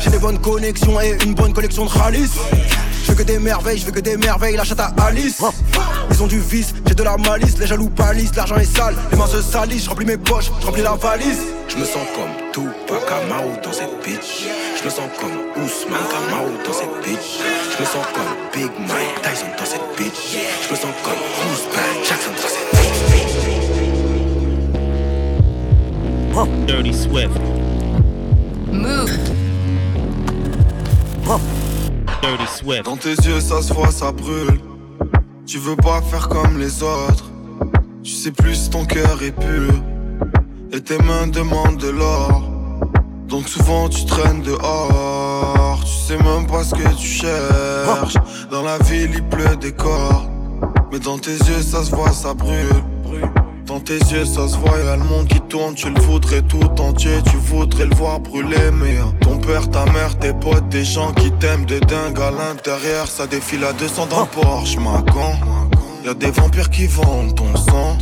J'ai 0.00 0.10
des 0.10 0.18
bonnes 0.18 0.38
connexions 0.38 1.00
et 1.00 1.16
une 1.24 1.34
bonne 1.34 1.54
collection 1.54 1.86
de 1.86 1.90
Khalis. 1.90 2.32
Je 3.04 3.12
veux 3.12 3.14
que 3.14 3.22
des 3.22 3.38
merveilles, 3.38 3.78
je 3.78 3.86
veux 3.86 3.92
que 3.92 4.00
des 4.00 4.18
merveilles, 4.18 4.56
la 4.56 4.64
chatte 4.64 4.80
à 4.80 4.92
Alice. 4.98 5.40
Ils 6.10 6.22
ont 6.22 6.26
du 6.26 6.40
vice, 6.40 6.74
de 6.96 7.02
la 7.02 7.16
malice, 7.18 7.58
les 7.58 7.66
jaloux 7.66 7.90
palissent, 7.90 8.34
l'argent 8.34 8.56
est 8.56 8.64
sale, 8.64 8.94
les 9.10 9.18
mains 9.18 9.26
se 9.26 9.42
salissent, 9.42 9.84
je 9.84 9.90
remplis 9.90 10.06
mes 10.06 10.16
poches, 10.16 10.50
je 10.60 10.66
remplis 10.66 10.82
la 10.82 10.96
valise. 10.96 11.42
Je 11.68 11.76
me 11.76 11.84
sens 11.84 12.06
comme 12.14 12.32
Tupac 12.52 13.02
Amao 13.10 13.50
dans 13.62 13.72
cette 13.72 14.02
bitch. 14.02 14.46
Je 14.78 14.84
me 14.84 14.88
sens 14.88 15.10
comme 15.20 15.62
Ousmane 15.62 16.00
Kamau 16.08 16.48
dans 16.64 16.72
cette 16.72 16.88
bitch. 17.04 17.40
Je 17.70 17.82
me 17.82 17.86
sens 17.86 18.06
comme 18.14 18.32
Big 18.54 18.70
Mike 18.80 19.20
Tyson 19.22 19.46
dans 19.58 19.66
cette 19.66 19.82
bitch. 19.98 20.36
Je 20.62 20.70
me 20.70 20.76
sens 20.76 20.94
comme 21.04 21.20
Bank 21.74 22.04
Jackson 22.08 22.30
dans 22.30 22.48
cette 22.48 22.66
Dirty 26.66 26.94
Swift. 26.94 27.30
Move. 28.72 29.10
Dirty 32.22 32.46
Swift. 32.56 32.84
Dans 32.84 32.96
tes 32.96 33.14
yeux, 33.14 33.40
ça 33.40 33.60
se 33.60 33.72
voit, 33.72 33.90
ça 33.90 34.12
brûle. 34.12 34.65
Tu 35.46 35.58
veux 35.58 35.76
pas 35.76 36.02
faire 36.02 36.28
comme 36.28 36.58
les 36.58 36.82
autres. 36.82 37.30
Tu 38.02 38.10
sais 38.10 38.32
plus 38.32 38.68
ton 38.68 38.84
cœur 38.84 39.22
est 39.22 39.30
pur. 39.30 39.72
Et 40.72 40.80
tes 40.80 40.98
mains 40.98 41.28
demandent 41.28 41.76
de 41.76 41.88
l'or. 41.88 42.42
Donc 43.28 43.48
souvent 43.48 43.88
tu 43.88 44.04
traînes 44.06 44.42
dehors. 44.42 45.78
Tu 45.84 45.92
sais 45.92 46.18
même 46.20 46.48
pas 46.48 46.64
ce 46.64 46.74
que 46.74 46.88
tu 46.96 47.06
cherches. 47.06 48.16
Dans 48.50 48.62
la 48.62 48.78
ville, 48.78 49.12
il 49.14 49.22
pleut 49.22 49.56
des 49.56 49.70
cordes. 49.70 50.28
Mais 50.90 50.98
dans 50.98 51.18
tes 51.18 51.36
yeux, 51.36 51.62
ça 51.62 51.84
se 51.84 51.94
voit, 51.94 52.10
ça 52.10 52.34
brûle. 52.34 52.82
Dans 53.66 53.78
tes 53.78 53.98
yeux, 53.98 54.24
ça 54.24 54.48
se 54.48 54.56
voit, 54.56 54.78
y'a 54.78 54.96
le 54.96 55.04
monde 55.04 55.28
qui 55.28 55.40
tourne. 55.42 55.76
Tu 55.76 55.90
le 55.90 56.00
voudrais 56.00 56.42
tout 56.42 56.80
entier, 56.80 57.22
tu 57.30 57.36
voudrais 57.36 57.86
le 57.86 57.94
voir 57.94 58.18
brûler. 58.18 58.72
Mais 58.72 58.96
hein, 58.98 59.14
père, 59.46 59.70
ta 59.70 59.84
mère, 59.86 60.18
tes 60.18 60.32
potes, 60.32 60.68
des 60.68 60.84
gens 60.84 61.12
qui 61.12 61.30
t'aiment 61.32 61.66
de 61.66 61.78
dingue 61.78 62.18
à 62.20 62.30
l'intérieur. 62.30 63.06
Ça 63.06 63.26
défile 63.26 63.64
à 63.64 63.72
200 63.72 64.06
dans 64.06 64.20
le 64.20 64.26
Porsche, 64.26 64.76
ma 64.78 65.02
Y'a 66.04 66.14
des 66.14 66.30
vampires 66.30 66.70
qui 66.70 66.86
vendent 66.86 67.34
ton 67.34 67.54
sang. 67.56 67.96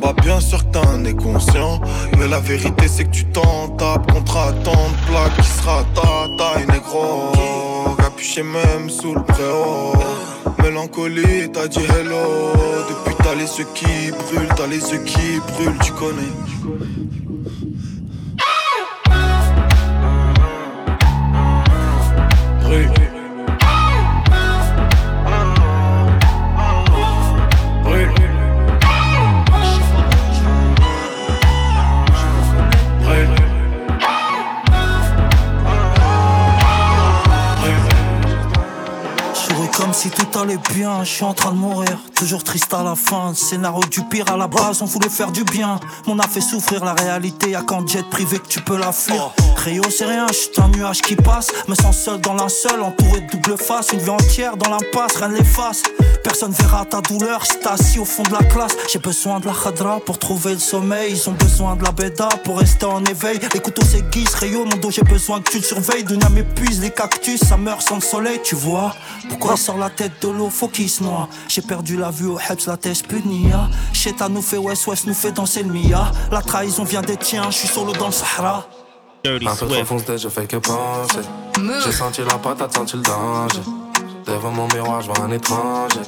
Bah, 0.00 0.12
bien 0.22 0.40
sûr 0.40 0.58
que 0.58 0.72
t'en 0.72 1.04
es 1.04 1.14
conscient. 1.14 1.80
Mais 2.18 2.28
la 2.28 2.40
vérité, 2.40 2.88
c'est 2.88 3.04
que 3.04 3.10
tu 3.10 3.24
t'en 3.26 3.68
tapes 3.78 4.10
contre 4.12 4.52
de 4.52 5.06
plaque 5.06 5.36
qui 5.40 5.48
sera 5.48 5.84
ta 5.94 6.26
taille, 6.38 6.66
négro. 6.66 7.32
Capuché 7.98 8.42
même 8.42 8.90
sous 8.90 9.14
le 9.14 9.22
préau. 9.22 9.92
Mélancolie, 10.62 11.50
t'as 11.52 11.68
dit 11.68 11.84
hello. 11.98 12.52
Depuis 12.88 13.14
t'as 13.22 13.34
les 13.34 13.58
yeux 13.58 13.66
qui 13.74 14.10
brûlent, 14.10 14.54
t'as 14.56 14.66
les 14.66 14.90
yeux 14.90 15.02
qui 15.04 15.40
brûlent, 15.52 15.78
tu 15.82 15.92
connais. 15.92 16.32
Si 40.06 40.12
tout 40.12 40.38
allait 40.38 40.58
bien, 40.72 41.02
je 41.02 41.10
suis 41.10 41.24
en 41.24 41.34
train 41.34 41.50
de 41.50 41.56
mourir, 41.56 41.98
toujours 42.14 42.44
triste 42.44 42.72
à 42.72 42.82
la 42.82 42.94
fin. 42.94 43.34
Scénario 43.34 43.82
du 43.90 44.02
pire 44.02 44.30
à 44.30 44.36
la 44.36 44.46
base, 44.46 44.80
on 44.82 44.84
voulait 44.84 45.08
faire 45.08 45.32
du 45.32 45.42
bien. 45.42 45.80
On 46.06 46.18
a 46.18 46.28
fait 46.28 46.40
souffrir 46.40 46.84
la 46.84 46.94
réalité, 46.94 47.50
y'a 47.50 47.62
qu'en 47.62 47.84
jet 47.84 48.08
privé 48.08 48.38
que 48.38 48.46
tu 48.46 48.60
peux 48.60 48.76
la 48.76 48.92
fuir. 48.92 49.32
Rio, 49.56 49.82
c'est 49.90 50.06
rien, 50.06 50.26
je 50.28 50.34
suis 50.34 50.50
un 50.58 50.68
nuage 50.68 51.02
qui 51.02 51.16
passe. 51.16 51.48
Me 51.66 51.74
sens 51.74 51.98
seul 51.98 52.20
dans 52.20 52.34
la 52.34 52.48
seule, 52.48 52.82
entouré 52.82 53.20
de 53.20 53.30
double 53.32 53.58
face. 53.58 53.92
Une 53.92 53.98
vie 53.98 54.10
entière 54.10 54.56
dans 54.56 54.70
l'impasse, 54.70 55.16
rien 55.16 55.28
ne 55.28 55.38
l'efface. 55.38 55.82
Personne 56.22 56.52
verra 56.52 56.84
ta 56.84 57.00
douleur 57.00 57.42
t'es 57.46 57.68
assis 57.68 57.98
au 57.98 58.04
fond 58.04 58.22
de 58.24 58.32
la 58.32 58.44
classe. 58.44 58.76
J'ai 58.92 58.98
besoin 58.98 59.40
de 59.40 59.46
la 59.46 59.52
khadra 59.52 60.00
pour 60.00 60.18
trouver 60.18 60.52
le 60.52 60.58
sommeil. 60.58 61.12
Ils 61.12 61.30
ont 61.30 61.34
besoin 61.34 61.76
de 61.76 61.84
la 61.84 61.92
beda 61.92 62.28
pour 62.44 62.58
rester 62.58 62.86
en 62.86 63.04
éveil. 63.04 63.38
Les 63.54 63.60
couteaux 63.60 63.84
s'aiguisent, 63.84 64.34
Rio, 64.34 64.64
mon 64.64 64.76
dos, 64.76 64.90
j'ai 64.90 65.02
besoin 65.02 65.40
que 65.40 65.50
tu 65.50 65.58
le 65.58 65.62
surveilles. 65.64 66.04
Dunia 66.04 66.28
m'épuise, 66.28 66.80
les 66.80 66.90
cactus, 66.90 67.40
ça 67.40 67.56
meurt 67.56 67.80
sans 67.80 67.96
le 67.96 68.00
soleil, 68.00 68.40
tu 68.42 68.54
vois. 68.54 68.94
Pourquoi 69.28 69.54
il 69.54 69.58
sort 69.58 69.78
la 69.78 69.90
tête 69.96 70.22
de 70.22 70.28
l'eau, 70.28 70.50
faut 70.50 70.68
qu'il 70.68 70.88
se 70.88 71.02
noie. 71.02 71.28
J'ai 71.48 71.62
perdu 71.62 71.96
la 71.96 72.10
vue 72.10 72.26
au 72.26 72.38
Hebs, 72.38 72.66
la 72.66 72.76
tête 72.76 73.06
punia. 73.06 73.68
Cheta 73.92 74.28
nous 74.28 74.42
fait 74.42 74.58
West 74.58 74.86
West, 74.86 75.06
nous 75.06 75.14
fait 75.14 75.32
danser 75.32 75.62
le 75.62 75.72
Mia. 75.72 76.12
La 76.30 76.42
trahison 76.42 76.84
vient 76.84 77.02
des 77.02 77.16
tiens, 77.16 77.50
je 77.50 77.56
suis 77.56 77.68
solo 77.68 77.92
dans 77.92 78.06
le 78.06 78.12
Sahara. 78.12 78.66
Un 79.24 79.38
peu 79.56 79.66
trop 79.66 79.84
foncé, 79.84 80.18
je 80.18 80.28
fais 80.28 80.46
que 80.46 80.56
penser. 80.58 81.20
J'ai 81.84 81.92
senti 81.92 82.20
la 82.20 82.38
patate, 82.38 82.74
senti 82.74 82.96
le 82.96 83.02
danger. 83.02 83.60
Devant 84.26 84.52
mon 84.52 84.68
miroir, 84.68 85.00
je 85.00 85.06
vois 85.06 85.24
un 85.24 85.32
étranger. 85.32 86.00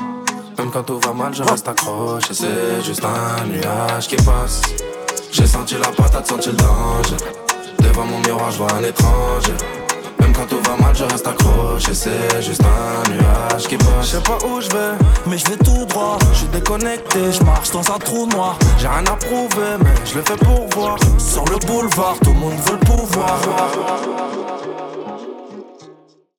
Même 0.58 0.70
quand 0.70 0.82
tout 0.82 1.00
va 1.00 1.12
mal, 1.12 1.34
je 1.34 1.42
reste 1.42 1.66
accroché. 1.66 2.32
C'est 2.32 2.84
juste 2.84 3.04
un 3.04 3.46
nuage 3.46 4.08
qui 4.08 4.16
passe. 4.16 4.62
J'ai 5.32 5.46
senti 5.46 5.74
la 5.74 5.88
patate, 5.88 6.28
senti 6.28 6.50
le 6.50 6.56
danger. 6.56 7.16
Devant 7.80 8.04
mon 8.04 8.18
miroir, 8.20 8.50
je 8.50 8.58
vois 8.58 8.72
un 8.72 8.82
étranger. 8.82 9.54
Quand 10.34 10.46
tout 10.46 10.60
va 10.62 10.76
mal, 10.76 10.94
je 10.94 11.04
reste 11.04 11.26
accroché. 11.26 11.94
C'est 11.94 12.42
juste 12.42 12.62
un 12.62 13.10
nuage 13.10 13.66
qui 13.66 13.76
passe. 13.76 13.86
Je 14.02 14.06
sais 14.06 14.22
pas 14.22 14.38
où 14.46 14.60
je 14.60 14.68
vais, 14.68 14.94
mais 15.26 15.38
je 15.38 15.44
vais 15.46 15.56
tout 15.56 15.84
droit. 15.86 16.18
Je 16.32 16.38
suis 16.38 16.48
déconnecté, 16.48 17.32
je 17.32 17.42
marche 17.44 17.70
dans 17.70 17.92
un 17.92 17.98
trou 17.98 18.26
noir. 18.26 18.58
J'ai 18.78 18.88
rien 18.88 19.06
à 19.06 19.16
prouver, 19.16 19.76
mais 19.80 19.94
je 20.04 20.16
le 20.16 20.22
fais 20.22 20.36
pour 20.36 20.68
voir. 20.74 20.96
Sur 21.18 21.44
le 21.46 21.56
boulevard, 21.66 22.16
tout 22.22 22.32
le 22.32 22.38
monde 22.38 22.58
veut 22.66 22.78
le 22.80 22.86
pouvoir. 22.86 23.38